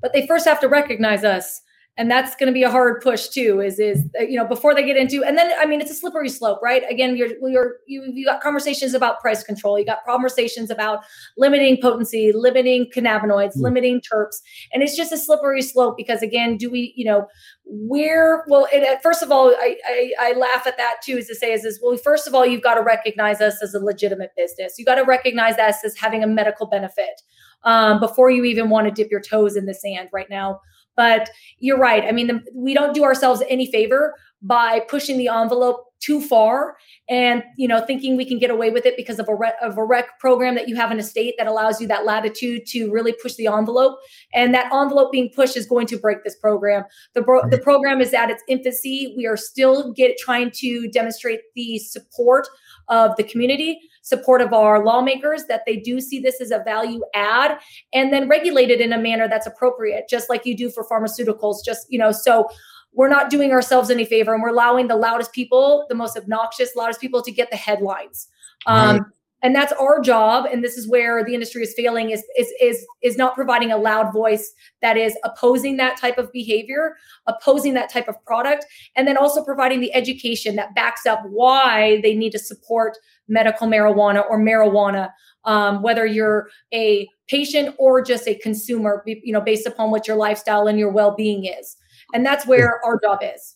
But 0.00 0.12
they 0.12 0.24
first 0.28 0.46
have 0.46 0.60
to 0.60 0.68
recognize 0.68 1.24
us 1.24 1.62
and 1.96 2.10
that's 2.10 2.34
going 2.34 2.48
to 2.48 2.52
be 2.52 2.64
a 2.64 2.70
hard 2.70 3.00
push 3.02 3.28
too 3.28 3.60
is 3.60 3.78
is 3.78 4.04
uh, 4.18 4.22
you 4.24 4.36
know 4.36 4.46
before 4.46 4.74
they 4.74 4.84
get 4.84 4.96
into 4.96 5.22
and 5.22 5.38
then 5.38 5.52
i 5.60 5.66
mean 5.66 5.80
it's 5.80 5.90
a 5.90 5.94
slippery 5.94 6.28
slope 6.28 6.58
right? 6.62 6.82
Again 6.90 7.16
you're 7.16 7.30
you're 7.42 7.76
you, 7.86 8.04
you 8.12 8.26
got 8.26 8.40
conversations 8.40 8.94
about 8.94 9.20
price 9.20 9.42
control 9.42 9.78
you 9.78 9.86
got 9.86 10.04
conversations 10.04 10.70
about 10.70 11.00
limiting 11.36 11.78
potency 11.80 12.32
limiting 12.32 12.90
cannabinoids 12.94 13.56
mm. 13.56 13.62
limiting 13.62 14.00
terps 14.00 14.36
and 14.72 14.82
it's 14.82 14.96
just 14.96 15.12
a 15.12 15.18
slippery 15.18 15.62
slope 15.62 15.96
because 15.96 16.22
again 16.22 16.56
do 16.56 16.70
we 16.70 16.92
you 16.96 17.04
know 17.04 17.26
where 17.64 18.44
well 18.48 18.66
it, 18.72 18.82
uh, 18.82 18.98
first 19.00 19.22
of 19.22 19.30
all 19.30 19.48
I, 19.48 19.76
I, 19.86 20.12
I 20.20 20.32
laugh 20.32 20.66
at 20.66 20.76
that 20.76 20.96
too 21.02 21.18
is 21.18 21.28
to 21.28 21.34
say 21.34 21.52
is 21.52 21.64
is 21.64 21.80
well 21.82 21.96
first 21.96 22.26
of 22.26 22.34
all 22.34 22.44
you've 22.44 22.62
got 22.62 22.74
to 22.74 22.82
recognize 22.82 23.40
us 23.40 23.62
as 23.62 23.74
a 23.74 23.78
legitimate 23.78 24.32
business. 24.36 24.74
You 24.78 24.84
got 24.84 24.96
to 24.96 25.04
recognize 25.04 25.58
us 25.58 25.84
as 25.84 25.96
having 25.96 26.22
a 26.22 26.26
medical 26.26 26.66
benefit 26.66 27.22
um, 27.64 28.00
before 28.00 28.30
you 28.30 28.44
even 28.44 28.68
want 28.68 28.86
to 28.86 28.92
dip 28.92 29.10
your 29.10 29.20
toes 29.20 29.56
in 29.56 29.66
the 29.66 29.74
sand 29.74 30.08
right 30.12 30.28
now 30.28 30.60
but 30.96 31.28
you're 31.58 31.78
right. 31.78 32.04
I 32.04 32.12
mean, 32.12 32.26
the, 32.26 32.42
we 32.54 32.74
don't 32.74 32.94
do 32.94 33.04
ourselves 33.04 33.42
any 33.48 33.70
favor 33.70 34.14
by 34.42 34.80
pushing 34.88 35.18
the 35.18 35.28
envelope 35.28 35.86
too 36.00 36.20
far 36.20 36.76
and 37.08 37.42
you 37.56 37.66
know 37.66 37.82
thinking 37.86 38.14
we 38.14 38.26
can 38.26 38.38
get 38.38 38.50
away 38.50 38.68
with 38.68 38.84
it 38.84 38.94
because 38.94 39.18
of 39.18 39.26
a, 39.26 39.34
rec, 39.34 39.54
of 39.62 39.78
a 39.78 39.84
rec 39.84 40.18
program 40.18 40.54
that 40.54 40.68
you 40.68 40.76
have 40.76 40.90
in 40.90 40.98
a 40.98 41.02
state 41.02 41.34
that 41.38 41.46
allows 41.46 41.80
you 41.80 41.86
that 41.86 42.04
latitude 42.04 42.66
to 42.66 42.90
really 42.90 43.14
push 43.22 43.34
the 43.36 43.46
envelope. 43.46 43.98
And 44.34 44.52
that 44.52 44.70
envelope 44.72 45.12
being 45.12 45.30
pushed 45.34 45.56
is 45.56 45.66
going 45.66 45.86
to 45.86 45.96
break 45.96 46.22
this 46.22 46.36
program. 46.36 46.84
The, 47.14 47.22
bro- 47.22 47.48
the 47.48 47.58
program 47.58 48.02
is 48.02 48.12
at 48.12 48.28
its 48.28 48.42
infancy. 48.48 49.14
We 49.16 49.26
are 49.26 49.36
still 49.36 49.92
get 49.94 50.18
trying 50.18 50.50
to 50.56 50.88
demonstrate 50.88 51.40
the 51.54 51.78
support 51.78 52.48
of 52.88 53.16
the 53.16 53.24
community 53.24 53.80
support 54.04 54.42
of 54.42 54.52
our 54.52 54.84
lawmakers 54.84 55.44
that 55.46 55.62
they 55.66 55.76
do 55.76 55.98
see 55.98 56.20
this 56.20 56.38
as 56.40 56.50
a 56.50 56.58
value 56.60 57.02
add 57.14 57.58
and 57.94 58.12
then 58.12 58.28
regulate 58.28 58.70
it 58.70 58.80
in 58.80 58.92
a 58.92 58.98
manner 58.98 59.26
that's 59.26 59.46
appropriate 59.46 60.04
just 60.08 60.28
like 60.28 60.44
you 60.44 60.54
do 60.54 60.70
for 60.70 60.84
pharmaceuticals 60.84 61.64
just 61.64 61.90
you 61.90 61.98
know 61.98 62.12
so 62.12 62.46
we're 62.92 63.08
not 63.08 63.30
doing 63.30 63.50
ourselves 63.50 63.90
any 63.90 64.04
favor 64.04 64.34
and 64.34 64.42
we're 64.42 64.50
allowing 64.50 64.88
the 64.88 64.94
loudest 64.94 65.32
people 65.32 65.86
the 65.88 65.94
most 65.94 66.18
obnoxious 66.18 66.76
loudest 66.76 67.00
people 67.00 67.22
to 67.22 67.32
get 67.32 67.50
the 67.50 67.56
headlines 67.56 68.28
um, 68.66 68.98
right. 68.98 69.02
And 69.44 69.54
that's 69.54 69.72
our 69.74 70.00
job 70.00 70.46
and 70.50 70.64
this 70.64 70.76
is 70.76 70.88
where 70.88 71.24
the 71.24 71.34
industry 71.34 71.62
is 71.62 71.72
failing 71.76 72.10
is 72.10 72.24
is 72.36 72.52
is 72.60 72.84
is 73.02 73.16
not 73.16 73.36
providing 73.36 73.70
a 73.70 73.76
loud 73.76 74.12
voice 74.12 74.52
that 74.82 74.96
is 74.96 75.16
opposing 75.22 75.76
that 75.76 75.96
type 75.96 76.18
of 76.18 76.32
behavior 76.32 76.96
opposing 77.28 77.74
that 77.74 77.88
type 77.88 78.08
of 78.08 78.16
product 78.24 78.66
and 78.96 79.06
then 79.06 79.16
also 79.16 79.44
providing 79.44 79.80
the 79.80 79.94
education 79.94 80.56
that 80.56 80.74
backs 80.74 81.06
up 81.06 81.20
why 81.28 82.00
they 82.02 82.16
need 82.16 82.32
to 82.32 82.38
support 82.38 82.96
medical 83.28 83.66
marijuana 83.66 84.24
or 84.28 84.38
marijuana, 84.38 85.10
um, 85.44 85.82
whether 85.82 86.06
you're 86.06 86.48
a 86.72 87.08
patient 87.28 87.74
or 87.78 88.02
just 88.02 88.28
a 88.28 88.34
consumer, 88.36 89.02
you 89.06 89.32
know, 89.32 89.40
based 89.40 89.66
upon 89.66 89.90
what 89.90 90.06
your 90.06 90.16
lifestyle 90.16 90.66
and 90.66 90.78
your 90.78 90.90
well-being 90.90 91.44
is. 91.44 91.76
And 92.12 92.24
that's 92.24 92.46
where 92.46 92.84
our 92.84 92.98
job 93.00 93.20
is. 93.22 93.53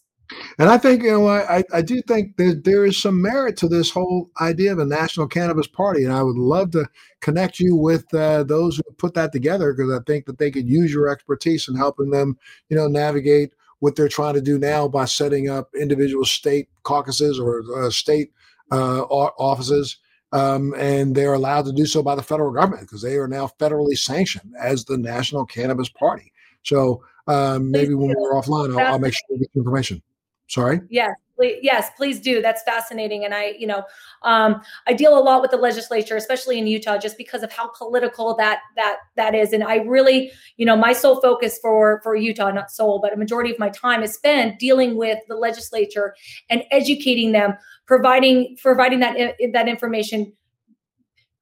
And 0.59 0.69
I 0.69 0.77
think, 0.77 1.03
you 1.03 1.11
know, 1.11 1.29
I, 1.29 1.64
I 1.73 1.83
do 1.83 2.03
think 2.03 2.37
that 2.37 2.62
there 2.64 2.85
is 2.85 3.01
some 3.01 3.21
merit 3.21 3.57
to 3.59 3.69
this 3.69 3.91
whole 3.91 4.31
idea 4.41 4.73
of 4.73 4.79
a 4.79 4.85
national 4.85 5.27
cannabis 5.27 5.67
party. 5.67 6.05
And 6.05 6.12
I 6.12 6.23
would 6.23 6.37
love 6.37 6.71
to 6.73 6.87
connect 7.21 7.59
you 7.59 7.75
with 7.75 8.12
uh, 8.12 8.45
those 8.45 8.77
who 8.77 8.83
put 8.99 9.14
that 9.14 9.33
together 9.33 9.73
because 9.73 9.93
I 9.93 10.03
think 10.07 10.27
that 10.27 10.38
they 10.38 10.51
could 10.51 10.69
use 10.69 10.93
your 10.93 11.09
expertise 11.09 11.69
in 11.69 11.77
helping 11.77 12.11
them, 12.11 12.38
you 12.69 12.77
know, 12.77 12.88
navigate 12.88 13.53
what 13.81 13.97
they're 13.97 14.09
trying 14.09 14.35
to 14.35 14.41
do 14.41 14.59
now 14.59 14.88
by 14.88 15.05
setting 15.05 15.49
up 15.49 15.71
individual 15.75 16.25
state 16.25 16.69
caucuses 16.83 17.38
or 17.38 17.62
uh, 17.77 17.91
state 17.91 18.33
uh, 18.71 19.03
offices. 19.03 19.99
Um, 20.33 20.75
and 20.77 21.14
they're 21.14 21.33
allowed 21.33 21.64
to 21.67 21.73
do 21.73 21.87
so 21.87 22.03
by 22.03 22.14
the 22.14 22.23
federal 22.23 22.53
government 22.53 22.83
because 22.83 23.01
they 23.01 23.17
are 23.17 23.29
now 23.29 23.51
federally 23.59 23.97
sanctioned 23.97 24.53
as 24.61 24.85
the 24.85 24.99
National 24.99 25.47
Cannabis 25.47 25.88
Party. 25.88 26.33
So 26.64 27.03
um, 27.29 27.71
maybe 27.71 27.95
when 27.95 28.14
we're 28.14 28.33
offline, 28.33 28.79
I'll, 28.79 28.93
I'll, 28.93 28.99
make 28.99 29.14
sure 29.14 29.37
to 29.37 29.38
get 29.38 29.51
information. 29.57 30.03
Sorry. 30.49 30.81
Yes, 30.89 31.15
please, 31.37 31.59
yes, 31.63 31.91
please 31.95 32.21
do. 32.21 32.41
That's 32.41 32.63
fascinating, 32.63 33.25
and 33.27 33.35
I, 33.35 33.55
you 33.59 33.67
know, 33.67 33.83
um, 34.23 34.63
I 34.87 34.95
deal 34.95 35.17
a 35.17 35.21
lot 35.21 35.43
with 35.43 35.51
the 35.51 35.59
legislature, 35.59 36.17
especially 36.17 36.59
in 36.59 36.67
Utah, 36.67 36.97
just 36.97 37.19
because 37.19 37.43
of 37.43 37.53
how 37.53 37.69
political 37.77 38.35
that 38.37 38.61
that 38.77 38.97
that 39.17 39.35
is. 39.35 39.53
And 39.53 39.63
I 39.63 39.77
really, 39.77 40.33
you 40.57 40.65
know, 40.65 40.75
my 40.75 40.95
sole 40.95 41.21
focus 41.21 41.59
for 41.61 42.01
for 42.03 42.17
Utah, 42.17 42.51
not 42.51 42.71
sole, 42.71 42.99
but 42.99 43.13
a 43.13 43.17
majority 43.17 43.51
of 43.51 43.59
my 43.59 43.69
time 43.69 44.03
is 44.03 44.15
spent 44.15 44.59
dealing 44.59 44.97
with 44.97 45.19
the 45.29 45.37
legislature 45.37 46.15
and 46.49 46.63
educating 46.71 47.33
them, 47.33 47.53
providing 47.87 48.57
providing 48.63 49.01
that 49.01 49.37
that 49.53 49.69
information, 49.69 50.33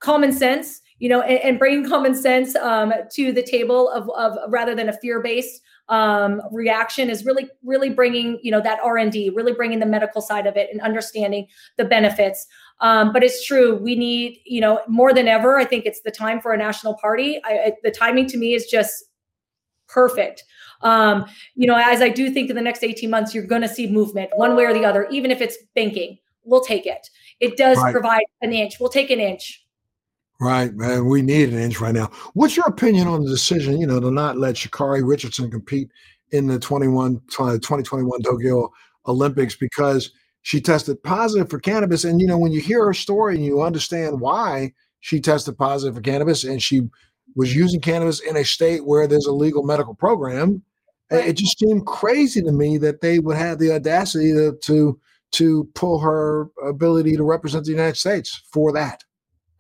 common 0.00 0.32
sense 0.32 0.82
you 0.98 1.10
know, 1.10 1.20
and, 1.20 1.38
and 1.40 1.58
bringing 1.58 1.86
common 1.86 2.14
sense 2.14 2.56
um, 2.56 2.92
to 3.12 3.30
the 3.30 3.42
table 3.42 3.90
of, 3.90 4.08
of 4.10 4.38
rather 4.50 4.74
than 4.74 4.88
a 4.88 4.94
fear 4.94 5.20
based 5.20 5.60
um, 5.88 6.42
reaction 6.50 7.10
is 7.10 7.24
really, 7.24 7.48
really 7.64 7.90
bringing, 7.90 8.38
you 8.42 8.50
know, 8.50 8.60
that 8.60 8.80
R 8.82 8.98
and 8.98 9.12
D, 9.12 9.30
really 9.30 9.52
bringing 9.52 9.78
the 9.78 9.86
medical 9.86 10.20
side 10.20 10.46
of 10.46 10.56
it 10.56 10.68
and 10.72 10.80
understanding 10.80 11.46
the 11.76 11.84
benefits. 11.84 12.46
Um, 12.80 13.12
but 13.12 13.22
it's 13.22 13.44
true, 13.46 13.76
we 13.76 13.94
need, 13.94 14.40
you 14.44 14.60
know, 14.60 14.80
more 14.88 15.12
than 15.12 15.28
ever. 15.28 15.58
I 15.58 15.64
think 15.64 15.86
it's 15.86 16.02
the 16.02 16.10
time 16.10 16.40
for 16.40 16.52
a 16.52 16.58
national 16.58 16.94
party. 16.94 17.40
I, 17.44 17.52
I, 17.52 17.72
the 17.82 17.90
timing 17.90 18.26
to 18.28 18.36
me 18.36 18.54
is 18.54 18.66
just 18.66 19.04
perfect. 19.88 20.44
Um, 20.82 21.24
you 21.54 21.66
know, 21.66 21.76
as 21.76 22.02
I 22.02 22.08
do 22.08 22.30
think 22.30 22.50
in 22.50 22.56
the 22.56 22.62
next 22.62 22.84
18 22.84 23.08
months, 23.08 23.34
you're 23.34 23.46
going 23.46 23.62
to 23.62 23.68
see 23.68 23.86
movement 23.86 24.30
one 24.34 24.56
way 24.56 24.64
or 24.64 24.74
the 24.74 24.84
other, 24.84 25.06
even 25.10 25.30
if 25.30 25.40
it's 25.40 25.56
banking, 25.74 26.18
we'll 26.44 26.60
take 26.60 26.86
it. 26.86 27.08
It 27.40 27.56
does 27.56 27.78
right. 27.78 27.92
provide 27.92 28.24
an 28.42 28.52
inch. 28.52 28.78
We'll 28.80 28.90
take 28.90 29.10
an 29.10 29.20
inch. 29.20 29.65
Right, 30.38 30.74
man. 30.74 31.06
We 31.06 31.22
need 31.22 31.50
an 31.50 31.58
inch 31.58 31.80
right 31.80 31.94
now. 31.94 32.10
What's 32.34 32.56
your 32.56 32.66
opinion 32.66 33.08
on 33.08 33.24
the 33.24 33.30
decision, 33.30 33.80
you 33.80 33.86
know, 33.86 34.00
to 34.00 34.10
not 34.10 34.36
let 34.36 34.56
Sha'Carri 34.56 35.06
Richardson 35.06 35.50
compete 35.50 35.88
in 36.30 36.46
the 36.46 36.58
21, 36.58 37.20
2021 37.30 38.22
Tokyo 38.22 38.70
Olympics 39.06 39.54
because 39.56 40.10
she 40.42 40.60
tested 40.60 41.02
positive 41.02 41.48
for 41.48 41.58
cannabis? 41.58 42.04
And, 42.04 42.20
you 42.20 42.26
know, 42.26 42.36
when 42.36 42.52
you 42.52 42.60
hear 42.60 42.84
her 42.84 42.92
story 42.92 43.36
and 43.36 43.44
you 43.44 43.62
understand 43.62 44.20
why 44.20 44.72
she 45.00 45.20
tested 45.20 45.56
positive 45.56 45.94
for 45.94 46.02
cannabis 46.02 46.44
and 46.44 46.62
she 46.62 46.82
was 47.34 47.54
using 47.54 47.80
cannabis 47.80 48.20
in 48.20 48.36
a 48.36 48.44
state 48.44 48.84
where 48.84 49.06
there's 49.06 49.26
a 49.26 49.32
legal 49.32 49.62
medical 49.62 49.94
program. 49.94 50.62
It 51.10 51.34
just 51.34 51.58
seemed 51.58 51.86
crazy 51.86 52.42
to 52.42 52.50
me 52.50 52.78
that 52.78 53.00
they 53.00 53.20
would 53.20 53.36
have 53.36 53.58
the 53.58 53.72
audacity 53.72 54.32
to, 54.32 54.56
to 54.62 54.98
to 55.32 55.68
pull 55.74 55.98
her 55.98 56.48
ability 56.64 57.16
to 57.16 57.24
represent 57.24 57.64
the 57.64 57.70
United 57.70 57.96
States 57.96 58.42
for 58.52 58.72
that. 58.72 59.04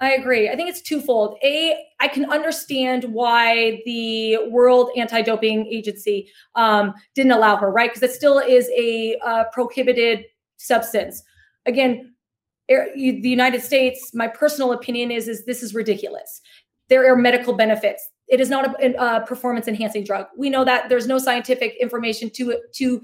I 0.00 0.12
agree. 0.12 0.50
I 0.50 0.56
think 0.56 0.68
it's 0.68 0.82
twofold. 0.82 1.38
A, 1.42 1.86
I 2.00 2.08
can 2.08 2.30
understand 2.30 3.04
why 3.04 3.80
the 3.86 4.38
World 4.50 4.90
Anti-Doping 4.96 5.66
Agency 5.66 6.30
um, 6.54 6.92
didn't 7.14 7.32
allow 7.32 7.56
her, 7.56 7.70
right? 7.70 7.90
Because 7.90 8.02
it 8.02 8.14
still 8.14 8.38
is 8.38 8.68
a 8.76 9.16
uh, 9.24 9.44
prohibited 9.52 10.24
substance. 10.58 11.22
Again, 11.64 12.14
er, 12.70 12.88
the 12.94 13.28
United 13.28 13.62
States. 13.62 14.10
My 14.12 14.28
personal 14.28 14.72
opinion 14.72 15.10
is 15.10 15.28
is 15.28 15.46
this 15.46 15.62
is 15.62 15.74
ridiculous. 15.74 16.42
There 16.88 17.10
are 17.10 17.16
medical 17.16 17.54
benefits. 17.54 18.06
It 18.28 18.40
is 18.40 18.50
not 18.50 18.82
a, 18.82 18.94
a 19.02 19.24
performance 19.24 19.66
enhancing 19.66 20.04
drug. 20.04 20.26
We 20.36 20.50
know 20.50 20.64
that 20.64 20.88
there's 20.88 21.06
no 21.06 21.18
scientific 21.18 21.74
information 21.80 22.28
to 22.30 22.60
to 22.74 23.02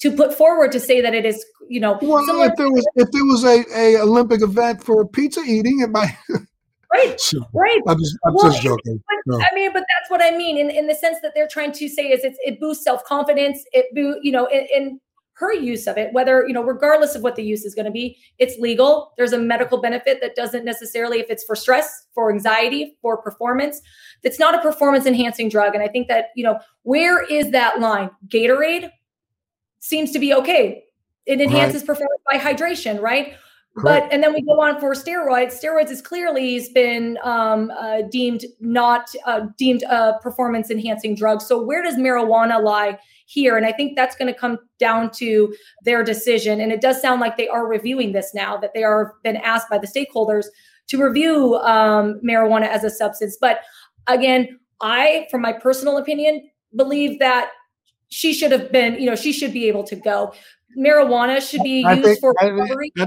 to 0.00 0.12
put 0.12 0.34
forward 0.34 0.72
to 0.72 0.80
say 0.80 1.00
that 1.00 1.14
it 1.14 1.24
is, 1.24 1.44
you 1.68 1.80
know, 1.80 1.98
well, 2.02 2.24
if 2.42 2.56
there 2.56 2.70
was 2.70 2.86
if 2.96 3.10
there 3.10 3.24
was 3.24 3.44
a, 3.44 3.64
a 3.74 4.02
Olympic 4.02 4.42
event 4.42 4.82
for 4.82 5.06
pizza 5.06 5.40
eating, 5.40 5.80
it 5.80 5.90
might. 5.90 6.16
right, 6.92 7.32
right. 7.52 7.80
I'm 7.88 7.98
just, 7.98 8.16
I'm 8.26 8.34
well, 8.34 8.50
just 8.50 8.62
joking. 8.62 9.02
But, 9.08 9.16
no. 9.26 9.40
I 9.40 9.54
mean, 9.54 9.72
but 9.72 9.80
that's 9.80 10.10
what 10.10 10.22
I 10.22 10.36
mean 10.36 10.58
in, 10.58 10.70
in 10.70 10.86
the 10.86 10.94
sense 10.94 11.18
that 11.22 11.32
they're 11.34 11.48
trying 11.48 11.72
to 11.72 11.88
say 11.88 12.08
is 12.08 12.24
it's, 12.24 12.38
it 12.44 12.60
boosts 12.60 12.84
self 12.84 13.04
confidence. 13.04 13.64
It 13.72 13.86
boo, 13.94 14.18
you 14.22 14.32
know, 14.32 14.46
in, 14.46 14.66
in 14.74 15.00
her 15.34 15.52
use 15.52 15.86
of 15.88 15.98
it, 15.98 16.12
whether 16.12 16.46
you 16.46 16.52
know, 16.52 16.62
regardless 16.62 17.14
of 17.14 17.22
what 17.22 17.34
the 17.36 17.42
use 17.42 17.64
is 17.64 17.74
going 17.74 17.86
to 17.86 17.90
be, 17.90 18.18
it's 18.38 18.58
legal. 18.58 19.12
There's 19.16 19.32
a 19.32 19.38
medical 19.38 19.80
benefit 19.80 20.20
that 20.20 20.36
doesn't 20.36 20.64
necessarily, 20.64 21.18
if 21.18 21.28
it's 21.28 21.44
for 21.44 21.56
stress, 21.56 22.06
for 22.14 22.32
anxiety, 22.32 22.96
for 23.02 23.16
performance, 23.16 23.80
it's 24.22 24.38
not 24.38 24.54
a 24.54 24.60
performance 24.60 25.06
enhancing 25.06 25.48
drug. 25.48 25.74
And 25.74 25.82
I 25.82 25.88
think 25.88 26.08
that 26.08 26.26
you 26.36 26.44
know, 26.44 26.58
where 26.82 27.24
is 27.24 27.50
that 27.50 27.80
line? 27.80 28.10
Gatorade 28.28 28.90
seems 29.84 30.10
to 30.12 30.18
be 30.18 30.32
okay. 30.32 30.84
It 31.26 31.40
enhances 31.40 31.82
right. 31.82 31.86
performance 31.86 32.22
by 32.30 32.38
hydration, 32.38 33.00
right? 33.00 33.34
Correct. 33.76 34.06
But 34.06 34.12
and 34.12 34.22
then 34.22 34.32
we 34.32 34.42
go 34.42 34.60
on 34.60 34.80
for 34.80 34.94
steroids. 34.94 35.60
Steroids 35.60 35.90
is 35.90 36.00
clearly 36.00 36.54
has 36.54 36.68
been 36.68 37.18
um, 37.22 37.70
uh, 37.78 38.02
deemed 38.10 38.44
not 38.60 39.10
uh, 39.26 39.46
deemed 39.58 39.82
a 39.82 40.18
performance 40.22 40.70
enhancing 40.70 41.14
drug. 41.14 41.42
So 41.42 41.62
where 41.62 41.82
does 41.82 41.96
marijuana 41.96 42.62
lie 42.62 42.98
here? 43.26 43.56
And 43.56 43.66
I 43.66 43.72
think 43.72 43.96
that's 43.96 44.16
going 44.16 44.32
to 44.32 44.38
come 44.38 44.58
down 44.78 45.10
to 45.12 45.54
their 45.84 46.04
decision. 46.04 46.60
And 46.60 46.72
it 46.72 46.80
does 46.80 47.00
sound 47.02 47.20
like 47.20 47.36
they 47.36 47.48
are 47.48 47.66
reviewing 47.66 48.12
this 48.12 48.32
now. 48.32 48.56
That 48.56 48.74
they 48.74 48.84
are 48.84 49.14
been 49.22 49.36
asked 49.36 49.68
by 49.68 49.78
the 49.78 49.88
stakeholders 49.88 50.46
to 50.88 51.02
review 51.02 51.56
um, 51.56 52.20
marijuana 52.24 52.68
as 52.68 52.84
a 52.84 52.90
substance. 52.90 53.36
But 53.40 53.60
again, 54.06 54.60
I, 54.80 55.26
from 55.30 55.40
my 55.42 55.52
personal 55.52 55.96
opinion, 55.96 56.48
believe 56.76 57.18
that 57.18 57.50
she 58.14 58.32
should 58.32 58.52
have 58.52 58.70
been, 58.70 58.94
you 58.94 59.06
know, 59.06 59.16
she 59.16 59.32
should 59.32 59.52
be 59.52 59.66
able 59.66 59.82
to 59.82 59.96
go. 59.96 60.32
Marijuana 60.78 61.40
should 61.46 61.62
be 61.64 61.84
I 61.84 61.94
used 61.94 62.04
think, 62.04 62.20
for 62.20 62.32
recovery. 62.40 62.92
I, 62.96 63.06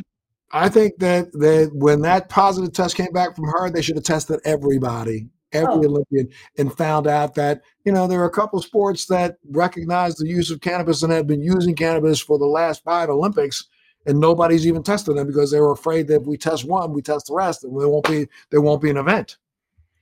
I 0.51 0.69
think 0.69 0.97
that 0.99 1.31
that 1.33 1.71
when 1.73 2.01
that 2.01 2.27
positive 2.27 2.73
test 2.73 2.97
came 2.97 3.13
back 3.13 3.33
from 3.33 3.45
her, 3.45 3.69
they 3.69 3.81
should 3.81 3.95
have 3.95 4.03
tested 4.03 4.41
everybody, 4.43 5.29
every 5.53 5.75
oh. 5.75 5.85
Olympian, 5.85 6.27
and 6.57 6.75
found 6.77 7.07
out 7.07 7.35
that 7.35 7.61
you 7.85 7.93
know 7.93 8.05
there 8.05 8.21
are 8.21 8.27
a 8.27 8.31
couple 8.31 8.61
sports 8.61 9.05
that 9.05 9.37
recognize 9.49 10.15
the 10.15 10.27
use 10.27 10.51
of 10.51 10.59
cannabis 10.59 11.03
and 11.03 11.13
have 11.13 11.25
been 11.25 11.41
using 11.41 11.73
cannabis 11.73 12.19
for 12.19 12.37
the 12.37 12.45
last 12.45 12.83
five 12.83 13.09
Olympics, 13.09 13.65
and 14.05 14.19
nobody's 14.19 14.67
even 14.67 14.83
tested 14.83 15.15
them 15.15 15.27
because 15.27 15.51
they 15.51 15.61
were 15.61 15.71
afraid 15.71 16.07
that 16.07 16.21
if 16.21 16.27
we 16.27 16.37
test 16.37 16.65
one, 16.65 16.91
we 16.91 17.01
test 17.01 17.27
the 17.27 17.33
rest, 17.33 17.63
and 17.63 17.79
there 17.79 17.87
won't 17.87 18.07
be 18.07 18.27
there 18.51 18.61
won't 18.61 18.81
be 18.81 18.89
an 18.89 18.97
event. 18.97 19.37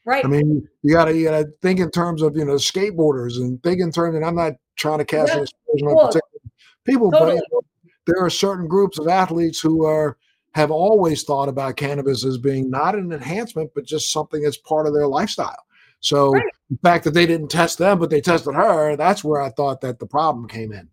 Right. 0.04 0.26
I 0.26 0.28
mean, 0.28 0.68
you 0.82 0.94
gotta 0.94 1.16
you 1.16 1.26
gotta 1.26 1.48
think 1.62 1.80
in 1.80 1.92
terms 1.92 2.24
of 2.24 2.36
you 2.36 2.46
know 2.46 2.56
skateboarders 2.56 3.38
and 3.38 3.62
think 3.62 3.82
in 3.82 3.92
terms, 3.92 4.16
and 4.16 4.26
I'm 4.26 4.36
not 4.36 4.54
trying 4.76 5.00
to 5.00 5.06
cast 5.06 5.34
yeah. 5.34 5.42
aspersion 5.42 5.88
on 5.88 6.08
particular 6.08 6.52
people, 6.86 7.12
totally. 7.12 7.42
but 7.52 7.64
there 8.06 8.24
are 8.24 8.30
certain 8.30 8.68
groups 8.68 9.00
of 9.00 9.08
athletes 9.08 9.60
who 9.60 9.86
are 9.86 10.18
have 10.54 10.72
always 10.72 11.24
thought 11.24 11.50
about 11.50 11.76
cannabis 11.76 12.24
as 12.24 12.38
being 12.38 12.70
not 12.70 12.96
an 12.96 13.12
enhancement, 13.12 13.70
but 13.76 13.84
just 13.84 14.14
something 14.14 14.42
that's 14.42 14.58
part 14.58 14.88
of 14.88 14.94
their 14.94 15.06
lifestyle. 15.06 15.66
So 16.00 16.32
right. 16.32 16.46
the 16.70 16.78
fact 16.82 17.04
that 17.04 17.14
they 17.14 17.26
didn't 17.26 17.50
test 17.50 17.78
them, 17.78 18.00
but 18.00 18.10
they 18.10 18.22
tested 18.22 18.54
her, 18.54 18.96
that's 18.96 19.24
where 19.24 19.42
I 19.42 19.50
thought 19.50 19.82
that 19.82 20.00
the 20.00 20.06
problem 20.06 20.48
came 20.48 20.72
in. 20.72 20.88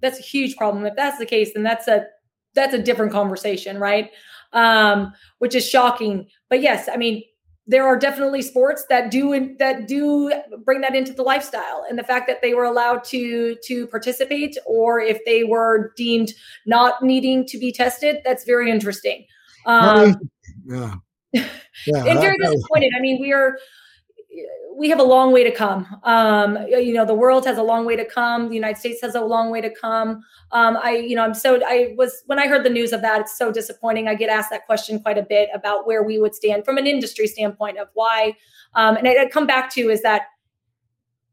That's 0.00 0.20
a 0.20 0.22
huge 0.22 0.56
problem. 0.56 0.86
If 0.86 0.94
that's 0.94 1.18
the 1.18 1.26
case, 1.26 1.52
then 1.54 1.64
that's 1.64 1.88
a 1.88 2.06
that's 2.54 2.74
a 2.74 2.82
different 2.82 3.10
conversation, 3.10 3.78
right? 3.78 4.10
Um, 4.52 5.12
which 5.38 5.56
is 5.56 5.68
shocking. 5.68 6.28
But 6.48 6.62
yes, 6.62 6.88
I 6.92 6.96
mean, 6.96 7.24
there 7.66 7.86
are 7.86 7.98
definitely 7.98 8.42
sports 8.42 8.84
that 8.90 9.10
do 9.10 9.56
that 9.58 9.88
do 9.88 10.32
bring 10.64 10.82
that 10.82 10.94
into 10.94 11.12
the 11.12 11.22
lifestyle. 11.22 11.84
And 11.88 11.98
the 11.98 12.04
fact 12.04 12.26
that 12.26 12.42
they 12.42 12.54
were 12.54 12.64
allowed 12.64 13.04
to 13.04 13.56
to 13.64 13.86
participate 13.86 14.56
or 14.66 15.00
if 15.00 15.18
they 15.24 15.44
were 15.44 15.92
deemed 15.96 16.32
not 16.66 17.02
needing 17.02 17.46
to 17.46 17.58
be 17.58 17.72
tested 17.72 18.18
that's 18.24 18.44
very 18.44 18.70
interesting. 18.70 19.26
Um, 19.66 20.16
yeah. 20.66 20.94
yeah 21.32 22.04
and 22.04 22.20
very 22.20 22.36
disappointed. 22.38 22.92
I 22.96 23.00
mean 23.00 23.20
we 23.20 23.32
are 23.32 23.56
we 24.76 24.88
have 24.88 24.98
a 24.98 25.04
long 25.04 25.32
way 25.32 25.44
to 25.44 25.50
come. 25.50 25.86
Um, 26.02 26.58
you 26.68 26.92
know, 26.92 27.04
the 27.04 27.14
world 27.14 27.46
has 27.46 27.58
a 27.58 27.62
long 27.62 27.86
way 27.86 27.96
to 27.96 28.04
come. 28.04 28.48
The 28.48 28.54
United 28.54 28.78
States 28.78 29.00
has 29.02 29.14
a 29.14 29.20
long 29.20 29.50
way 29.50 29.60
to 29.60 29.70
come. 29.70 30.22
Um, 30.52 30.76
I, 30.82 30.96
you 30.96 31.14
know, 31.14 31.22
I'm 31.22 31.34
so 31.34 31.60
I 31.66 31.94
was 31.96 32.22
when 32.26 32.38
I 32.38 32.48
heard 32.48 32.64
the 32.64 32.70
news 32.70 32.92
of 32.92 33.00
that, 33.02 33.20
it's 33.20 33.38
so 33.38 33.52
disappointing. 33.52 34.08
I 34.08 34.14
get 34.14 34.30
asked 34.30 34.50
that 34.50 34.66
question 34.66 35.00
quite 35.00 35.18
a 35.18 35.22
bit 35.22 35.48
about 35.54 35.86
where 35.86 36.02
we 36.02 36.18
would 36.18 36.34
stand 36.34 36.64
from 36.64 36.76
an 36.76 36.86
industry 36.86 37.26
standpoint 37.26 37.78
of 37.78 37.88
why. 37.94 38.34
Um, 38.74 38.96
and 38.96 39.06
I, 39.06 39.24
I 39.24 39.28
come 39.28 39.46
back 39.46 39.70
to 39.74 39.90
is 39.90 40.02
that 40.02 40.22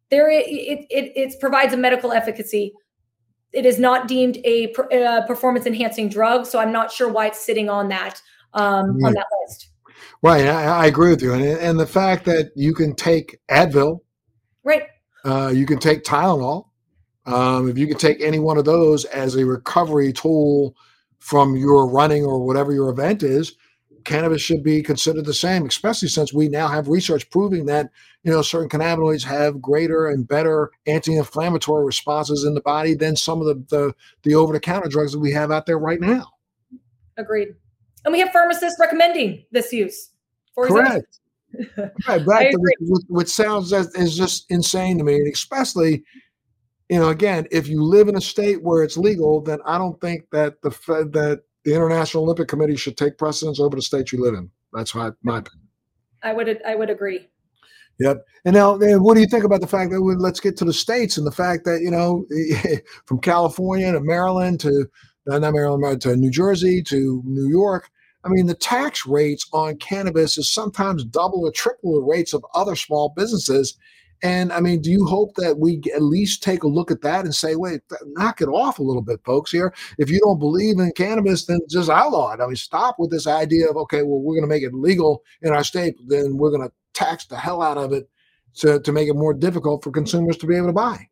there 0.09 0.29
it, 0.29 0.45
it 0.45 1.11
it 1.15 1.39
provides 1.39 1.73
a 1.73 1.77
medical 1.77 2.11
efficacy. 2.11 2.73
It 3.53 3.65
is 3.65 3.79
not 3.79 4.07
deemed 4.07 4.37
a, 4.45 4.73
a 4.91 5.25
performance 5.27 5.65
enhancing 5.65 6.07
drug, 6.09 6.45
so 6.45 6.59
I'm 6.59 6.71
not 6.71 6.91
sure 6.91 7.09
why 7.09 7.27
it's 7.27 7.43
sitting 7.43 7.69
on 7.69 7.89
that 7.89 8.21
um, 8.53 8.97
yeah. 8.99 9.07
on 9.07 9.13
that 9.13 9.27
list. 9.41 9.70
Right, 10.21 10.45
I, 10.45 10.83
I, 10.83 10.85
agree 10.85 11.09
with 11.09 11.21
you, 11.21 11.33
and 11.33 11.43
and 11.43 11.79
the 11.79 11.87
fact 11.87 12.25
that 12.25 12.51
you 12.55 12.73
can 12.73 12.95
take 12.95 13.39
Advil, 13.49 14.01
right? 14.63 14.83
Uh, 15.23 15.51
you 15.53 15.65
can 15.65 15.79
take 15.79 16.03
Tylenol. 16.03 16.67
Um, 17.25 17.69
if 17.69 17.77
you 17.77 17.87
can 17.87 17.97
take 17.97 18.21
any 18.21 18.39
one 18.39 18.57
of 18.57 18.65
those 18.65 19.05
as 19.05 19.35
a 19.35 19.45
recovery 19.45 20.11
tool 20.11 20.75
from 21.19 21.55
your 21.55 21.87
running 21.87 22.23
or 22.25 22.43
whatever 22.43 22.73
your 22.73 22.89
event 22.89 23.21
is, 23.21 23.55
cannabis 24.05 24.41
should 24.41 24.63
be 24.63 24.81
considered 24.81 25.25
the 25.25 25.33
same. 25.33 25.65
Especially 25.65 26.07
since 26.07 26.33
we 26.33 26.49
now 26.49 26.67
have 26.67 26.87
research 26.87 27.29
proving 27.29 27.65
that 27.67 27.89
you 28.23 28.31
know 28.31 28.41
certain 28.41 28.69
cannabinoids 28.69 29.23
have 29.23 29.61
greater 29.61 30.07
and 30.07 30.27
better 30.27 30.71
anti-inflammatory 30.87 31.85
responses 31.85 32.43
in 32.43 32.53
the 32.53 32.61
body 32.61 32.93
than 32.93 33.15
some 33.15 33.41
of 33.41 33.47
the 33.47 33.63
the, 33.69 33.95
the 34.23 34.35
over-the-counter 34.35 34.89
drugs 34.89 35.13
that 35.13 35.19
we 35.19 35.31
have 35.31 35.51
out 35.51 35.65
there 35.65 35.79
right 35.79 35.99
now. 35.99 36.27
Agreed. 37.17 37.55
And 38.05 38.11
we 38.11 38.19
have 38.19 38.31
pharmacists 38.31 38.79
recommending 38.79 39.45
this 39.51 39.71
use. 39.71 40.09
For 40.53 40.67
Correct. 40.67 41.19
right, 42.25 42.51
to 42.51 42.57
which, 42.59 43.03
which 43.07 43.27
sounds 43.29 43.71
as, 43.71 43.93
is 43.95 44.17
just 44.17 44.45
insane 44.49 44.97
to 44.97 45.03
me, 45.03 45.15
and 45.15 45.33
especially, 45.33 46.03
you 46.89 46.99
know, 46.99 47.09
again, 47.09 47.47
if 47.51 47.67
you 47.67 47.83
live 47.83 48.09
in 48.09 48.17
a 48.17 48.21
state 48.21 48.61
where 48.63 48.83
it's 48.83 48.97
legal, 48.97 49.41
then 49.41 49.59
I 49.65 49.77
don't 49.77 49.99
think 50.01 50.29
that 50.31 50.61
the 50.61 50.69
that 51.13 51.43
the 51.63 51.73
International 51.73 52.23
Olympic 52.23 52.47
Committee 52.47 52.75
should 52.75 52.97
take 52.97 53.17
precedence 53.17 53.59
over 53.59 53.75
the 53.75 53.81
state 53.81 54.11
you 54.11 54.21
live 54.21 54.33
in. 54.33 54.49
That's 54.73 54.93
my 54.93 55.11
my 55.23 55.37
opinion. 55.39 55.67
I 56.23 56.33
would 56.33 56.61
I 56.65 56.75
would 56.75 56.89
agree. 56.89 57.29
Yep. 57.99 58.25
And 58.45 58.55
now, 58.55 58.77
what 58.97 59.13
do 59.13 59.21
you 59.21 59.27
think 59.27 59.43
about 59.43 59.61
the 59.61 59.67
fact 59.67 59.91
that 59.91 60.01
we, 60.01 60.15
let's 60.15 60.39
get 60.39 60.57
to 60.57 60.65
the 60.65 60.73
states 60.73 61.17
and 61.17 61.27
the 61.27 61.31
fact 61.31 61.65
that 61.65 61.81
you 61.81 61.91
know, 61.91 62.25
from 63.05 63.19
California 63.19 63.91
to 63.91 63.99
Maryland 63.99 64.59
to 64.61 64.87
not 65.25 65.53
Maryland 65.53 66.01
to 66.01 66.11
uh, 66.11 66.15
New 66.15 66.31
Jersey 66.31 66.81
to 66.83 67.21
New 67.25 67.49
York, 67.49 67.89
I 68.23 68.29
mean, 68.29 68.45
the 68.45 68.53
tax 68.53 69.05
rates 69.05 69.47
on 69.51 69.77
cannabis 69.77 70.37
is 70.37 70.51
sometimes 70.51 71.03
double 71.03 71.45
or 71.45 71.51
triple 71.51 71.95
the 71.95 72.01
rates 72.01 72.33
of 72.33 72.45
other 72.53 72.75
small 72.75 73.13
businesses. 73.15 73.77
And 74.23 74.53
I 74.53 74.59
mean, 74.59 74.81
do 74.81 74.91
you 74.91 75.05
hope 75.05 75.33
that 75.35 75.57
we 75.57 75.81
at 75.95 76.03
least 76.03 76.43
take 76.43 76.61
a 76.61 76.67
look 76.67 76.91
at 76.91 77.01
that 77.01 77.25
and 77.25 77.33
say, 77.33 77.55
wait, 77.55 77.81
knock 78.09 78.41
it 78.41 78.47
off 78.47 78.77
a 78.77 78.83
little 78.83 79.01
bit, 79.01 79.19
folks, 79.25 79.51
here? 79.51 79.73
If 79.97 80.11
you 80.11 80.19
don't 80.19 80.37
believe 80.37 80.77
in 80.77 80.91
cannabis, 80.91 81.45
then 81.45 81.59
just 81.67 81.89
outlaw 81.89 82.33
it. 82.33 82.39
I 82.39 82.45
mean, 82.45 82.55
stop 82.55 82.97
with 82.99 83.09
this 83.09 83.25
idea 83.25 83.67
of, 83.67 83.77
okay, 83.77 84.03
well, 84.03 84.21
we're 84.21 84.35
going 84.35 84.47
to 84.47 84.53
make 84.53 84.61
it 84.61 84.75
legal 84.75 85.23
in 85.41 85.51
our 85.51 85.63
state, 85.63 85.95
then 86.07 86.37
we're 86.37 86.51
going 86.51 86.67
to 86.67 86.73
tax 86.93 87.25
the 87.25 87.37
hell 87.37 87.63
out 87.63 87.79
of 87.79 87.93
it 87.93 88.07
to, 88.57 88.79
to 88.81 88.91
make 88.91 89.09
it 89.09 89.15
more 89.15 89.33
difficult 89.33 89.83
for 89.83 89.89
consumers 89.89 90.37
to 90.37 90.45
be 90.45 90.55
able 90.55 90.67
to 90.67 90.73
buy. 90.73 91.07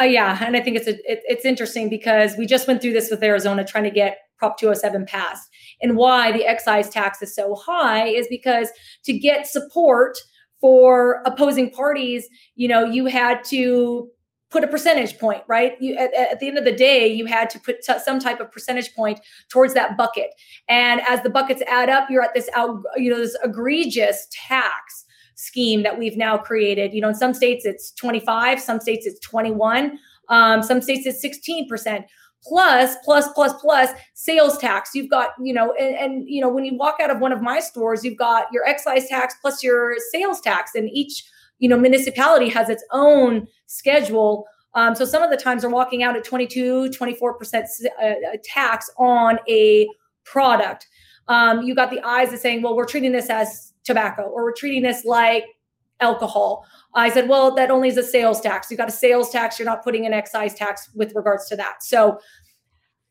Uh, 0.00 0.04
yeah, 0.04 0.44
and 0.44 0.56
I 0.56 0.60
think 0.60 0.76
it's 0.76 0.88
a, 0.88 0.94
it, 1.10 1.22
it's 1.24 1.44
interesting 1.44 1.88
because 1.88 2.36
we 2.36 2.46
just 2.46 2.66
went 2.66 2.82
through 2.82 2.94
this 2.94 3.10
with 3.10 3.22
Arizona 3.22 3.64
trying 3.64 3.84
to 3.84 3.90
get 3.90 4.18
Prop 4.38 4.58
207 4.58 5.06
passed. 5.06 5.48
And 5.80 5.96
why 5.96 6.32
the 6.32 6.44
excise 6.44 6.88
tax 6.90 7.22
is 7.22 7.34
so 7.34 7.54
high 7.54 8.06
is 8.06 8.26
because 8.28 8.70
to 9.04 9.16
get 9.16 9.46
support 9.46 10.18
for 10.60 11.22
opposing 11.26 11.70
parties, 11.70 12.28
you 12.56 12.66
know, 12.66 12.84
you 12.84 13.06
had 13.06 13.44
to 13.44 14.08
put 14.50 14.64
a 14.64 14.68
percentage 14.68 15.18
point, 15.18 15.42
right? 15.48 15.72
You, 15.80 15.96
at, 15.96 16.14
at, 16.14 16.40
the 16.40 16.46
end 16.46 16.58
of 16.58 16.64
the 16.64 16.72
day, 16.72 17.08
you 17.08 17.26
had 17.26 17.50
to 17.50 17.58
put 17.58 17.82
t- 17.82 17.98
some 18.04 18.20
type 18.20 18.38
of 18.40 18.52
percentage 18.52 18.94
point 18.94 19.18
towards 19.50 19.74
that 19.74 19.96
bucket. 19.96 20.30
And 20.68 21.00
as 21.08 21.22
the 21.22 21.30
buckets 21.30 21.60
add 21.66 21.90
up, 21.90 22.08
you're 22.08 22.22
at 22.22 22.34
this 22.34 22.48
out, 22.54 22.80
you 22.96 23.10
know, 23.10 23.18
this 23.18 23.36
egregious 23.42 24.28
tax 24.30 25.03
scheme 25.34 25.82
that 25.82 25.98
we've 25.98 26.16
now 26.16 26.36
created. 26.36 26.92
You 26.94 27.00
know, 27.00 27.08
in 27.08 27.14
some 27.14 27.34
states 27.34 27.64
it's 27.64 27.92
25, 27.92 28.60
some 28.60 28.80
states 28.80 29.06
it's 29.06 29.20
21, 29.20 29.98
um, 30.28 30.62
some 30.62 30.80
states 30.80 31.06
it's 31.06 31.24
16% 31.24 32.04
plus 32.44 32.96
plus 33.04 33.28
plus 33.32 33.54
plus 33.60 33.90
sales 34.14 34.58
tax. 34.58 34.90
You've 34.94 35.10
got 35.10 35.30
you 35.40 35.52
know 35.52 35.74
and, 35.78 35.96
and, 35.96 36.28
you 36.28 36.40
know 36.40 36.48
when 36.48 36.64
you 36.64 36.76
walk 36.76 36.96
out 37.00 37.10
of 37.10 37.18
one 37.20 37.32
of 37.32 37.40
my 37.40 37.60
stores 37.60 38.04
you've 38.04 38.18
got 38.18 38.46
your 38.52 38.64
excise 38.66 39.08
tax 39.08 39.34
plus 39.40 39.62
your 39.62 39.96
sales 40.12 40.40
tax 40.40 40.72
and 40.74 40.88
each 40.90 41.24
you 41.58 41.68
know 41.68 41.78
municipality 41.78 42.48
has 42.48 42.68
its 42.68 42.84
own 42.92 43.46
schedule. 43.66 44.46
Um, 44.74 44.96
so 44.96 45.04
some 45.04 45.22
of 45.22 45.30
the 45.30 45.36
times 45.36 45.62
they're 45.62 45.70
walking 45.70 46.02
out 46.02 46.16
at 46.16 46.24
22 46.24 46.90
24% 46.90 47.64
uh, 48.02 48.14
tax 48.44 48.90
on 48.98 49.38
a 49.48 49.88
product. 50.24 50.86
Um, 51.28 51.62
you 51.62 51.74
got 51.74 51.90
the 51.90 52.00
eyes 52.04 52.32
of 52.32 52.38
saying 52.38 52.62
well 52.62 52.76
we're 52.76 52.86
treating 52.86 53.12
this 53.12 53.30
as 53.30 53.72
tobacco 53.84 54.22
or 54.22 54.44
we're 54.44 54.54
treating 54.54 54.82
this 54.82 55.04
like 55.04 55.44
alcohol. 56.00 56.66
I 56.94 57.10
said 57.10 57.28
well 57.28 57.54
that 57.54 57.70
only 57.70 57.88
is 57.88 57.96
a 57.96 58.02
sales 58.02 58.40
tax. 58.40 58.70
You 58.70 58.76
got 58.76 58.88
a 58.88 58.92
sales 58.92 59.30
tax 59.30 59.58
you're 59.58 59.66
not 59.66 59.84
putting 59.84 60.06
an 60.06 60.12
excise 60.12 60.54
tax 60.54 60.90
with 60.94 61.14
regards 61.14 61.48
to 61.48 61.56
that. 61.56 61.82
So 61.82 62.18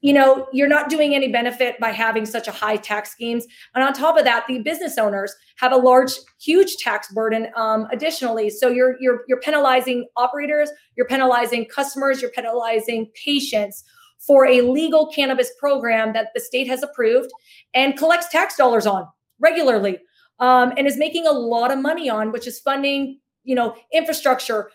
you 0.01 0.11
know 0.11 0.47
you're 0.51 0.67
not 0.67 0.89
doing 0.89 1.15
any 1.15 1.29
benefit 1.29 1.79
by 1.79 1.91
having 1.91 2.25
such 2.25 2.47
a 2.47 2.51
high 2.51 2.75
tax 2.75 3.11
schemes. 3.11 3.45
And 3.73 3.83
on 3.83 3.93
top 3.93 4.17
of 4.17 4.25
that 4.25 4.45
the 4.47 4.59
business 4.59 4.97
owners 4.97 5.33
have 5.57 5.71
a 5.71 5.77
large 5.77 6.11
huge 6.41 6.75
tax 6.77 7.11
burden 7.13 7.47
um, 7.55 7.87
additionally. 7.91 8.49
So 8.49 8.67
you're 8.67 8.97
you're 8.99 9.23
you're 9.27 9.39
penalizing 9.39 10.07
operators 10.17 10.69
you're 10.97 11.07
penalizing 11.07 11.65
customers 11.65 12.21
you're 12.21 12.31
penalizing 12.31 13.09
patients 13.23 13.83
for 14.25 14.45
a 14.45 14.61
legal 14.61 15.07
cannabis 15.07 15.51
program 15.59 16.13
that 16.13 16.29
the 16.33 16.39
state 16.39 16.67
has 16.67 16.81
approved 16.81 17.29
and 17.73 17.97
collects 17.97 18.29
tax 18.29 18.55
dollars 18.55 18.85
on 18.85 19.05
regularly 19.39 19.99
um, 20.39 20.73
and 20.77 20.87
is 20.87 20.97
making 20.97 21.27
a 21.27 21.31
lot 21.31 21.71
of 21.71 21.79
money 21.79 22.09
on 22.09 22.31
which 22.31 22.47
is 22.47 22.59
funding 22.59 23.19
you 23.43 23.55
know 23.55 23.75
infrastructure 23.91 24.69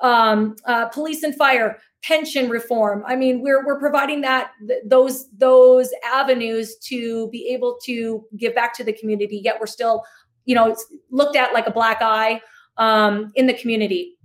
um, 0.00 0.56
uh, 0.66 0.86
police 0.86 1.22
and 1.22 1.34
fire 1.34 1.78
pension 2.02 2.48
reform. 2.48 3.02
I 3.06 3.16
mean, 3.16 3.42
we're 3.42 3.64
we're 3.66 3.78
providing 3.78 4.20
that 4.22 4.52
th- 4.66 4.80
those 4.84 5.28
those 5.30 5.90
avenues 6.04 6.76
to 6.84 7.28
be 7.30 7.48
able 7.48 7.78
to 7.84 8.24
give 8.36 8.54
back 8.54 8.74
to 8.76 8.84
the 8.84 8.92
community. 8.92 9.40
Yet 9.42 9.58
we're 9.58 9.66
still, 9.66 10.04
you 10.44 10.54
know, 10.54 10.76
looked 11.10 11.36
at 11.36 11.52
like 11.52 11.66
a 11.66 11.70
black 11.70 11.98
eye 12.00 12.40
um, 12.76 13.32
in 13.34 13.46
the 13.46 13.54
community. 13.54 14.16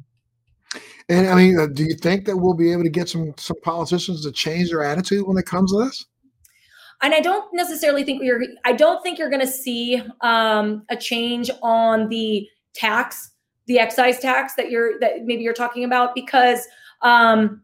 And 1.10 1.28
I 1.28 1.36
mean, 1.36 1.60
uh, 1.60 1.68
do 1.68 1.84
you 1.84 1.96
think 1.96 2.26
that 2.26 2.38
we'll 2.38 2.54
be 2.54 2.72
able 2.72 2.84
to 2.84 2.90
get 2.90 3.10
some 3.10 3.34
some 3.38 3.58
politicians 3.62 4.24
to 4.24 4.32
change 4.32 4.70
their 4.70 4.84
attitude 4.84 5.28
when 5.28 5.38
it 5.38 5.46
comes 5.46 5.72
to 5.72 5.84
this? 5.84 6.06
And 7.04 7.14
I 7.14 7.20
don't 7.20 7.54
necessarily 7.54 8.06
think 8.06 8.22
we're. 8.22 8.48
I 8.64 8.72
don't 8.72 9.04
think 9.04 9.20
you're 9.20 9.30
going 9.30 9.42
to 9.42 9.48
see 9.48 10.02
um, 10.22 10.86
a 10.90 10.96
change 10.96 11.52
on 11.62 12.08
the 12.08 12.48
tax, 12.74 13.32
the 13.68 13.78
excise 13.78 14.20
tax 14.20 14.56
that 14.56 14.72
you're 14.72 14.98
that 15.02 15.26
maybe 15.26 15.44
you're 15.44 15.54
talking 15.54 15.84
about 15.84 16.16
because 16.16 16.66
um, 17.02 17.62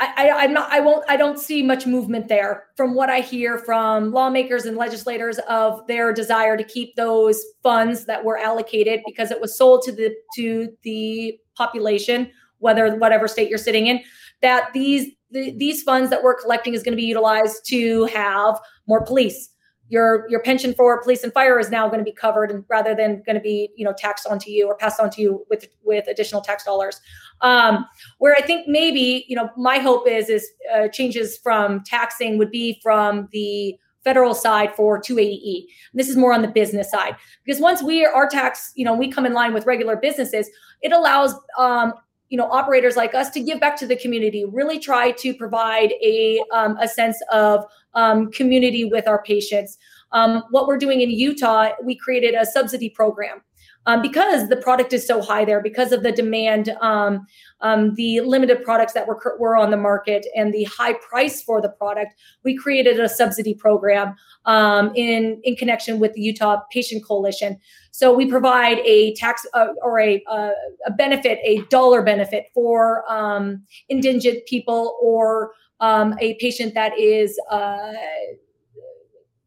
I, 0.00 0.30
I, 0.30 0.44
am 0.44 0.54
not. 0.54 0.72
I 0.72 0.80
won't. 0.80 1.04
I 1.10 1.18
don't 1.18 1.38
see 1.38 1.62
much 1.62 1.86
movement 1.86 2.26
there 2.26 2.64
from 2.74 2.94
what 2.94 3.10
I 3.10 3.20
hear 3.20 3.58
from 3.58 4.12
lawmakers 4.12 4.64
and 4.64 4.78
legislators 4.78 5.38
of 5.40 5.86
their 5.86 6.10
desire 6.12 6.56
to 6.56 6.64
keep 6.64 6.96
those 6.96 7.44
funds 7.62 8.06
that 8.06 8.24
were 8.24 8.38
allocated 8.38 9.02
because 9.06 9.30
it 9.30 9.40
was 9.40 9.58
sold 9.58 9.82
to 9.82 9.92
the 9.92 10.14
to 10.36 10.74
the 10.84 11.38
population, 11.54 12.30
whether 12.58 12.96
whatever 12.96 13.28
state 13.28 13.50
you're 13.50 13.58
sitting 13.58 13.88
in. 13.88 14.00
That 14.42 14.72
these 14.72 15.10
the, 15.30 15.54
these 15.56 15.82
funds 15.82 16.10
that 16.10 16.22
we're 16.22 16.38
collecting 16.38 16.74
is 16.74 16.82
going 16.82 16.92
to 16.92 17.00
be 17.00 17.06
utilized 17.06 17.64
to 17.68 18.04
have 18.06 18.60
more 18.86 19.04
police, 19.04 19.48
your 19.92 20.26
your 20.30 20.40
pension 20.40 20.72
for 20.72 21.02
police 21.02 21.22
and 21.22 21.32
fire 21.34 21.58
is 21.58 21.70
now 21.70 21.86
going 21.86 21.98
to 21.98 22.04
be 22.04 22.12
covered 22.12 22.50
and 22.50 22.64
rather 22.68 22.94
than 22.94 23.22
going 23.26 23.36
to 23.36 23.42
be 23.42 23.68
you 23.76 23.84
know 23.84 23.92
taxed 23.96 24.26
onto 24.26 24.50
you 24.50 24.66
or 24.66 24.74
passed 24.74 24.98
on 24.98 25.10
to 25.10 25.20
you 25.20 25.44
with 25.50 25.68
with 25.84 26.08
additional 26.08 26.40
tax 26.40 26.64
dollars. 26.64 27.00
Um, 27.42 27.84
where 28.18 28.34
i 28.34 28.40
think 28.40 28.66
maybe 28.66 29.26
you 29.28 29.36
know 29.36 29.50
my 29.56 29.78
hope 29.78 30.08
is 30.08 30.30
is 30.30 30.48
uh, 30.74 30.88
changes 30.88 31.36
from 31.36 31.82
taxing 31.84 32.38
would 32.38 32.50
be 32.50 32.80
from 32.82 33.28
the 33.32 33.76
federal 34.02 34.34
side 34.34 34.74
for 34.74 35.00
280e 35.00 35.66
this 35.94 36.08
is 36.08 36.16
more 36.16 36.32
on 36.32 36.42
the 36.42 36.48
business 36.48 36.90
side. 36.90 37.14
Because 37.44 37.60
once 37.60 37.82
we 37.82 38.04
are 38.06 38.26
tax 38.26 38.72
you 38.74 38.86
know 38.86 38.94
we 38.94 39.10
come 39.10 39.26
in 39.26 39.34
line 39.34 39.52
with 39.52 39.66
regular 39.66 39.96
businesses 39.96 40.48
it 40.80 40.92
allows 40.92 41.34
um, 41.58 41.92
you 42.32 42.38
know 42.38 42.50
operators 42.50 42.96
like 42.96 43.14
us 43.14 43.28
to 43.28 43.40
give 43.40 43.60
back 43.60 43.76
to 43.76 43.86
the 43.86 43.94
community 43.94 44.46
really 44.46 44.78
try 44.78 45.10
to 45.10 45.34
provide 45.34 45.92
a, 46.02 46.42
um, 46.50 46.78
a 46.80 46.88
sense 46.88 47.22
of 47.30 47.66
um, 47.92 48.32
community 48.32 48.86
with 48.86 49.06
our 49.06 49.22
patients. 49.22 49.76
Um, 50.12 50.42
what 50.50 50.66
we're 50.66 50.78
doing 50.78 51.02
in 51.02 51.10
utah 51.10 51.72
we 51.84 51.94
created 51.94 52.34
a 52.34 52.46
subsidy 52.46 52.88
program 52.88 53.42
um, 53.86 54.00
because 54.00 54.48
the 54.48 54.56
product 54.56 54.92
is 54.92 55.06
so 55.06 55.20
high 55.20 55.44
there, 55.44 55.60
because 55.60 55.92
of 55.92 56.02
the 56.02 56.12
demand, 56.12 56.68
um, 56.80 57.26
um, 57.60 57.94
the 57.94 58.20
limited 58.20 58.62
products 58.62 58.92
that 58.92 59.06
were, 59.06 59.36
were 59.38 59.56
on 59.56 59.70
the 59.70 59.76
market, 59.76 60.26
and 60.36 60.52
the 60.52 60.64
high 60.64 60.94
price 60.94 61.42
for 61.42 61.60
the 61.60 61.68
product, 61.68 62.14
we 62.44 62.56
created 62.56 63.00
a 63.00 63.08
subsidy 63.08 63.54
program 63.54 64.14
um, 64.44 64.92
in 64.94 65.40
in 65.44 65.56
connection 65.56 65.98
with 65.98 66.12
the 66.14 66.20
Utah 66.20 66.60
Patient 66.70 67.04
Coalition. 67.04 67.58
So 67.90 68.12
we 68.12 68.26
provide 68.26 68.78
a 68.78 69.14
tax 69.14 69.44
uh, 69.52 69.68
or 69.82 70.00
a, 70.00 70.22
uh, 70.30 70.50
a 70.86 70.90
benefit, 70.92 71.38
a 71.44 71.62
dollar 71.68 72.02
benefit 72.02 72.46
for 72.54 73.04
um, 73.12 73.62
indigent 73.88 74.46
people 74.46 74.98
or 75.02 75.52
um, 75.80 76.14
a 76.20 76.34
patient 76.34 76.74
that 76.74 76.98
is. 76.98 77.38
Uh, 77.50 77.92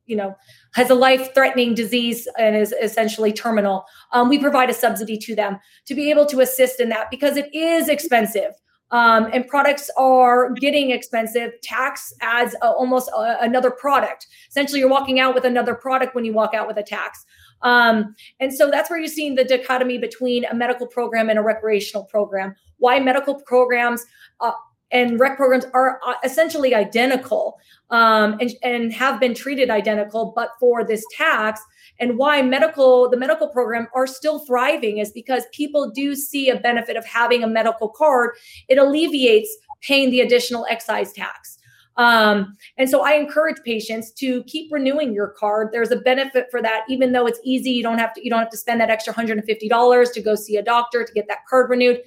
you 0.06 0.16
know 0.16 0.36
has 0.74 0.89
a 0.89 0.95
life 0.95 1.34
threatening 1.34 1.74
disease 1.74 2.28
and 2.38 2.56
is 2.56 2.74
essentially 2.82 3.32
terminal 3.32 3.86
um, 4.12 4.30
we 4.30 4.39
provide 4.39 4.70
a 4.70 4.74
subsidy 4.74 5.18
to 5.18 5.36
them 5.36 5.60
to 5.86 5.95
be 5.95 6.10
able 6.10 6.26
to 6.26 6.41
assist 6.41 6.80
in 6.80 6.89
that 6.89 7.10
because 7.12 7.38
it 7.38 7.53
is 7.53 7.89
expensive. 7.89 8.53
Um, 8.91 9.30
and 9.34 9.47
products 9.47 9.89
are 9.97 10.51
getting 10.53 10.91
expensive. 10.91 11.51
Tax 11.64 12.14
adds 12.22 12.56
a, 12.62 12.68
almost 12.68 13.10
a, 13.10 13.38
another 13.41 13.72
product. 13.72 14.28
Essentially 14.47 14.80
you're 14.80 14.89
walking 14.89 15.20
out 15.20 15.34
with 15.34 15.43
another 15.43 15.74
product 15.74 16.14
when 16.16 16.24
you 16.24 16.34
walk 16.34 16.53
out 16.53 16.68
with 16.68 16.78
a 16.78 16.84
tax. 16.84 17.26
Um, 17.64 18.16
and 18.39 18.53
so 18.53 18.70
that's 18.70 18.89
where 18.89 18.99
you're 18.99 19.08
seeing 19.08 19.36
the 19.36 19.43
dichotomy 19.43 19.97
between 19.97 20.45
a 20.45 20.53
medical 20.53 20.86
program 20.86 21.30
and 21.30 21.39
a 21.39 21.41
recreational 21.41 22.06
program. 22.06 22.56
Why 22.78 22.99
medical 22.99 23.36
programs 23.41 24.06
uh, 24.39 24.51
and 24.96 25.20
rec 25.20 25.36
programs 25.36 25.66
are 25.74 26.00
uh, 26.08 26.14
essentially 26.24 26.74
identical 26.74 27.60
um, 27.89 28.38
and, 28.39 28.52
and 28.64 28.93
have 28.93 29.20
been 29.20 29.34
treated 29.34 29.70
identical, 29.70 30.32
but 30.34 30.52
for 30.58 30.86
this 30.86 31.04
tax. 31.12 31.62
And 32.00 32.18
why 32.18 32.41
medical, 32.41 33.10
the 33.10 33.18
medical 33.18 33.50
program 33.50 33.88
are 33.93 34.08
still 34.08 34.39
thriving 34.39 35.00
is 35.00 35.12
because 35.12 35.43
people 35.52 35.91
do 35.91 36.16
see 36.16 36.50
a 36.50 36.58
benefit 36.58 36.96
of 36.96 37.06
having 37.06 37.43
a 37.43 37.48
medical 37.48 37.89
card. 37.89 38.32
It 38.70 38.78
alleviates 38.78 39.50
paying 39.82 40.12
the 40.12 40.22
additional 40.22 40.66
excise 40.70 41.12
tax. 41.12 41.58
Um, 41.98 42.58
and 42.78 42.89
so 42.89 43.04
I 43.04 43.14
encourage 43.14 43.58
patients 43.64 44.12
to 44.14 44.43
keep 44.43 44.72
renewing 44.72 45.14
your 45.14 45.28
card. 45.28 45.70
There's 45.74 45.91
a 45.91 45.98
benefit 45.98 46.48
for 46.52 46.62
that, 46.62 46.84
even 46.89 47.12
though 47.12 47.26
it's 47.26 47.39
easy. 47.43 47.72
You 47.72 47.84
don't 47.84 47.98
have 47.98 48.14
to, 48.14 48.24
you 48.24 48.30
don't 48.30 48.39
have 48.39 48.50
to 48.50 48.58
spend 48.58 48.80
that 48.80 48.89
extra 48.89 49.14
$150 49.14 50.14
to 50.14 50.22
go 50.22 50.36
see 50.36 50.56
a 50.56 50.64
doctor 50.64 51.04
to 51.06 51.14
get 51.14 51.28
that 51.28 51.39
card 51.50 51.70
renewed 51.70 52.02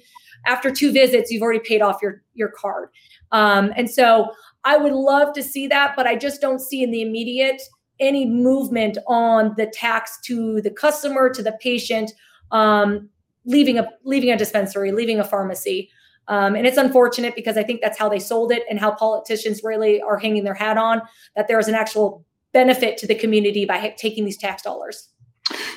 after 0.45 0.71
two 0.71 0.91
visits, 0.91 1.31
you've 1.31 1.41
already 1.41 1.59
paid 1.59 1.81
off 1.81 1.97
your 2.01 2.23
your 2.33 2.49
card. 2.49 2.89
Um, 3.31 3.71
and 3.75 3.89
so 3.89 4.31
I 4.63 4.77
would 4.77 4.93
love 4.93 5.33
to 5.33 5.43
see 5.43 5.67
that, 5.67 5.95
but 5.95 6.07
I 6.07 6.15
just 6.15 6.41
don't 6.41 6.59
see 6.59 6.83
in 6.83 6.91
the 6.91 7.01
immediate 7.01 7.61
any 7.99 8.25
movement 8.25 8.97
on 9.07 9.53
the 9.57 9.67
tax 9.67 10.19
to 10.25 10.61
the 10.61 10.71
customer, 10.71 11.29
to 11.29 11.43
the 11.43 11.51
patient, 11.61 12.11
um, 12.51 13.09
leaving 13.45 13.77
a 13.77 13.87
leaving 14.03 14.31
a 14.31 14.37
dispensary, 14.37 14.91
leaving 14.91 15.19
a 15.19 15.23
pharmacy. 15.23 15.89
Um, 16.27 16.55
and 16.55 16.67
it's 16.67 16.77
unfortunate 16.77 17.35
because 17.35 17.57
I 17.57 17.63
think 17.63 17.81
that's 17.81 17.97
how 17.97 18.07
they 18.07 18.19
sold 18.19 18.51
it 18.51 18.63
and 18.69 18.79
how 18.79 18.91
politicians 18.91 19.61
really 19.63 19.99
are 20.01 20.17
hanging 20.17 20.43
their 20.43 20.53
hat 20.53 20.77
on 20.77 21.01
that 21.35 21.47
there 21.47 21.57
is 21.57 21.67
an 21.67 21.73
actual 21.73 22.23
benefit 22.53 22.97
to 22.99 23.07
the 23.07 23.15
community 23.15 23.65
by 23.65 23.95
taking 23.97 24.25
these 24.25 24.37
tax 24.37 24.61
dollars. 24.61 25.09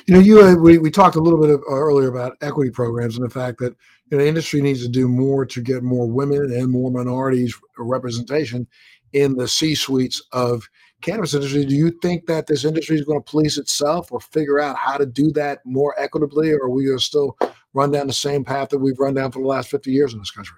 You 0.05 0.13
know, 0.13 0.19
you 0.19 0.41
uh, 0.41 0.55
we, 0.55 0.77
we 0.77 0.91
talked 0.91 1.15
a 1.15 1.19
little 1.19 1.39
bit 1.39 1.49
of, 1.49 1.61
uh, 1.61 1.73
earlier 1.73 2.07
about 2.07 2.37
equity 2.41 2.69
programs 2.69 3.17
and 3.17 3.25
the 3.25 3.29
fact 3.29 3.57
that 3.59 3.75
you 4.09 4.17
know, 4.17 4.23
the 4.23 4.29
industry 4.29 4.61
needs 4.61 4.81
to 4.83 4.89
do 4.89 5.07
more 5.07 5.45
to 5.45 5.61
get 5.61 5.83
more 5.83 6.07
women 6.07 6.51
and 6.51 6.71
more 6.71 6.91
minorities 6.91 7.57
representation 7.77 8.67
in 9.13 9.35
the 9.35 9.47
C 9.47 9.75
suites 9.75 10.21
of 10.31 10.67
cannabis 11.01 11.33
industry. 11.33 11.65
Do 11.65 11.75
you 11.75 11.91
think 12.01 12.25
that 12.27 12.47
this 12.47 12.65
industry 12.65 12.97
is 12.97 13.05
going 13.05 13.21
to 13.21 13.31
police 13.31 13.57
itself 13.57 14.11
or 14.11 14.19
figure 14.19 14.59
out 14.59 14.77
how 14.77 14.97
to 14.97 15.05
do 15.05 15.31
that 15.31 15.59
more 15.65 15.95
equitably, 15.99 16.51
or 16.51 16.63
are 16.63 16.69
we 16.69 16.85
going 16.85 16.97
to 16.97 17.03
still 17.03 17.37
run 17.73 17.91
down 17.91 18.07
the 18.07 18.13
same 18.13 18.43
path 18.43 18.69
that 18.69 18.79
we've 18.79 18.99
run 18.99 19.13
down 19.13 19.31
for 19.31 19.39
the 19.39 19.47
last 19.47 19.69
50 19.69 19.91
years 19.91 20.13
in 20.13 20.19
this 20.19 20.31
country? 20.31 20.57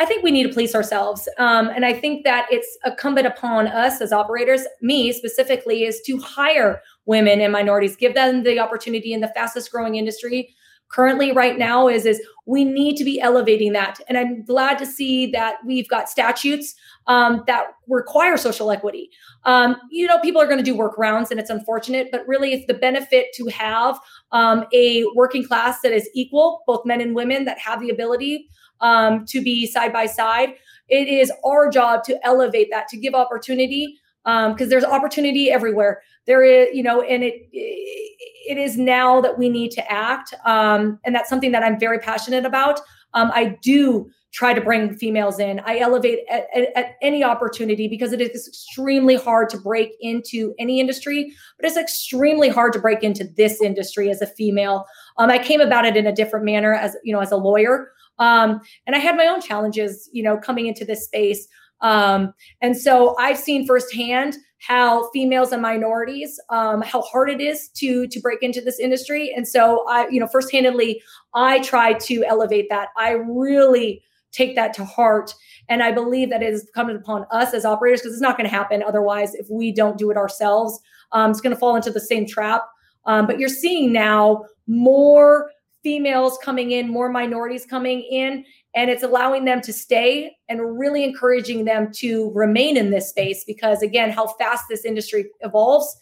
I 0.00 0.04
think 0.04 0.22
we 0.22 0.30
need 0.30 0.44
to 0.44 0.52
police 0.52 0.76
ourselves. 0.76 1.28
Um, 1.38 1.68
and 1.68 1.84
I 1.84 1.92
think 1.92 2.22
that 2.22 2.46
it's 2.50 2.78
incumbent 2.84 3.26
upon 3.26 3.66
us 3.66 4.00
as 4.00 4.12
operators, 4.12 4.62
me 4.80 5.12
specifically, 5.12 5.82
is 5.82 6.00
to 6.06 6.18
hire 6.18 6.80
women 7.06 7.40
and 7.40 7.52
minorities, 7.52 7.96
give 7.96 8.14
them 8.14 8.44
the 8.44 8.60
opportunity 8.60 9.12
in 9.12 9.20
the 9.20 9.28
fastest 9.28 9.72
growing 9.72 9.96
industry, 9.96 10.54
currently 10.88 11.32
right 11.32 11.58
now 11.58 11.88
is 11.88 12.06
is 12.06 12.20
we 12.46 12.64
need 12.64 12.96
to 12.96 13.04
be 13.04 13.20
elevating 13.20 13.72
that. 13.72 14.00
And 14.08 14.16
i'm 14.16 14.44
glad 14.44 14.78
to 14.78 14.86
see 14.86 15.30
that 15.32 15.56
we've 15.66 15.88
got 15.88 16.08
statutes 16.08 16.74
um, 17.06 17.44
that 17.46 17.68
require 17.86 18.36
social 18.36 18.70
equity. 18.70 19.10
Um, 19.44 19.76
you 19.90 20.06
know 20.06 20.18
people 20.20 20.40
are 20.40 20.46
going 20.46 20.58
to 20.58 20.64
do 20.64 20.76
workarounds 20.76 21.30
and 21.30 21.38
it's 21.40 21.50
unfortunate 21.50 22.08
but 22.10 22.26
really 22.26 22.52
it's 22.52 22.66
the 22.66 22.74
benefit 22.74 23.28
to 23.34 23.46
have 23.46 23.98
um, 24.32 24.64
a 24.72 25.04
working 25.14 25.46
class 25.46 25.80
that 25.82 25.92
is 25.92 26.08
equal 26.14 26.62
both 26.66 26.84
men 26.84 27.00
and 27.00 27.14
women 27.14 27.44
that 27.44 27.58
have 27.58 27.80
the 27.80 27.90
ability 27.90 28.48
um, 28.80 29.24
to 29.26 29.42
be 29.42 29.66
side 29.66 29.92
by 29.92 30.06
side. 30.06 30.54
It 30.88 31.08
is 31.08 31.32
our 31.44 31.70
job 31.70 32.04
to 32.04 32.18
elevate 32.26 32.68
that 32.70 32.88
to 32.88 32.96
give 32.96 33.14
opportunity 33.14 33.98
because 34.24 34.62
um, 34.62 34.68
there's 34.68 34.84
opportunity 34.84 35.50
everywhere 35.50 36.02
there 36.28 36.44
is 36.44 36.68
you 36.72 36.84
know 36.84 37.00
and 37.02 37.24
it 37.24 37.48
it 37.52 38.56
is 38.56 38.78
now 38.78 39.20
that 39.20 39.36
we 39.36 39.48
need 39.48 39.72
to 39.72 39.92
act 39.92 40.32
um, 40.44 41.00
and 41.04 41.14
that's 41.14 41.28
something 41.28 41.50
that 41.50 41.64
i'm 41.64 41.80
very 41.80 41.98
passionate 41.98 42.44
about. 42.44 42.78
Um, 43.14 43.32
i 43.34 43.56
do 43.62 44.08
try 44.30 44.52
to 44.52 44.60
bring 44.60 44.94
females 44.94 45.38
in. 45.38 45.58
I 45.60 45.78
elevate 45.78 46.18
at, 46.30 46.46
at, 46.54 46.68
at, 46.76 46.96
any 47.00 47.24
opportunity 47.24 47.88
because 47.88 48.12
it 48.12 48.20
is 48.20 48.46
extremely 48.46 49.16
hard 49.16 49.48
to 49.48 49.58
break 49.58 49.92
into 50.00 50.54
any 50.58 50.80
industry 50.80 51.32
but 51.56 51.66
it's 51.66 51.78
extremely 51.78 52.50
hard 52.50 52.74
to 52.74 52.78
break 52.78 53.02
into 53.02 53.24
this 53.24 53.62
industry 53.62 54.10
as 54.10 54.20
a 54.20 54.26
female. 54.26 54.84
Um, 55.16 55.30
i 55.30 55.38
came 55.38 55.60
about 55.60 55.86
it 55.86 55.96
in 55.96 56.06
a 56.06 56.14
different 56.14 56.44
manner 56.44 56.74
as 56.74 56.96
you 57.02 57.12
know 57.12 57.20
as 57.20 57.32
a 57.32 57.36
lawyer. 57.36 57.90
Um, 58.18 58.60
and 58.86 58.94
i 58.94 58.98
had 58.98 59.16
my 59.16 59.26
own 59.26 59.40
challenges 59.40 60.08
you 60.12 60.22
know 60.22 60.36
coming 60.36 60.66
into 60.66 60.84
this 60.84 61.04
space. 61.04 61.48
Um, 61.80 62.34
and 62.60 62.76
so 62.76 63.16
I've 63.18 63.38
seen 63.38 63.66
firsthand 63.66 64.36
how 64.58 65.10
females 65.10 65.52
and 65.52 65.62
minorities, 65.62 66.40
um, 66.50 66.82
how 66.82 67.00
hard 67.02 67.30
it 67.30 67.40
is 67.40 67.68
to 67.68 68.06
to 68.08 68.20
break 68.20 68.42
into 68.42 68.60
this 68.60 68.78
industry. 68.80 69.32
And 69.34 69.46
so 69.46 69.84
I, 69.88 70.08
you 70.08 70.18
know, 70.18 70.26
firsthandedly, 70.26 70.96
I 71.34 71.60
try 71.60 71.92
to 71.92 72.24
elevate 72.24 72.66
that. 72.70 72.88
I 72.96 73.12
really 73.12 74.02
take 74.32 74.56
that 74.56 74.74
to 74.74 74.84
heart. 74.84 75.34
And 75.68 75.82
I 75.82 75.92
believe 75.92 76.28
that 76.30 76.42
it 76.42 76.52
is 76.52 76.66
incumbent 76.66 77.00
upon 77.00 77.24
us 77.30 77.54
as 77.54 77.64
operators, 77.64 78.00
because 78.00 78.12
it's 78.12 78.22
not 78.22 78.36
going 78.36 78.48
to 78.48 78.54
happen 78.54 78.82
otherwise 78.82 79.34
if 79.34 79.46
we 79.50 79.72
don't 79.72 79.96
do 79.96 80.10
it 80.10 80.16
ourselves. 80.16 80.78
Um, 81.12 81.30
it's 81.30 81.40
going 81.40 81.54
to 81.54 81.58
fall 81.58 81.76
into 81.76 81.90
the 81.90 82.00
same 82.00 82.26
trap. 82.26 82.62
Um, 83.06 83.26
but 83.26 83.38
you're 83.38 83.48
seeing 83.48 83.92
now 83.92 84.44
more 84.66 85.50
females 85.82 86.38
coming 86.42 86.72
in, 86.72 86.88
more 86.88 87.08
minorities 87.08 87.64
coming 87.64 88.02
in, 88.02 88.44
and 88.78 88.90
it's 88.90 89.02
allowing 89.02 89.44
them 89.44 89.60
to 89.60 89.72
stay 89.72 90.36
and 90.48 90.78
really 90.78 91.02
encouraging 91.02 91.64
them 91.64 91.90
to 91.94 92.30
remain 92.32 92.76
in 92.76 92.90
this 92.92 93.08
space 93.08 93.42
because 93.44 93.82
again, 93.82 94.08
how 94.08 94.28
fast 94.38 94.66
this 94.70 94.84
industry 94.84 95.26
evolves. 95.40 95.96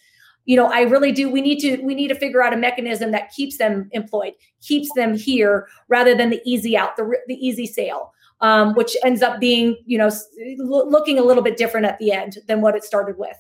You 0.45 0.57
know, 0.57 0.67
I 0.67 0.83
really 0.83 1.11
do. 1.11 1.31
We 1.31 1.41
need 1.41 1.59
to 1.61 1.79
we 1.83 1.95
need 1.95 2.09
to 2.09 2.15
figure 2.15 2.43
out 2.43 2.53
a 2.53 2.57
mechanism 2.57 3.13
that 3.13 3.33
keeps 3.33 3.57
them 3.57 3.89
employed, 3.93 4.35
keeps 4.61 4.91
them 4.95 5.17
here, 5.17 5.69
rather 5.89 6.15
than 6.15 6.29
the 6.29 6.41
easy 6.45 6.77
out, 6.77 6.97
the 6.97 7.17
the 7.27 7.35
easy 7.35 7.67
sale, 7.67 8.13
um, 8.43 8.75
which 8.75 8.95
ends 9.03 9.23
up 9.23 9.41
being 9.41 9.79
you 9.87 9.97
know 9.97 10.11
looking 10.59 11.19
a 11.19 11.23
little 11.23 11.43
bit 11.43 11.57
different 11.57 11.87
at 11.87 11.99
the 11.99 12.13
end 12.13 12.37
than 12.47 12.61
what 12.61 12.77
it 12.77 12.85
started 12.85 13.17
with. 13.17 13.37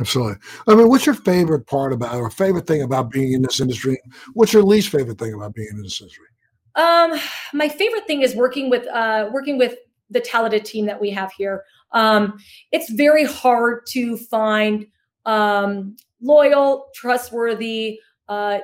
Absolutely. 0.00 0.36
I 0.66 0.74
mean, 0.74 0.88
what's 0.88 1.04
your 1.04 1.14
favorite 1.14 1.66
part 1.66 1.92
about, 1.92 2.14
or 2.14 2.30
favorite 2.30 2.66
thing 2.66 2.80
about 2.80 3.10
being 3.10 3.34
in 3.34 3.42
this 3.42 3.60
industry? 3.60 4.00
What's 4.32 4.54
your 4.54 4.62
least 4.62 4.88
favorite 4.88 5.18
thing 5.18 5.34
about 5.34 5.54
being 5.54 5.68
in 5.70 5.82
this 5.82 6.00
industry? 6.00 6.26
Um, 6.74 7.18
my 7.52 7.68
favorite 7.68 8.06
thing 8.06 8.22
is 8.22 8.34
working 8.34 8.70
with 8.70 8.86
uh, 8.88 9.28
working 9.32 9.58
with 9.58 9.76
the 10.10 10.20
talented 10.20 10.64
team 10.64 10.86
that 10.86 11.00
we 11.00 11.10
have 11.10 11.32
here. 11.32 11.64
Um, 11.92 12.38
it's 12.72 12.90
very 12.90 13.24
hard 13.24 13.86
to 13.88 14.16
find 14.16 14.86
um, 15.26 15.96
loyal, 16.20 16.88
trustworthy, 16.94 18.00
uh, 18.28 18.58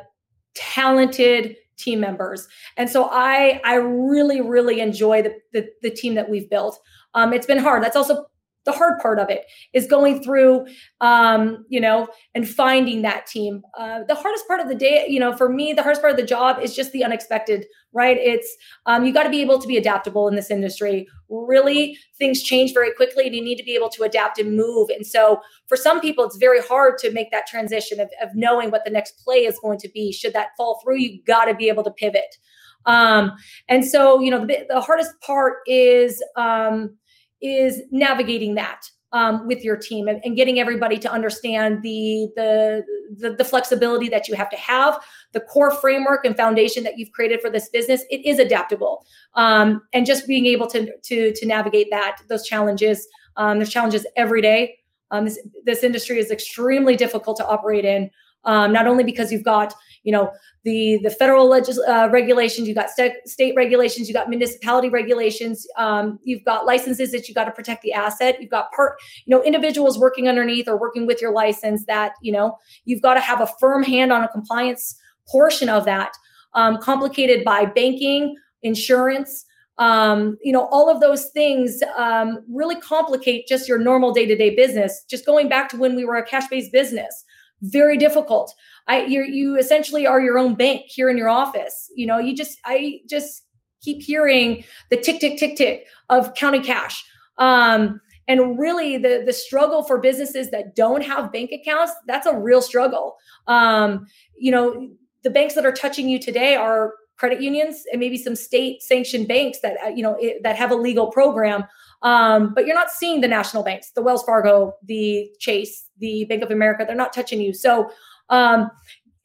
talented 0.54 1.56
team 1.76 2.00
members, 2.00 2.48
and 2.76 2.88
so 2.88 3.08
I 3.10 3.60
I 3.64 3.74
really 3.74 4.40
really 4.40 4.80
enjoy 4.80 5.22
the 5.22 5.34
the, 5.52 5.68
the 5.82 5.90
team 5.90 6.14
that 6.14 6.28
we've 6.28 6.48
built. 6.48 6.80
Um, 7.14 7.32
it's 7.32 7.46
been 7.46 7.58
hard. 7.58 7.82
That's 7.82 7.96
also 7.96 8.26
the 8.66 8.72
hard 8.72 9.00
part 9.00 9.18
of 9.18 9.30
it 9.30 9.46
is 9.72 9.86
going 9.86 10.22
through 10.22 10.66
um, 11.00 11.64
you 11.68 11.80
know 11.80 12.08
and 12.34 12.48
finding 12.48 13.02
that 13.02 13.26
team. 13.26 13.62
Uh, 13.78 14.00
the 14.06 14.14
hardest 14.14 14.46
part 14.46 14.60
of 14.60 14.68
the 14.68 14.74
day 14.74 15.06
you 15.08 15.18
know 15.18 15.34
for 15.34 15.48
me 15.48 15.72
the 15.72 15.82
hardest 15.82 16.02
part 16.02 16.10
of 16.10 16.18
the 16.18 16.26
job 16.26 16.58
is 16.60 16.76
just 16.76 16.92
the 16.92 17.02
unexpected 17.02 17.64
right? 17.96 18.18
It's 18.18 18.56
um, 18.84 19.06
you 19.06 19.12
got 19.12 19.22
to 19.22 19.30
be 19.30 19.40
able 19.40 19.58
to 19.58 19.66
be 19.66 19.78
adaptable 19.78 20.28
in 20.28 20.36
this 20.36 20.50
industry. 20.50 21.08
Really 21.30 21.96
things 22.18 22.42
change 22.42 22.74
very 22.74 22.92
quickly 22.92 23.26
and 23.26 23.34
you 23.34 23.42
need 23.42 23.56
to 23.56 23.64
be 23.64 23.74
able 23.74 23.88
to 23.88 24.02
adapt 24.02 24.38
and 24.38 24.54
move. 24.54 24.90
And 24.90 25.04
so 25.04 25.40
for 25.66 25.76
some 25.76 26.00
people 26.00 26.24
it's 26.24 26.36
very 26.36 26.60
hard 26.60 26.98
to 26.98 27.10
make 27.10 27.30
that 27.30 27.46
transition 27.46 27.98
of, 27.98 28.10
of 28.22 28.28
knowing 28.34 28.70
what 28.70 28.84
the 28.84 28.90
next 28.90 29.24
play 29.24 29.46
is 29.46 29.58
going 29.60 29.78
to 29.78 29.88
be. 29.88 30.12
Should 30.12 30.34
that 30.34 30.48
fall 30.58 30.78
through 30.84 30.98
you 30.98 31.22
got 31.24 31.46
to 31.46 31.54
be 31.54 31.68
able 31.68 31.84
to 31.84 31.90
pivot. 31.90 32.36
Um, 32.84 33.32
and 33.68 33.84
so 33.84 34.20
you 34.20 34.30
know 34.30 34.44
the, 34.44 34.66
the 34.68 34.80
hardest 34.80 35.18
part 35.22 35.54
is 35.66 36.22
um, 36.36 36.96
is 37.42 37.82
navigating 37.90 38.54
that 38.54 38.88
um, 39.12 39.46
with 39.46 39.62
your 39.62 39.76
team 39.76 40.08
and, 40.08 40.20
and, 40.24 40.36
getting 40.36 40.58
everybody 40.58 40.98
to 40.98 41.10
understand 41.10 41.82
the, 41.82 42.28
the, 42.34 42.84
the 43.18 43.30
the 43.30 43.44
flexibility 43.44 44.08
that 44.08 44.28
you 44.28 44.34
have 44.34 44.50
to 44.50 44.56
have, 44.56 44.98
the 45.32 45.40
core 45.40 45.70
framework 45.70 46.24
and 46.24 46.36
foundation 46.36 46.82
that 46.82 46.98
you've 46.98 47.12
created 47.12 47.40
for 47.40 47.48
this 47.48 47.68
business. 47.68 48.02
It 48.10 48.26
is 48.26 48.38
adaptable, 48.38 49.06
um, 49.34 49.82
and 49.92 50.06
just 50.06 50.26
being 50.26 50.46
able 50.46 50.66
to 50.68 50.90
to 51.04 51.32
to 51.32 51.46
navigate 51.46 51.88
that 51.90 52.18
those 52.28 52.46
challenges. 52.46 53.06
Um, 53.36 53.58
there's 53.58 53.70
challenges 53.70 54.06
every 54.16 54.42
day. 54.42 54.78
Um, 55.10 55.24
this 55.24 55.38
this 55.64 55.84
industry 55.84 56.18
is 56.18 56.30
extremely 56.30 56.96
difficult 56.96 57.36
to 57.38 57.46
operate 57.46 57.84
in. 57.84 58.10
Um, 58.46 58.72
not 58.72 58.86
only 58.86 59.04
because 59.04 59.30
you've 59.32 59.44
got 59.44 59.74
you 60.04 60.12
know 60.12 60.32
the 60.64 60.98
the 61.02 61.10
federal 61.10 61.48
legis- 61.48 61.80
uh, 61.86 62.08
regulations, 62.10 62.68
you've 62.68 62.76
got 62.76 62.90
st- 62.90 63.26
state 63.26 63.54
regulations, 63.56 64.08
you've 64.08 64.14
got 64.14 64.30
municipality 64.30 64.88
regulations, 64.88 65.66
um, 65.76 66.18
you've 66.22 66.44
got 66.44 66.64
licenses 66.64 67.10
that 67.12 67.28
you've 67.28 67.34
got 67.34 67.44
to 67.44 67.50
protect 67.50 67.82
the 67.82 67.92
asset, 67.92 68.40
you've 68.40 68.50
got 68.50 68.70
part 68.72 68.96
you 69.24 69.36
know 69.36 69.42
individuals 69.42 69.98
working 69.98 70.28
underneath 70.28 70.68
or 70.68 70.78
working 70.78 71.06
with 71.06 71.20
your 71.20 71.32
license 71.32 71.84
that 71.86 72.12
you 72.22 72.32
know 72.32 72.56
you've 72.84 73.02
got 73.02 73.14
to 73.14 73.20
have 73.20 73.40
a 73.40 73.48
firm 73.60 73.82
hand 73.82 74.12
on 74.12 74.22
a 74.22 74.28
compliance 74.28 74.96
portion 75.28 75.68
of 75.68 75.84
that, 75.84 76.12
um, 76.54 76.78
complicated 76.78 77.44
by 77.44 77.66
banking, 77.66 78.36
insurance. 78.62 79.44
Um, 79.78 80.38
you 80.42 80.52
know, 80.52 80.68
all 80.70 80.88
of 80.88 81.00
those 81.00 81.26
things 81.32 81.82
um, 81.98 82.42
really 82.48 82.76
complicate 82.76 83.46
just 83.46 83.68
your 83.68 83.78
normal 83.78 84.10
day 84.12 84.24
to 84.24 84.34
day 84.34 84.54
business. 84.54 85.04
Just 85.08 85.26
going 85.26 85.48
back 85.48 85.68
to 85.70 85.76
when 85.76 85.94
we 85.96 86.04
were 86.04 86.16
a 86.16 86.24
cash 86.24 86.48
based 86.48 86.72
business, 86.72 87.24
very 87.62 87.96
difficult. 87.96 88.54
I 88.86 89.04
you 89.04 89.24
you 89.24 89.56
essentially 89.56 90.06
are 90.06 90.20
your 90.20 90.38
own 90.38 90.54
bank 90.54 90.82
here 90.86 91.08
in 91.08 91.16
your 91.16 91.28
office. 91.28 91.90
You 91.94 92.06
know, 92.06 92.18
you 92.18 92.34
just 92.36 92.58
I 92.64 93.00
just 93.08 93.42
keep 93.82 94.02
hearing 94.02 94.64
the 94.90 94.96
tick 94.96 95.20
tick 95.20 95.38
tick 95.38 95.56
tick 95.56 95.86
of 96.08 96.34
counting 96.34 96.62
cash. 96.62 97.04
Um, 97.38 98.00
and 98.28 98.58
really 98.58 98.96
the 98.96 99.22
the 99.24 99.32
struggle 99.32 99.84
for 99.84 99.98
businesses 99.98 100.50
that 100.50 100.74
don't 100.74 101.02
have 101.02 101.32
bank 101.32 101.50
accounts, 101.52 101.92
that's 102.06 102.26
a 102.26 102.36
real 102.36 102.60
struggle. 102.60 103.16
Um, 103.46 104.06
you 104.36 104.50
know, 104.50 104.90
the 105.22 105.30
banks 105.30 105.54
that 105.54 105.64
are 105.64 105.72
touching 105.72 106.08
you 106.08 106.18
today 106.18 106.56
are 106.56 106.94
credit 107.16 107.40
unions 107.40 107.84
and 107.90 108.00
maybe 108.00 108.18
some 108.18 108.36
state 108.36 108.82
sanctioned 108.82 109.26
banks 109.26 109.60
that 109.60 109.76
uh, 109.84 109.88
you 109.88 110.02
know 110.02 110.16
it, 110.20 110.42
that 110.42 110.56
have 110.56 110.70
a 110.70 110.74
legal 110.74 111.10
program 111.10 111.64
um, 112.06 112.52
but 112.54 112.66
you're 112.66 112.74
not 112.74 112.90
seeing 112.90 113.20
the 113.20 113.28
national 113.28 113.62
banks 113.62 113.90
the 113.92 114.02
wells 114.02 114.22
fargo 114.22 114.72
the 114.84 115.28
chase 115.38 115.88
the 115.98 116.24
bank 116.28 116.42
of 116.42 116.50
america 116.50 116.84
they're 116.86 116.96
not 116.96 117.12
touching 117.12 117.40
you 117.40 117.52
so 117.52 117.90
um, 118.28 118.70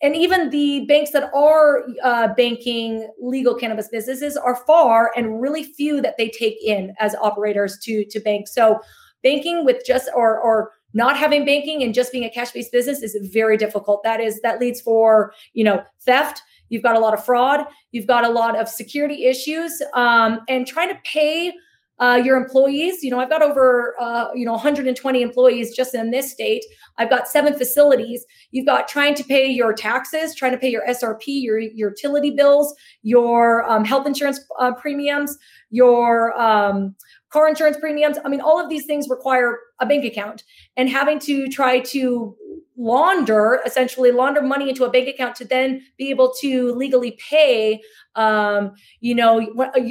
and 0.02 0.16
even 0.16 0.50
the 0.50 0.86
banks 0.88 1.12
that 1.12 1.32
are 1.34 1.84
uh, 2.04 2.30
banking 2.34 3.08
legal 3.22 3.54
cannabis 3.54 3.88
businesses 3.88 4.36
are 4.36 4.56
far 4.56 5.12
and 5.16 5.40
really 5.40 5.64
few 5.64 6.02
that 6.02 6.16
they 6.18 6.30
take 6.30 6.58
in 6.66 6.94
as 7.00 7.14
operators 7.16 7.78
to 7.84 8.04
to 8.06 8.20
bank. 8.20 8.48
So 8.48 8.80
banking 9.24 9.64
with 9.64 9.84
just 9.86 10.10
or 10.16 10.40
or 10.40 10.72
not 10.94 11.18
having 11.18 11.46
banking 11.46 11.84
and 11.84 11.94
just 11.94 12.12
being 12.12 12.26
a 12.26 12.30
cash 12.30 12.52
based 12.52 12.72
business 12.72 13.02
is 13.04 13.16
very 13.32 13.58
difficult. 13.58 14.04
That 14.04 14.20
is 14.20 14.42
that 14.42 14.60
leads 14.60 14.82
for 14.82 15.34
you 15.54 15.64
know 15.64 15.84
theft. 16.04 16.42
You've 16.70 16.84
got 16.84 16.96
a 16.96 17.00
lot 17.00 17.14
of 17.14 17.24
fraud. 17.24 17.66
You've 17.92 18.08
got 18.08 18.24
a 18.24 18.30
lot 18.30 18.58
of 18.58 18.68
security 18.70 19.26
issues, 19.26 19.82
um, 19.94 20.40
and 20.50 20.66
trying 20.66 20.90
to 20.90 20.98
pay 21.04 21.54
uh, 22.02 22.20
your 22.22 22.36
employees. 22.36 23.04
You 23.04 23.12
know, 23.12 23.20
I've 23.20 23.30
got 23.30 23.42
over 23.42 23.96
uh, 24.02 24.30
you 24.34 24.44
know 24.44 24.54
120 24.54 25.22
employees 25.22 25.74
just 25.74 25.94
in 25.96 26.12
this 26.12 26.32
state. 26.32 26.66
I've 26.98 27.10
got 27.10 27.28
seven 27.28 27.54
facilities. 27.54 28.26
You've 28.52 28.66
got 28.66 28.88
trying 28.88 29.16
to 29.16 29.24
pay 29.24 29.48
your 29.48 29.74
taxes, 29.74 30.36
trying 30.36 30.52
to 30.52 30.58
pay 30.58 30.70
your 30.70 30.86
SRP, 30.88 31.26
your, 31.28 31.60
your 31.60 31.90
utility 31.92 32.32
bills, 32.32 32.76
your 33.04 33.70
um, 33.70 33.86
health 33.86 34.08
insurance 34.08 34.40
uh, 34.60 34.74
premiums, 34.74 35.38
your 35.70 36.38
um, 36.40 36.96
car 37.30 37.48
insurance 37.48 37.78
premiums. 37.78 38.18
I 38.26 38.30
mean, 38.30 38.42
all 38.42 38.60
of 38.60 38.68
these 38.68 38.86
things 38.86 39.08
require 39.08 39.60
a 39.80 39.86
bank 39.86 40.04
account, 40.04 40.44
and 40.76 40.90
having 40.90 41.20
to 41.20 41.48
try 41.48 41.80
to 41.80 42.36
launder 42.78 43.60
essentially 43.66 44.12
launder 44.12 44.42
money 44.42 44.70
into 44.70 44.86
a 44.86 44.90
bank 44.90 45.08
account 45.08 45.36
to 45.36 45.46
then 45.46 45.82
be 45.98 46.10
able 46.10 46.34
to 46.40 46.74
legally 46.74 47.20
pay 47.30 47.80
um, 48.16 48.72
you 49.02 49.14
know 49.14 49.40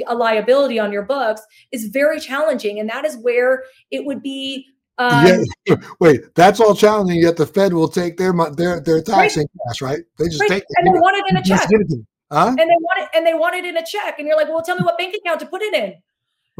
a 0.07 0.15
liability 0.15 0.79
on 0.79 0.91
your 0.91 1.03
books 1.03 1.41
is 1.71 1.85
very 1.85 2.19
challenging 2.19 2.79
and 2.79 2.89
that 2.89 3.05
is 3.05 3.17
where 3.17 3.63
it 3.91 4.05
would 4.05 4.21
be 4.21 4.65
um, 4.97 5.45
yeah, 5.65 5.75
wait, 5.99 6.35
that's 6.35 6.59
all 6.59 6.75
challenging. 6.75 7.21
Yet 7.21 7.37
the 7.37 7.47
Fed 7.47 7.73
will 7.73 7.87
take 7.87 8.17
their 8.17 8.33
their 8.55 8.81
their 8.81 9.01
taxing 9.01 9.47
right. 9.55 9.67
cash, 9.67 9.81
right? 9.81 9.99
They 10.17 10.25
just 10.25 10.41
right. 10.41 10.49
take 10.49 10.63
and 10.77 10.85
they 10.85 10.99
want 10.99 11.17
it 11.17 11.31
in 11.31 11.37
a 11.37 11.43
check. 11.43 11.67
Huh? 12.31 12.47
And 12.47 12.59
they 12.59 12.65
want 12.65 13.01
it, 13.01 13.09
and 13.15 13.25
they 13.25 13.33
want 13.33 13.55
it 13.55 13.65
in 13.65 13.75
a 13.77 13.85
check, 13.85 14.19
and 14.19 14.27
you're 14.27 14.37
like, 14.37 14.47
well, 14.47 14.61
tell 14.61 14.75
me 14.75 14.83
what 14.83 14.97
bank 14.97 15.15
account 15.15 15.39
to 15.39 15.45
put 15.47 15.61
it 15.61 15.73
in. 15.73 15.95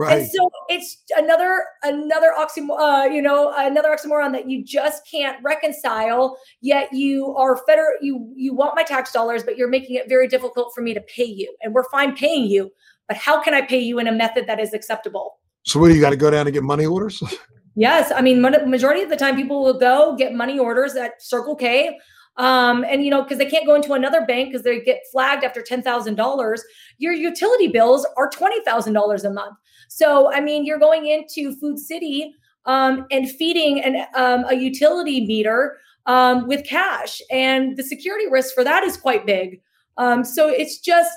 Right. 0.01 0.21
And 0.23 0.31
so 0.31 0.49
it's 0.67 0.97
another 1.15 1.63
another 1.83 2.33
oxymoron, 2.35 2.79
uh, 2.79 3.05
you 3.05 3.21
know, 3.21 3.53
another 3.55 3.89
oxymoron 3.89 4.31
that 4.31 4.49
you 4.49 4.65
just 4.65 5.07
can't 5.09 5.37
reconcile. 5.43 6.39
Yet 6.59 6.91
you 6.91 7.35
are 7.35 7.55
federal. 7.67 7.91
You 8.01 8.33
you 8.35 8.55
want 8.55 8.75
my 8.75 8.81
tax 8.81 9.11
dollars, 9.11 9.43
but 9.43 9.57
you're 9.57 9.69
making 9.69 9.97
it 9.97 10.09
very 10.09 10.27
difficult 10.27 10.71
for 10.73 10.81
me 10.81 10.95
to 10.95 11.01
pay 11.01 11.25
you. 11.25 11.55
And 11.61 11.75
we're 11.75 11.87
fine 11.91 12.15
paying 12.15 12.45
you, 12.45 12.71
but 13.07 13.15
how 13.15 13.43
can 13.43 13.53
I 13.53 13.61
pay 13.61 13.77
you 13.77 13.99
in 13.99 14.07
a 14.07 14.11
method 14.11 14.47
that 14.47 14.59
is 14.59 14.73
acceptable? 14.73 15.37
So 15.67 15.79
what 15.79 15.89
do 15.89 15.93
you 15.93 16.01
got 16.01 16.09
to 16.09 16.15
go 16.15 16.31
down 16.31 16.47
and 16.47 16.53
get 16.53 16.63
money 16.63 16.87
orders? 16.87 17.21
Yes, 17.73 18.11
I 18.13 18.19
mean, 18.19 18.41
majority 18.41 19.01
of 19.01 19.09
the 19.09 19.15
time, 19.15 19.37
people 19.37 19.63
will 19.63 19.79
go 19.79 20.13
get 20.17 20.33
money 20.33 20.59
orders 20.59 20.95
at 20.95 21.21
Circle 21.21 21.55
K, 21.55 21.97
um, 22.35 22.83
and 22.83 23.03
you 23.03 23.09
know, 23.09 23.23
because 23.23 23.37
they 23.37 23.45
can't 23.45 23.65
go 23.65 23.75
into 23.75 23.93
another 23.93 24.25
bank 24.25 24.49
because 24.49 24.63
they 24.63 24.81
get 24.81 24.99
flagged 25.11 25.43
after 25.43 25.61
ten 25.61 25.81
thousand 25.81 26.15
dollars. 26.15 26.63
Your 26.97 27.13
utility 27.13 27.67
bills 27.67 28.05
are 28.17 28.29
twenty 28.29 28.61
thousand 28.63 28.93
dollars 28.93 29.23
a 29.23 29.31
month. 29.31 29.55
So, 29.93 30.31
I 30.31 30.39
mean, 30.39 30.65
you're 30.65 30.79
going 30.79 31.05
into 31.05 31.53
Food 31.57 31.77
City 31.77 32.33
um, 32.65 33.05
and 33.11 33.29
feeding 33.29 33.81
an, 33.83 34.05
um, 34.15 34.45
a 34.47 34.55
utility 34.55 35.27
meter 35.27 35.79
um, 36.05 36.47
with 36.47 36.65
cash, 36.65 37.21
and 37.29 37.75
the 37.75 37.83
security 37.83 38.25
risk 38.31 38.55
for 38.55 38.63
that 38.63 38.85
is 38.85 38.95
quite 38.95 39.25
big. 39.25 39.59
Um, 39.97 40.23
so 40.23 40.47
it's 40.47 40.79
just 40.79 41.11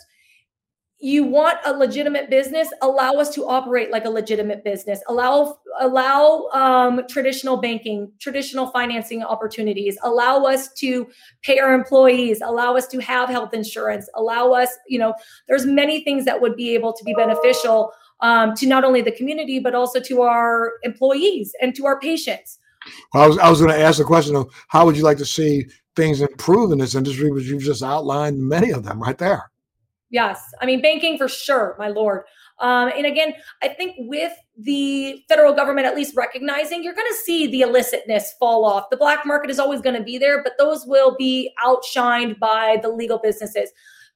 you 0.98 1.22
want 1.22 1.58
a 1.64 1.72
legitimate 1.72 2.30
business 2.30 2.68
allow 2.80 3.12
us 3.12 3.32
to 3.34 3.46
operate 3.46 3.90
like 3.90 4.06
a 4.06 4.10
legitimate 4.10 4.64
business. 4.64 5.00
Allow 5.08 5.58
allow 5.80 6.48
um, 6.52 7.02
traditional 7.08 7.58
banking 7.58 8.10
traditional 8.18 8.68
financing 8.68 9.22
opportunities. 9.22 9.96
Allow 10.02 10.44
us 10.44 10.72
to 10.74 11.06
pay 11.42 11.60
our 11.60 11.74
employees. 11.74 12.40
Allow 12.42 12.76
us 12.76 12.88
to 12.88 12.98
have 13.00 13.28
health 13.28 13.54
insurance. 13.54 14.08
Allow 14.16 14.52
us 14.52 14.70
you 14.88 14.98
know 14.98 15.14
there's 15.46 15.64
many 15.64 16.02
things 16.02 16.24
that 16.24 16.40
would 16.40 16.56
be 16.56 16.74
able 16.74 16.92
to 16.92 17.04
be 17.04 17.14
beneficial 17.14 17.92
um, 18.20 18.54
to 18.54 18.66
not 18.66 18.84
only 18.84 19.02
the 19.02 19.12
community 19.12 19.58
but 19.58 19.74
also 19.74 20.00
to 20.00 20.22
our 20.22 20.72
employees 20.82 21.54
and 21.60 21.74
to 21.74 21.86
our 21.86 21.98
patients 22.00 22.58
well, 23.12 23.24
i 23.24 23.26
was, 23.26 23.38
I 23.38 23.50
was 23.50 23.60
going 23.60 23.72
to 23.72 23.80
ask 23.80 23.98
the 23.98 24.04
question 24.04 24.36
of 24.36 24.52
how 24.68 24.84
would 24.86 24.96
you 24.96 25.02
like 25.02 25.18
to 25.18 25.26
see 25.26 25.66
things 25.96 26.20
improve 26.20 26.72
in 26.72 26.78
this 26.78 26.94
industry 26.94 27.30
but 27.30 27.42
you've 27.42 27.62
just 27.62 27.82
outlined 27.82 28.38
many 28.38 28.70
of 28.70 28.84
them 28.84 29.00
right 29.00 29.18
there 29.18 29.50
Yes. 30.14 30.40
I 30.60 30.66
mean, 30.66 30.80
banking 30.80 31.18
for 31.18 31.26
sure, 31.26 31.74
my 31.76 31.88
lord. 31.88 32.22
Um, 32.60 32.92
and 32.96 33.04
again, 33.04 33.34
I 33.64 33.68
think 33.68 33.96
with 33.98 34.32
the 34.56 35.20
federal 35.28 35.52
government 35.52 35.88
at 35.88 35.96
least 35.96 36.14
recognizing, 36.16 36.84
you're 36.84 36.94
going 36.94 37.10
to 37.10 37.18
see 37.24 37.48
the 37.48 37.62
illicitness 37.62 38.26
fall 38.38 38.64
off. 38.64 38.90
The 38.90 38.96
black 38.96 39.26
market 39.26 39.50
is 39.50 39.58
always 39.58 39.80
going 39.80 39.96
to 39.96 40.04
be 40.04 40.16
there, 40.16 40.40
but 40.40 40.52
those 40.56 40.86
will 40.86 41.16
be 41.16 41.52
outshined 41.64 42.38
by 42.38 42.78
the 42.80 42.90
legal 42.90 43.18
businesses. 43.18 43.70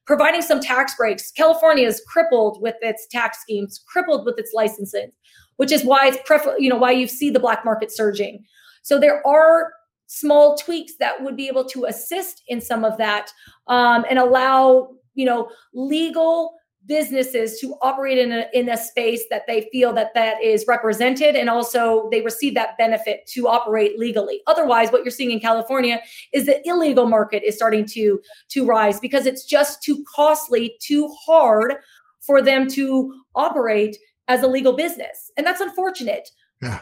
Providing 0.09 0.41
some 0.41 0.59
tax 0.59 0.95
breaks. 0.95 1.29
California 1.29 1.85
is 1.85 2.01
crippled 2.07 2.63
with 2.63 2.73
its 2.81 3.05
tax 3.11 3.43
schemes, 3.43 3.83
crippled 3.87 4.25
with 4.25 4.39
its 4.39 4.53
licensing, 4.55 5.11
which 5.57 5.71
is 5.71 5.85
why 5.85 6.07
it's 6.07 6.17
prefer- 6.25 6.57
you 6.57 6.67
know 6.67 6.77
why 6.77 6.89
you 6.89 7.05
see 7.05 7.29
the 7.29 7.39
black 7.39 7.63
market 7.63 7.91
surging. 7.91 8.43
So 8.81 8.99
there 8.99 9.21
are 9.27 9.71
small 10.07 10.57
tweaks 10.57 10.93
that 10.99 11.23
would 11.23 11.37
be 11.37 11.47
able 11.47 11.63
to 11.65 11.85
assist 11.85 12.41
in 12.47 12.59
some 12.59 12.83
of 12.83 12.97
that 12.97 13.29
um, 13.67 14.03
and 14.09 14.17
allow 14.17 14.95
you 15.13 15.27
know 15.27 15.51
legal 15.75 16.55
businesses 16.89 17.59
to 17.59 17.75
operate 17.81 18.17
in 18.17 18.31
a 18.31 18.47
in 18.51 18.67
a 18.67 18.75
space 18.75 19.23
that 19.29 19.43
they 19.47 19.69
feel 19.71 19.93
that 19.93 20.11
that 20.15 20.41
is 20.43 20.65
represented 20.67 21.35
and 21.35 21.49
also 21.49 22.09
they 22.11 22.21
receive 22.21 22.55
that 22.55 22.77
benefit 22.77 23.25
to 23.27 23.47
operate 23.47 23.97
legally. 23.97 24.41
Otherwise 24.47 24.91
what 24.91 25.03
you're 25.03 25.11
seeing 25.11 25.31
in 25.31 25.39
california 25.39 26.01
is 26.33 26.47
the 26.47 26.59
illegal 26.67 27.05
market 27.05 27.43
is 27.43 27.55
starting 27.55 27.85
to 27.85 28.19
to 28.49 28.65
rise 28.65 28.99
because 28.99 29.27
it's 29.27 29.45
just 29.45 29.83
too 29.83 30.03
costly 30.13 30.75
too 30.81 31.07
hard 31.25 31.75
for 32.19 32.41
them 32.41 32.67
to 32.67 33.13
operate 33.35 33.95
as 34.27 34.43
a 34.43 34.47
legal 34.47 34.73
business. 34.73 35.31
And 35.37 35.45
that's 35.45 35.61
unfortunate. 35.61 36.29
Yeah. 36.61 36.81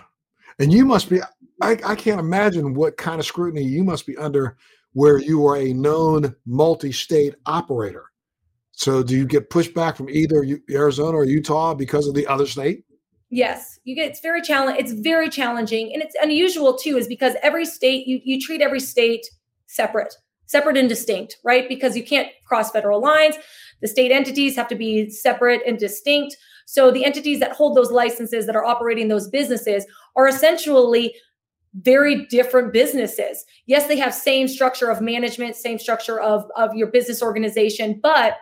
And 0.60 0.72
you 0.72 0.86
must 0.86 1.10
be 1.10 1.22
I, 1.62 1.78
I 1.86 1.95
can't 1.95 2.20
imagine 2.20 2.74
what 2.74 2.97
kind 2.97 3.20
of 3.20 3.26
scrutiny 3.26 3.64
you 3.64 3.84
must 3.84 4.08
be 4.08 4.16
under 4.18 4.58
where 4.93 5.20
you 5.20 5.45
are 5.45 5.58
a 5.58 5.74
known 5.74 6.34
multi-state 6.45 7.36
operator 7.45 8.05
so 8.78 9.01
do 9.01 9.17
you 9.17 9.25
get 9.25 9.49
pushback 9.49 9.97
from 9.97 10.07
either 10.07 10.45
Arizona 10.69 11.17
or 11.17 11.25
Utah 11.25 11.73
because 11.73 12.07
of 12.07 12.13
the 12.13 12.28
other 12.28 12.45
state? 12.45 12.84
Yes, 13.32 13.80
you 13.86 13.95
get 13.95 14.07
it's 14.07 14.19
very 14.19 14.39
challenging. 14.39 14.80
It's 14.80 14.93
very 14.93 15.30
challenging, 15.30 15.91
and 15.91 16.03
it's 16.03 16.15
unusual 16.21 16.78
too, 16.78 16.95
is 16.95 17.07
because 17.07 17.34
every 17.41 17.65
state 17.65 18.05
you 18.05 18.21
you 18.23 18.39
treat 18.39 18.61
every 18.61 18.80
state 18.80 19.25
separate, 19.65 20.13
separate 20.45 20.78
and 20.78 20.88
distinct, 20.88 21.38
right? 21.43 21.67
Because 21.67 21.97
you 21.97 22.05
can't 22.05 22.30
cross 22.45 22.69
federal 22.71 23.01
lines. 23.01 23.36
The 23.82 23.88
state 23.88 24.11
entities 24.11 24.55
have 24.55 24.67
to 24.67 24.75
be 24.75 25.09
separate 25.09 25.63
and 25.65 25.80
distinct. 25.80 26.38
So 26.67 26.91
the 26.91 27.03
entities 27.03 27.39
that 27.39 27.53
hold 27.53 27.75
those 27.75 27.91
licenses 27.91 28.45
that 28.45 28.55
are 28.55 28.63
operating 28.63 29.07
those 29.07 29.28
businesses 29.28 29.88
are 30.15 30.28
essentially 30.28 31.15
very 31.82 32.25
different 32.28 32.73
businesses. 32.73 33.43
Yes, 33.65 33.88
they 33.88 33.97
have 33.97 34.13
same 34.13 34.47
structure 34.47 34.91
of 34.91 35.01
management, 35.01 35.55
same 35.55 35.80
structure 35.80 36.19
of 36.19 36.45
of 36.55 36.75
your 36.75 36.88
business 36.88 37.23
organization, 37.23 37.99
but 38.03 38.38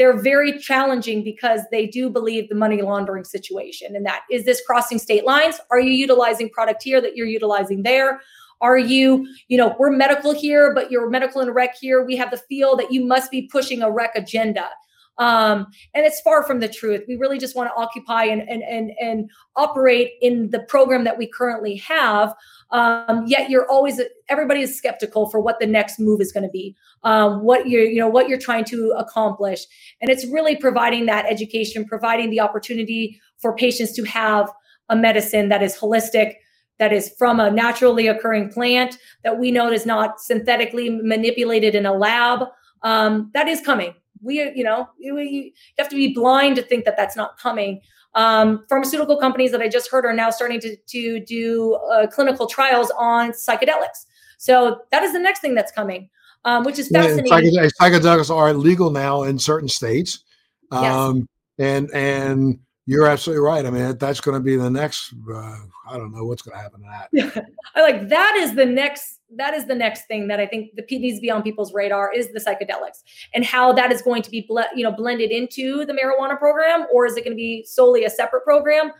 they're 0.00 0.18
very 0.18 0.58
challenging 0.58 1.22
because 1.22 1.60
they 1.70 1.86
do 1.86 2.08
believe 2.08 2.48
the 2.48 2.54
money 2.54 2.80
laundering 2.80 3.22
situation. 3.22 3.94
And 3.94 4.06
that 4.06 4.22
is 4.30 4.46
this 4.46 4.62
crossing 4.66 4.98
state 4.98 5.26
lines? 5.26 5.60
Are 5.70 5.78
you 5.78 5.92
utilizing 5.92 6.48
product 6.48 6.82
here 6.82 7.02
that 7.02 7.16
you're 7.16 7.26
utilizing 7.26 7.82
there? 7.82 8.22
Are 8.62 8.78
you 8.78 9.28
you 9.48 9.58
know 9.58 9.76
we're 9.78 9.90
medical 9.90 10.32
here 10.32 10.74
but 10.74 10.90
you're 10.90 11.10
medical 11.10 11.42
and 11.42 11.54
rec 11.54 11.76
here. 11.78 12.02
We 12.02 12.16
have 12.16 12.30
the 12.30 12.38
feel 12.38 12.76
that 12.76 12.90
you 12.90 13.04
must 13.04 13.30
be 13.30 13.42
pushing 13.52 13.82
a 13.82 13.90
rec 13.90 14.12
agenda. 14.14 14.70
Um, 15.18 15.66
and 15.92 16.06
it's 16.06 16.22
far 16.22 16.44
from 16.46 16.60
the 16.60 16.68
truth. 16.68 17.02
We 17.06 17.16
really 17.16 17.38
just 17.38 17.54
want 17.54 17.68
to 17.68 17.78
occupy 17.78 18.24
and 18.24 18.40
and 18.48 18.62
and, 18.62 18.92
and 18.98 19.30
operate 19.54 20.12
in 20.22 20.48
the 20.48 20.60
program 20.60 21.04
that 21.04 21.18
we 21.18 21.26
currently 21.26 21.76
have 21.76 22.34
um, 22.72 23.24
yet 23.26 23.50
you're 23.50 23.68
always 23.68 24.00
everybody 24.28 24.60
is 24.60 24.76
skeptical 24.76 25.28
for 25.28 25.40
what 25.40 25.58
the 25.58 25.66
next 25.66 25.98
move 25.98 26.20
is 26.20 26.32
going 26.32 26.44
to 26.44 26.50
be 26.50 26.76
um, 27.02 27.42
what 27.42 27.68
you're 27.68 27.84
you 27.84 27.98
know 27.98 28.08
what 28.08 28.28
you're 28.28 28.38
trying 28.38 28.64
to 28.64 28.94
accomplish. 28.96 29.66
And 30.00 30.10
it's 30.10 30.26
really 30.26 30.56
providing 30.56 31.06
that 31.06 31.26
education 31.26 31.84
providing 31.84 32.30
the 32.30 32.40
opportunity 32.40 33.20
for 33.38 33.54
patients 33.56 33.92
to 33.92 34.04
have 34.04 34.50
a 34.88 34.96
medicine 34.96 35.48
that 35.48 35.62
is 35.62 35.76
holistic 35.76 36.34
that 36.78 36.92
is 36.92 37.12
from 37.18 37.40
a 37.40 37.50
naturally 37.50 38.06
occurring 38.06 38.50
plant 38.50 38.98
that 39.22 39.38
we 39.38 39.50
know 39.50 39.70
is 39.70 39.84
not 39.84 40.20
synthetically 40.20 40.88
manipulated 40.90 41.74
in 41.74 41.84
a 41.84 41.92
lab. 41.92 42.46
Um, 42.82 43.30
that 43.34 43.48
is 43.48 43.60
coming. 43.60 43.94
We 44.22 44.52
you 44.54 44.64
know 44.64 44.88
you, 44.98 45.18
you 45.18 45.50
have 45.78 45.88
to 45.88 45.96
be 45.96 46.14
blind 46.14 46.56
to 46.56 46.62
think 46.62 46.84
that 46.84 46.96
that's 46.96 47.16
not 47.16 47.38
coming 47.38 47.80
um, 48.14 48.64
pharmaceutical 48.68 49.18
companies 49.18 49.52
that 49.52 49.60
I 49.60 49.68
just 49.68 49.90
heard 49.90 50.04
are 50.04 50.12
now 50.12 50.30
starting 50.30 50.60
to, 50.60 50.76
to 50.76 51.20
do 51.20 51.74
uh, 51.92 52.06
clinical 52.06 52.46
trials 52.46 52.90
on 52.98 53.32
psychedelics. 53.32 54.06
So 54.38 54.80
that 54.90 55.02
is 55.02 55.12
the 55.12 55.18
next 55.18 55.40
thing 55.40 55.54
that's 55.54 55.72
coming, 55.72 56.08
um, 56.44 56.64
which 56.64 56.78
is 56.78 56.88
fascinating. 56.88 57.52
Yeah, 57.52 57.68
psychedelics 57.80 58.34
are 58.34 58.52
legal 58.54 58.90
now 58.90 59.22
in 59.22 59.38
certain 59.38 59.68
states. 59.68 60.24
Um, 60.72 61.16
yes. 61.16 61.26
And 61.58 61.90
and 61.92 62.58
you're 62.90 63.06
absolutely 63.06 63.40
right. 63.40 63.64
I 63.64 63.70
mean, 63.70 63.96
that's 63.98 64.20
going 64.20 64.36
to 64.36 64.42
be 64.42 64.56
the 64.56 64.68
next. 64.68 65.14
Uh, 65.32 65.58
I 65.88 65.96
don't 65.96 66.12
know 66.12 66.24
what's 66.24 66.42
going 66.42 66.56
to 66.56 66.62
happen 66.62 66.80
to 66.80 66.88
that. 66.88 67.46
I 67.76 67.82
like 67.82 68.08
that 68.08 68.34
is 68.38 68.56
the 68.56 68.66
next. 68.66 69.20
That 69.36 69.54
is 69.54 69.66
the 69.66 69.76
next 69.76 70.06
thing 70.06 70.26
that 70.26 70.40
I 70.40 70.46
think 70.46 70.74
the 70.74 70.98
needs 70.98 71.18
to 71.18 71.20
be 71.20 71.30
on 71.30 71.44
people's 71.44 71.72
radar 71.72 72.12
is 72.12 72.32
the 72.32 72.40
psychedelics 72.40 73.04
and 73.32 73.44
how 73.44 73.72
that 73.74 73.92
is 73.92 74.02
going 74.02 74.22
to 74.22 74.30
be 74.30 74.44
ble- 74.48 74.64
you 74.74 74.82
know 74.82 74.90
blended 74.90 75.30
into 75.30 75.84
the 75.84 75.92
marijuana 75.92 76.36
program, 76.36 76.86
or 76.92 77.06
is 77.06 77.16
it 77.16 77.22
going 77.22 77.30
to 77.30 77.36
be 77.36 77.64
solely 77.64 78.04
a 78.04 78.10
separate 78.10 78.42
program? 78.42 78.90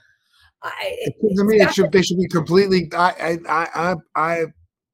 I, 0.62 0.72
it, 1.00 1.36
to 1.36 1.42
me, 1.42 1.60
it 1.60 1.74
should 1.74 1.90
they 1.90 2.02
should 2.02 2.18
be 2.18 2.28
completely. 2.28 2.88
I 2.96 3.40
I 3.48 3.68
I 3.74 3.94
I 4.14 4.44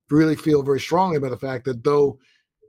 really 0.09 0.36
feel 0.36 0.62
very 0.62 0.80
strongly 0.80 1.18
about 1.18 1.32
the 1.32 1.36
fact 1.36 1.66
that 1.66 1.84
though 1.84 2.18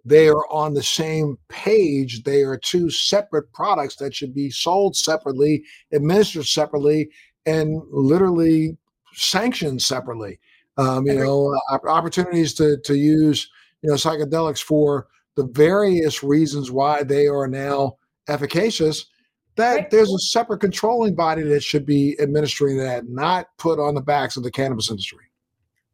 they 0.08 0.30
are 0.30 0.50
on 0.50 0.74
the 0.74 0.84
same 0.84 1.38
page. 1.50 2.24
They 2.24 2.44
are 2.44 2.58
two 2.58 2.90
separate 2.90 3.52
products 3.52 3.98
that 3.98 4.16
should 4.16 4.34
be 4.34 4.50
sold 4.50 4.96
separately, 4.96 5.64
administered 5.92 6.46
separately, 6.46 7.10
and 7.46 7.82
literally 7.92 8.78
sanctioned 9.14 9.82
separately. 9.82 10.40
Um, 10.78 11.08
you 11.08 11.16
know, 11.16 11.60
opportunities 11.88 12.54
to 12.56 12.78
to 12.86 12.96
use 12.96 13.50
you 13.82 13.90
know 13.90 13.96
psychedelics 13.96 14.62
for 14.62 15.08
the 15.36 15.46
various 15.48 16.24
reasons 16.24 16.72
why 16.72 17.04
they 17.04 17.28
are 17.28 17.48
now 17.48 17.98
efficacious. 18.30 19.08
That 19.56 19.90
there's 19.90 20.14
a 20.14 20.20
separate 20.20 20.60
controlling 20.60 21.16
body 21.16 21.42
that 21.42 21.64
should 21.64 21.86
be 21.86 22.16
administering 22.20 22.78
that, 22.78 23.10
not 23.10 23.48
put 23.58 23.80
on 23.80 23.96
the 23.96 24.02
backs 24.02 24.38
of 24.38 24.44
the 24.44 24.52
cannabis 24.52 24.90
industry. 24.90 25.26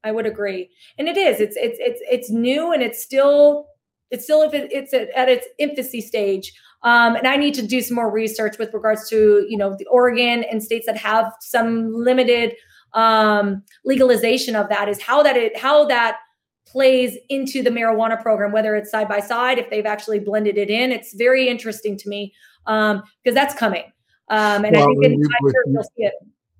I 0.03 0.11
would 0.11 0.25
agree, 0.25 0.69
and 0.99 1.07
it 1.07 1.17
is. 1.17 1.39
It's 1.39 1.55
it's 1.55 1.77
it's 1.79 2.01
it's 2.11 2.29
new, 2.29 2.73
and 2.73 2.83
it's 2.83 3.01
still 3.01 3.67
it's 4.11 4.23
still 4.23 4.41
if 4.43 4.53
it's 4.53 4.93
at 4.93 5.29
its 5.29 5.47
infancy 5.57 6.01
stage. 6.01 6.53
Um, 6.83 7.15
and 7.15 7.25
I 7.25 7.37
need 7.37 7.53
to 7.55 7.65
do 7.65 7.81
some 7.81 7.95
more 7.95 8.11
research 8.11 8.57
with 8.57 8.73
regards 8.73 9.09
to 9.09 9.45
you 9.47 9.57
know 9.57 9.75
the 9.77 9.85
Oregon 9.87 10.43
and 10.43 10.61
states 10.61 10.85
that 10.85 10.97
have 10.97 11.33
some 11.39 11.93
limited 11.93 12.55
um, 12.93 13.63
legalization 13.85 14.55
of 14.55 14.69
that 14.69 14.89
is 14.89 15.01
how 15.01 15.23
that 15.23 15.37
it 15.37 15.57
how 15.57 15.85
that 15.85 16.17
plays 16.65 17.17
into 17.29 17.61
the 17.61 17.69
marijuana 17.69 18.21
program, 18.21 18.51
whether 18.51 18.75
it's 18.75 18.89
side 18.89 19.07
by 19.07 19.19
side, 19.19 19.59
if 19.59 19.69
they've 19.69 19.85
actually 19.85 20.19
blended 20.19 20.57
it 20.57 20.69
in. 20.69 20.91
It's 20.91 21.13
very 21.13 21.47
interesting 21.47 21.97
to 21.97 22.09
me 22.09 22.33
because 22.65 23.01
um, 23.27 23.33
that's 23.33 23.53
coming. 23.53 23.83
Um, 24.29 24.65
and 24.65 24.75
well, 24.75 24.83
I 24.83 24.93
think 24.93 25.05
in 25.05 25.19
years 25.19 25.53
you'll 25.67 25.83
see 25.83 26.03
it. 26.03 26.13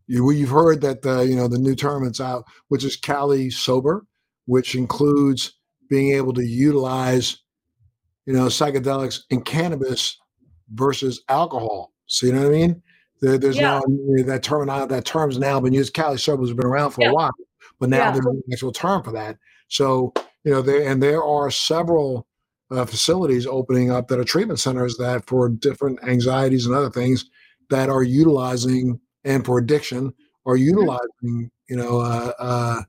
You, 0.07 0.31
you've 0.31 0.49
heard 0.49 0.81
that 0.81 1.05
uh, 1.05 1.21
you 1.21 1.35
know 1.35 1.47
the 1.47 1.57
new 1.57 1.75
term 1.75 2.03
that's 2.03 2.21
out, 2.21 2.45
which 2.67 2.83
is 2.83 2.95
Cali 2.95 3.49
sober, 3.49 4.05
which 4.45 4.75
includes 4.75 5.53
being 5.93 6.15
able 6.15 6.33
to 6.33 6.43
utilize 6.43 7.37
you 8.25 8.33
know 8.33 8.47
psychedelics 8.47 9.21
and 9.29 9.45
cannabis 9.45 10.17
versus 10.73 11.21
alcohol. 11.29 11.93
So 12.07 12.25
you 12.25 12.33
know 12.33 12.41
what 12.41 12.55
I 12.55 12.57
mean? 12.57 12.81
There, 13.21 13.37
there's 13.37 13.57
yeah. 13.57 13.79
now 13.79 14.23
that 14.25 14.41
term 14.41 14.67
that 14.67 15.05
term's 15.05 15.37
now 15.37 15.59
been 15.59 15.71
used. 15.71 15.93
Cali 15.93 16.17
sober 16.17 16.41
has 16.41 16.53
been 16.53 16.65
around 16.65 16.91
for 16.91 17.01
yeah. 17.01 17.11
a 17.11 17.13
while, 17.13 17.31
but 17.79 17.89
now 17.89 17.97
yeah. 17.97 18.11
there's 18.11 18.25
an 18.25 18.41
actual 18.51 18.71
term 18.71 19.03
for 19.03 19.11
that. 19.11 19.37
So 19.67 20.13
you 20.43 20.51
know, 20.51 20.63
there 20.63 20.89
and 20.89 21.01
there 21.01 21.23
are 21.23 21.51
several 21.51 22.25
uh, 22.71 22.85
facilities 22.85 23.45
opening 23.45 23.91
up 23.91 24.07
that 24.07 24.19
are 24.19 24.23
treatment 24.23 24.59
centers 24.59 24.97
that 24.97 25.27
for 25.27 25.47
different 25.47 25.99
anxieties 26.03 26.65
and 26.65 26.73
other 26.73 26.89
things 26.89 27.29
that 27.69 27.87
are 27.87 28.03
utilizing 28.03 28.99
and 29.25 29.45
for 29.45 29.59
addiction 29.59 30.11
are 30.47 30.55
mm-hmm. 30.55 30.69
utilizing 30.69 31.51
you 31.69 31.75
know 31.75 31.99
uh, 31.99 32.31
uh, 32.39 32.81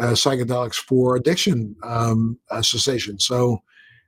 uh, 0.00 0.12
psychedelics 0.12 0.76
for 0.76 1.16
addiction 1.16 1.76
um, 1.82 2.38
uh, 2.50 2.62
cessation. 2.62 3.18
So 3.18 3.62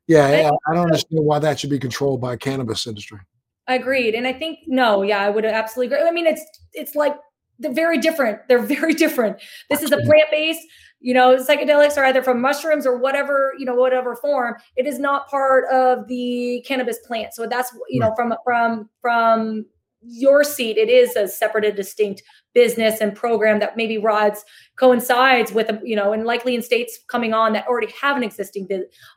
yeah, 0.07 0.27
I, 0.27 0.71
I 0.71 0.75
don't 0.75 0.87
understand 0.87 1.25
why 1.25 1.39
that 1.39 1.61
should 1.61 1.71
be 1.71 1.79
controlled 1.79 2.21
by 2.21 2.37
cannabis 2.37 2.87
industry. 2.87 3.21
I 3.69 3.75
agreed, 3.75 4.15
and 4.15 4.27
I 4.27 4.33
think 4.33 4.61
no, 4.67 5.03
yeah, 5.03 5.21
I 5.21 5.31
would 5.31 5.45
absolutely 5.45 5.95
agree. 5.95 6.09
I 6.09 6.11
mean, 6.11 6.27
it's 6.27 6.45
it's 6.73 6.95
like 6.95 7.17
they're 7.59 7.73
very 7.73 7.99
different. 7.99 8.41
They're 8.49 8.59
very 8.59 8.95
different. 8.95 9.41
This 9.71 9.83
is 9.83 9.93
a 9.93 9.99
plant 9.99 10.31
based 10.31 10.67
you 11.03 11.13
know 11.13 11.37
psychedelics 11.37 11.97
are 11.99 12.05
either 12.05 12.23
from 12.23 12.41
mushrooms 12.41 12.87
or 12.87 12.97
whatever 12.97 13.53
you 13.59 13.67
know 13.67 13.75
whatever 13.75 14.17
form 14.17 14.55
it 14.77 14.87
is 14.87 14.99
not 14.99 15.29
part 15.29 15.65
of 15.71 16.07
the 16.07 16.65
cannabis 16.67 16.99
plant 17.07 17.35
so 17.35 17.47
that's 17.47 17.77
you 17.91 18.01
know 18.01 18.15
from 18.15 18.33
from 18.45 18.89
from 19.01 19.67
your 20.01 20.45
seat 20.45 20.79
it 20.79 20.89
is 20.89 21.15
a 21.17 21.29
separate 21.29 21.65
and 21.65 21.77
distinct 21.77 22.23
business 22.55 23.01
and 23.01 23.15
program 23.15 23.59
that 23.61 23.77
maybe 23.77 23.99
rods 23.99 24.45
coincides 24.77 25.53
with 25.53 25.71
you 25.83 25.97
know 25.97 26.13
and 26.13 26.25
likely 26.25 26.55
in 26.55 26.63
states 26.63 26.99
coming 27.09 27.33
on 27.33 27.53
that 27.53 27.67
already 27.67 27.93
have 28.01 28.17
an 28.17 28.23
existing 28.23 28.69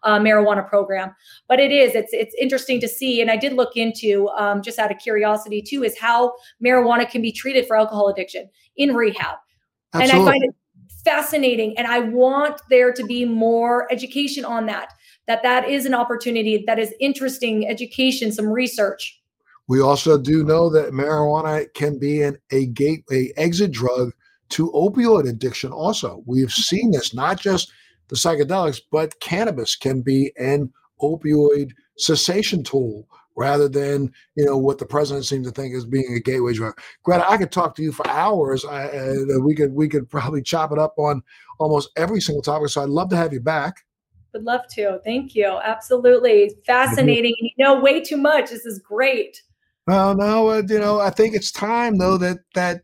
uh, 0.03 0.19
marijuana 0.19 0.67
program 0.67 1.13
but 1.47 1.59
it 1.59 1.71
is 1.71 1.95
it's 1.95 2.13
it's 2.13 2.35
interesting 2.39 2.79
to 2.79 2.87
see 2.87 3.21
and 3.21 3.29
i 3.29 3.37
did 3.37 3.53
look 3.53 3.75
into 3.75 4.29
um, 4.29 4.61
just 4.61 4.79
out 4.79 4.91
of 4.91 4.97
curiosity 4.97 5.61
too 5.61 5.83
is 5.83 5.97
how 5.97 6.33
marijuana 6.63 7.09
can 7.09 7.21
be 7.21 7.31
treated 7.31 7.65
for 7.67 7.77
alcohol 7.77 8.09
addiction 8.09 8.49
in 8.77 8.93
rehab 8.93 9.37
Absolutely. 9.93 10.19
and 10.19 10.27
i 10.27 10.31
find 10.31 10.43
it 10.43 10.55
fascinating 11.03 11.77
and 11.77 11.87
i 11.87 11.99
want 11.99 12.61
there 12.69 12.91
to 12.91 13.05
be 13.05 13.25
more 13.25 13.91
education 13.91 14.45
on 14.45 14.65
that 14.65 14.93
that 15.27 15.43
that 15.43 15.69
is 15.69 15.85
an 15.85 15.93
opportunity 15.93 16.63
that 16.65 16.79
is 16.79 16.93
interesting 16.99 17.67
education 17.67 18.31
some 18.31 18.47
research 18.47 19.19
we 19.67 19.81
also 19.81 20.17
do 20.17 20.43
know 20.43 20.69
that 20.69 20.91
marijuana 20.91 21.71
can 21.73 21.97
be 21.97 22.21
an, 22.21 22.37
a 22.51 22.67
gateway 22.67 23.31
exit 23.37 23.71
drug 23.71 24.11
to 24.49 24.71
opioid 24.71 25.27
addiction 25.27 25.71
also 25.71 26.23
we've 26.25 26.51
seen 26.51 26.91
this 26.91 27.13
not 27.13 27.39
just 27.39 27.71
the 28.09 28.15
psychedelics 28.15 28.81
but 28.91 29.19
cannabis 29.19 29.75
can 29.75 30.01
be 30.01 30.31
an 30.37 30.71
opioid 31.01 31.71
cessation 31.97 32.63
tool 32.63 33.07
rather 33.35 33.67
than 33.67 34.11
you 34.35 34.45
know 34.45 34.57
what 34.57 34.77
the 34.77 34.85
president 34.85 35.25
seems 35.25 35.45
to 35.47 35.53
think 35.53 35.73
is 35.73 35.85
being 35.85 36.13
a 36.15 36.19
gateway 36.19 36.53
drug. 36.53 36.79
Greta, 37.03 37.29
I 37.29 37.37
could 37.37 37.51
talk 37.51 37.75
to 37.75 37.83
you 37.83 37.91
for 37.91 38.07
hours. 38.07 38.65
I, 38.65 38.87
uh, 38.87 39.39
we 39.41 39.55
could 39.55 39.73
we 39.73 39.87
could 39.87 40.09
probably 40.09 40.41
chop 40.41 40.71
it 40.71 40.79
up 40.79 40.93
on 40.97 41.21
almost 41.59 41.89
every 41.97 42.21
single 42.21 42.41
topic. 42.41 42.69
So 42.69 42.81
I'd 42.81 42.89
love 42.89 43.09
to 43.09 43.17
have 43.17 43.33
you 43.33 43.41
back. 43.41 43.85
Would 44.33 44.43
love 44.43 44.67
to. 44.71 44.99
Thank 45.05 45.35
you. 45.35 45.59
Absolutely 45.63 46.51
fascinating. 46.65 47.35
You 47.39 47.51
know 47.63 47.79
way 47.79 48.01
too 48.01 48.17
much. 48.17 48.49
This 48.49 48.65
is 48.65 48.79
great. 48.79 49.41
Well, 49.87 50.15
no, 50.15 50.49
uh, 50.49 50.63
you 50.67 50.79
know 50.79 50.99
I 50.99 51.09
think 51.11 51.35
it's 51.35 51.51
time 51.51 51.97
though 51.97 52.17
that 52.17 52.39
that 52.55 52.81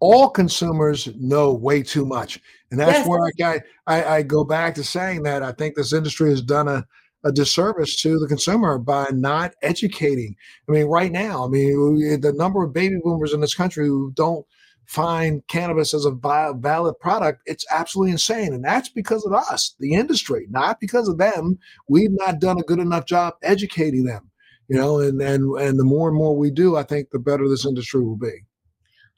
all 0.00 0.28
consumers 0.28 1.08
know 1.16 1.52
way 1.54 1.82
too 1.82 2.04
much, 2.04 2.40
and 2.70 2.78
that's 2.78 2.98
yes. 2.98 3.08
where 3.08 3.20
I, 3.42 3.60
I 3.86 4.04
I 4.16 4.22
go 4.22 4.44
back 4.44 4.74
to 4.74 4.84
saying 4.84 5.22
that 5.22 5.42
I 5.42 5.52
think 5.52 5.74
this 5.74 5.92
industry 5.92 6.30
has 6.30 6.42
done 6.42 6.68
a 6.68 6.86
a 7.24 7.32
disservice 7.32 8.00
to 8.02 8.18
the 8.18 8.28
consumer 8.28 8.78
by 8.78 9.06
not 9.10 9.54
educating. 9.62 10.36
I 10.68 10.72
mean, 10.72 10.86
right 10.86 11.10
now, 11.10 11.46
I 11.46 11.48
mean, 11.48 12.20
the 12.20 12.32
number 12.34 12.62
of 12.62 12.74
baby 12.74 12.98
boomers 13.02 13.32
in 13.32 13.40
this 13.40 13.54
country 13.54 13.86
who 13.86 14.12
don't 14.14 14.46
find 14.86 15.42
cannabis 15.48 15.94
as 15.94 16.04
a 16.04 16.10
valid 16.10 16.98
product, 17.00 17.40
it's 17.46 17.64
absolutely 17.70 18.12
insane. 18.12 18.52
And 18.52 18.62
that's 18.62 18.90
because 18.90 19.24
of 19.24 19.32
us, 19.32 19.74
the 19.80 19.94
industry, 19.94 20.46
not 20.50 20.80
because 20.80 21.08
of 21.08 21.16
them. 21.16 21.58
We've 21.88 22.12
not 22.12 22.40
done 22.40 22.58
a 22.58 22.64
good 22.64 22.78
enough 22.78 23.06
job 23.06 23.34
educating 23.42 24.04
them, 24.04 24.30
you 24.68 24.76
know, 24.76 25.00
and, 25.00 25.20
and, 25.20 25.58
and 25.60 25.78
the 25.78 25.84
more 25.84 26.08
and 26.08 26.16
more 26.16 26.36
we 26.36 26.50
do, 26.50 26.76
I 26.76 26.82
think 26.82 27.10
the 27.10 27.18
better 27.18 27.48
this 27.48 27.66
industry 27.66 28.02
will 28.02 28.16
be. 28.16 28.44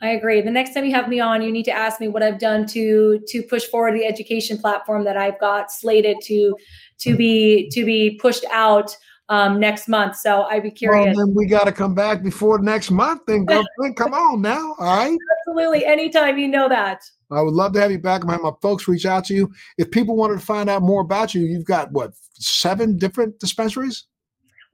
I 0.03 0.11
agree. 0.11 0.43
The 0.43 0.51
next 0.51 0.75
time 0.75 0.85
you 0.85 0.93
have 0.93 1.09
me 1.09 1.21
on, 1.21 1.41
you 1.41 1.51
need 1.51 1.65
to 1.65 1.73
ask 1.73 2.01
me 2.01 2.09
what 2.09 2.23
I've 2.23 2.39
done 2.39 2.67
to 2.67 3.19
to 3.29 3.43
push 3.43 3.65
forward 3.65 3.95
the 3.95 4.05
education 4.05 4.59
platform 4.59 5.05
that 5.05 5.17
I've 5.17 5.41
got 5.41 5.73
slated 5.73 6.19
to 6.25 6.55
to 6.99 7.17
be 7.17 7.71
to 7.71 7.85
be 7.85 8.19
pushed 8.21 8.45
out 8.53 8.95
um, 9.29 9.59
next 9.59 9.89
month. 9.89 10.17
So 10.17 10.43
I'd 10.43 10.63
be 10.63 10.71
curious. 10.71 11.17
Well, 11.17 11.27
then 11.27 11.35
we 11.35 11.47
got 11.47 11.65
to 11.65 11.73
come 11.73 11.95
back 11.95 12.23
before 12.23 12.59
next 12.59 12.91
month. 12.91 13.23
Then 13.27 13.45
go, 13.45 13.65
come 13.97 14.15
on 14.15 14.43
now. 14.43 14.75
All 14.79 14.97
right. 14.97 15.19
Absolutely. 15.49 15.85
Anytime 15.85 16.39
you 16.39 16.49
know 16.49 16.69
that. 16.69 17.03
I 17.31 17.41
would 17.41 17.55
love 17.55 17.73
to 17.73 17.81
have 17.81 17.91
you 17.91 17.99
back. 17.99 18.23
I'm 18.23 18.31
have 18.31 18.43
my 18.43 18.53
folks 18.63 18.87
reach 18.87 19.05
out 19.05 19.25
to 19.27 19.35
you. 19.35 19.51
If 19.79 19.91
people 19.91 20.15
wanted 20.15 20.39
to 20.39 20.47
find 20.47 20.71
out 20.71 20.83
more 20.83 21.01
about 21.01 21.35
you, 21.35 21.43
you've 21.43 21.65
got 21.65 21.91
what 21.91 22.13
seven 22.35 22.99
different 22.99 23.41
dispensaries. 23.41 24.05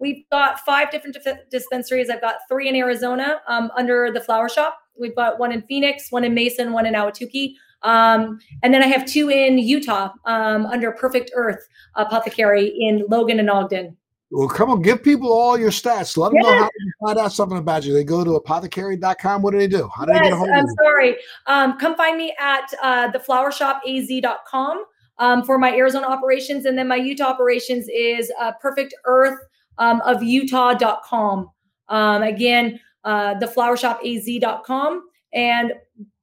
We've 0.03 0.29
got 0.33 0.59
five 0.59 0.91
different 0.91 1.17
dispensaries. 1.49 2.11
I've 2.11 2.21
got 2.21 2.39
three 2.49 2.69
in 2.69 2.75
Arizona 2.75 3.41
um, 3.47 3.71
under 3.79 4.11
the 4.13 4.21
Flower 4.21 4.49
Shop. 4.49 4.77
We've 4.99 5.15
got 5.15 5.39
one 5.39 5.53
in 5.53 5.63
Phoenix, 5.63 6.11
one 6.11 6.25
in 6.25 6.35
Mesa, 6.35 6.69
one 6.69 6.87
in 6.87 6.95
Ahwatukee. 6.95 7.55
Um, 7.83 8.41
and 8.65 8.75
then 8.75 8.83
I 8.83 8.87
have 8.87 9.07
two 9.07 9.29
in 9.31 9.59
Utah 9.59 10.11
um, 10.25 10.67
under 10.67 10.91
Perfect 10.91 11.31
Earth 11.37 11.69
Apothecary 11.95 12.67
in 12.81 13.05
Logan 13.09 13.39
and 13.39 13.49
Ogden. 13.49 13.97
Well, 14.33 14.49
come 14.49 14.71
on, 14.71 14.83
give 14.83 15.05
people 15.05 15.33
all 15.33 15.57
your 15.57 15.71
stats. 15.71 16.17
Let 16.17 16.33
them 16.33 16.41
yeah. 16.43 16.51
know 16.51 16.59
how 16.59 16.67
to 16.67 16.93
find 17.07 17.19
out 17.21 17.33
something 17.33 17.59
about 17.59 17.85
you. 17.85 17.95
They 17.95 18.03
go 18.03 18.25
to 18.25 18.35
apothecary.com. 18.35 19.43
What 19.43 19.53
do 19.53 19.59
they 19.59 19.69
do? 19.69 19.89
How 19.95 20.05
do 20.05 20.13
yes, 20.13 20.21
they 20.21 20.31
get 20.31 20.33
a 20.33 20.37
hold 20.37 20.51
I'm 20.51 20.67
sorry. 20.83 21.17
Um, 21.47 21.79
come 21.79 21.95
find 21.95 22.19
me 22.19 22.35
at 22.41 22.69
uh, 22.83 23.13
theflowershopaz.com 23.13 24.85
um, 25.19 25.45
for 25.45 25.59
my 25.59 25.73
Arizona 25.73 26.09
operations. 26.09 26.65
And 26.65 26.77
then 26.77 26.89
my 26.89 26.97
Utah 26.97 27.27
operations 27.27 27.87
is 27.89 28.33
uh, 28.41 28.51
Perfect 28.61 28.95
Earth 29.05 29.39
um, 29.79 30.01
of 30.03 30.23
Utah.com. 30.23 31.51
Um, 31.89 32.23
again, 32.23 32.81
uh, 33.05 33.35
theflowershopaz.com 33.35 35.03
and 35.33 35.73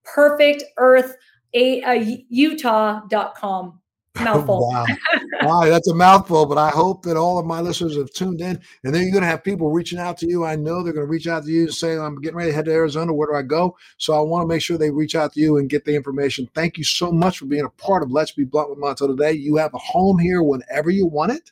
perfect 0.04 0.64
earth 0.78 1.16
a, 1.54 1.82
uh, 1.82 2.16
utah.com 2.30 3.80
mouthful. 4.20 4.70
Wow. 4.70 4.86
wow 5.44 5.66
that's 5.66 5.88
a 5.88 5.96
mouthful 5.96 6.46
but 6.46 6.58
i 6.58 6.70
hope 6.70 7.04
that 7.04 7.16
all 7.16 7.40
of 7.40 7.46
my 7.46 7.62
listeners 7.62 7.96
have 7.96 8.12
tuned 8.12 8.42
in. 8.42 8.60
And 8.84 8.94
then 8.94 9.04
you're 9.04 9.12
going 9.12 9.24
to 9.24 9.30
have 9.30 9.44
people 9.44 9.72
reaching 9.72 9.98
out 10.00 10.18
to 10.18 10.28
you. 10.28 10.44
I 10.44 10.58
know 10.58 10.84
they're 10.84 10.94
going 10.94 11.06
to 11.06 11.10
reach 11.10 11.28
out 11.28 11.44
to 11.46 11.52
you 11.52 11.64
and 11.64 11.74
say 11.74 11.98
i'm 11.98 12.20
getting 12.20 12.38
ready 12.38 12.50
to 12.50 12.56
head 12.56 12.66
to 12.66 12.72
arizona. 12.72 13.14
Where 13.14 13.28
do 13.28 13.36
i 13.36 13.42
go? 13.42 13.78
So 13.98 14.14
i 14.14 14.20
want 14.20 14.44
to 14.44 14.48
make 14.48 14.62
sure 14.62 14.78
they 14.78 14.92
reach 14.92 15.16
out 15.16 15.34
to 15.34 15.40
you 15.40 15.58
and 15.58 15.70
get 15.70 15.86
the 15.86 15.96
information. 15.96 16.50
Thank 16.54 16.78
you 16.78 16.84
so 16.84 17.12
much 17.12 17.40
for 17.40 17.46
being 17.46 17.66
a 17.66 17.70
part 17.70 18.04
of 18.04 18.12
let's 18.12 18.32
be 18.32 18.44
blunt 18.44 18.70
with 18.70 18.80
montel 18.80 19.08
today. 19.08 19.34
You 19.34 19.56
have 19.58 19.74
a 19.74 19.80
home 19.80 20.20
here 20.20 20.44
whenever 20.44 20.90
you 20.90 21.06
want 21.06 21.32
it 21.32 21.52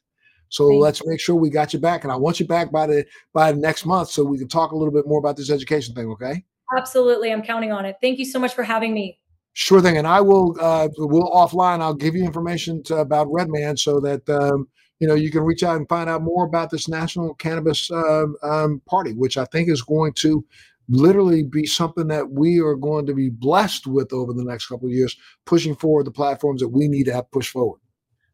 so 0.50 0.68
Thank 0.68 0.82
let's 0.82 1.06
make 1.06 1.20
sure 1.20 1.36
we 1.36 1.50
got 1.50 1.74
you 1.74 1.80
back, 1.80 2.04
and 2.04 2.12
I 2.12 2.16
want 2.16 2.40
you 2.40 2.48
back 2.48 2.72
by 2.72 2.88
the 2.88 3.06
by 3.34 3.52
next 3.52 3.86
month 3.86 4.10
so 4.10 4.24
we 4.24 4.38
can 4.38 4.48
talk 4.48 4.72
a 4.72 4.76
little 4.76 4.94
bit 4.94 5.08
more 5.08 5.20
about 5.20 5.38
this 5.38 5.50
education 5.50 5.94
thing. 5.94 6.10
Okay? 6.12 6.44
Absolutely, 6.78 7.32
I'm 7.32 7.42
counting 7.42 7.72
on 7.72 7.86
it. 7.86 7.98
Thank 8.02 8.20
you 8.20 8.26
so 8.26 8.40
much 8.40 8.54
for 8.54 8.64
having 8.64 8.94
me. 8.94 9.20
Sure 9.54 9.82
thing, 9.82 9.98
and 9.98 10.08
I 10.08 10.22
will 10.22 10.56
uh, 10.60 10.90
will 10.98 11.32
offline. 11.32 11.82
I'll 11.82 11.94
give 11.94 12.16
you 12.16 12.24
information 12.24 12.84
to, 12.84 12.98
about 12.98 13.28
Redman 13.32 13.78
so 13.78 14.00
that 14.02 14.28
um, 14.30 14.68
you 15.00 15.08
know 15.08 15.16
you 15.16 15.32
can 15.32 15.42
reach 15.44 15.64
out 15.64 15.78
and 15.78 15.90
find 15.90 16.10
out 16.10 16.22
more 16.22 16.46
about 16.46 16.70
this 16.70 16.88
National 16.88 17.34
Cannabis 17.36 17.90
uh, 17.90 18.26
um, 18.44 18.82
Party, 18.88 19.14
which 19.14 19.38
I 19.38 19.46
think 19.46 19.70
is 19.70 19.82
going 19.82 20.14
to 20.18 20.46
literally 20.90 21.44
be 21.44 21.66
something 21.66 22.08
that 22.08 22.30
we 22.30 22.60
are 22.60 22.76
going 22.76 23.06
to 23.06 23.14
be 23.14 23.30
blessed 23.30 23.88
with 23.88 24.14
over 24.14 24.32
the 24.32 24.44
next 24.44 24.68
couple 24.68 24.88
of 24.88 24.94
years, 24.94 25.18
pushing 25.46 25.76
forward 25.76 26.06
the 26.06 26.12
platforms 26.12 26.62
that 26.62 26.70
we 26.70 26.88
need 26.88 27.06
to 27.06 27.14
have 27.14 27.30
pushed 27.32 27.52
forward. 27.52 27.80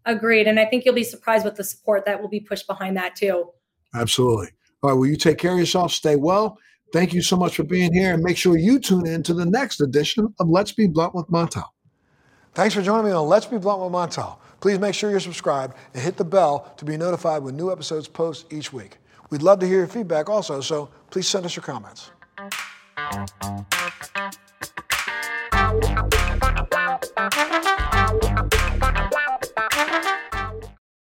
Agreed. 0.05 0.47
And 0.47 0.59
I 0.59 0.65
think 0.65 0.85
you'll 0.85 0.95
be 0.95 1.03
surprised 1.03 1.45
with 1.45 1.55
the 1.55 1.63
support 1.63 2.05
that 2.05 2.21
will 2.21 2.29
be 2.29 2.39
pushed 2.39 2.67
behind 2.67 2.97
that 2.97 3.15
too. 3.15 3.51
Absolutely. 3.95 4.49
All 4.81 4.89
right. 4.89 4.99
Well, 4.99 5.07
you 5.07 5.15
take 5.15 5.37
care 5.37 5.53
of 5.53 5.59
yourself. 5.59 5.91
Stay 5.91 6.15
well. 6.15 6.57
Thank 6.91 7.13
you 7.13 7.21
so 7.21 7.35
much 7.35 7.55
for 7.55 7.63
being 7.63 7.93
here. 7.93 8.13
And 8.13 8.21
make 8.23 8.37
sure 8.37 8.57
you 8.57 8.79
tune 8.79 9.07
in 9.07 9.23
to 9.23 9.33
the 9.33 9.45
next 9.45 9.81
edition 9.81 10.33
of 10.39 10.49
Let's 10.49 10.71
Be 10.71 10.87
Blunt 10.87 11.15
with 11.15 11.27
Montel. 11.27 11.65
Thanks 12.53 12.75
for 12.75 12.81
joining 12.81 13.05
me 13.05 13.11
on 13.11 13.27
Let's 13.27 13.47
Be 13.47 13.57
Blunt 13.57 13.81
with 13.81 13.91
Montel. 13.91 14.37
Please 14.59 14.79
make 14.79 14.93
sure 14.93 15.09
you're 15.09 15.19
subscribed 15.19 15.75
and 15.93 16.03
hit 16.03 16.17
the 16.17 16.23
bell 16.23 16.73
to 16.77 16.85
be 16.85 16.95
notified 16.95 17.43
when 17.43 17.57
new 17.57 17.71
episodes 17.71 18.07
post 18.07 18.53
each 18.53 18.71
week. 18.71 18.97
We'd 19.29 19.41
love 19.41 19.59
to 19.59 19.67
hear 19.67 19.79
your 19.79 19.87
feedback 19.87 20.29
also, 20.29 20.61
so 20.61 20.89
please 21.09 21.27
send 21.27 21.45
us 21.45 21.55
your 21.55 21.63
comments. 21.63 22.11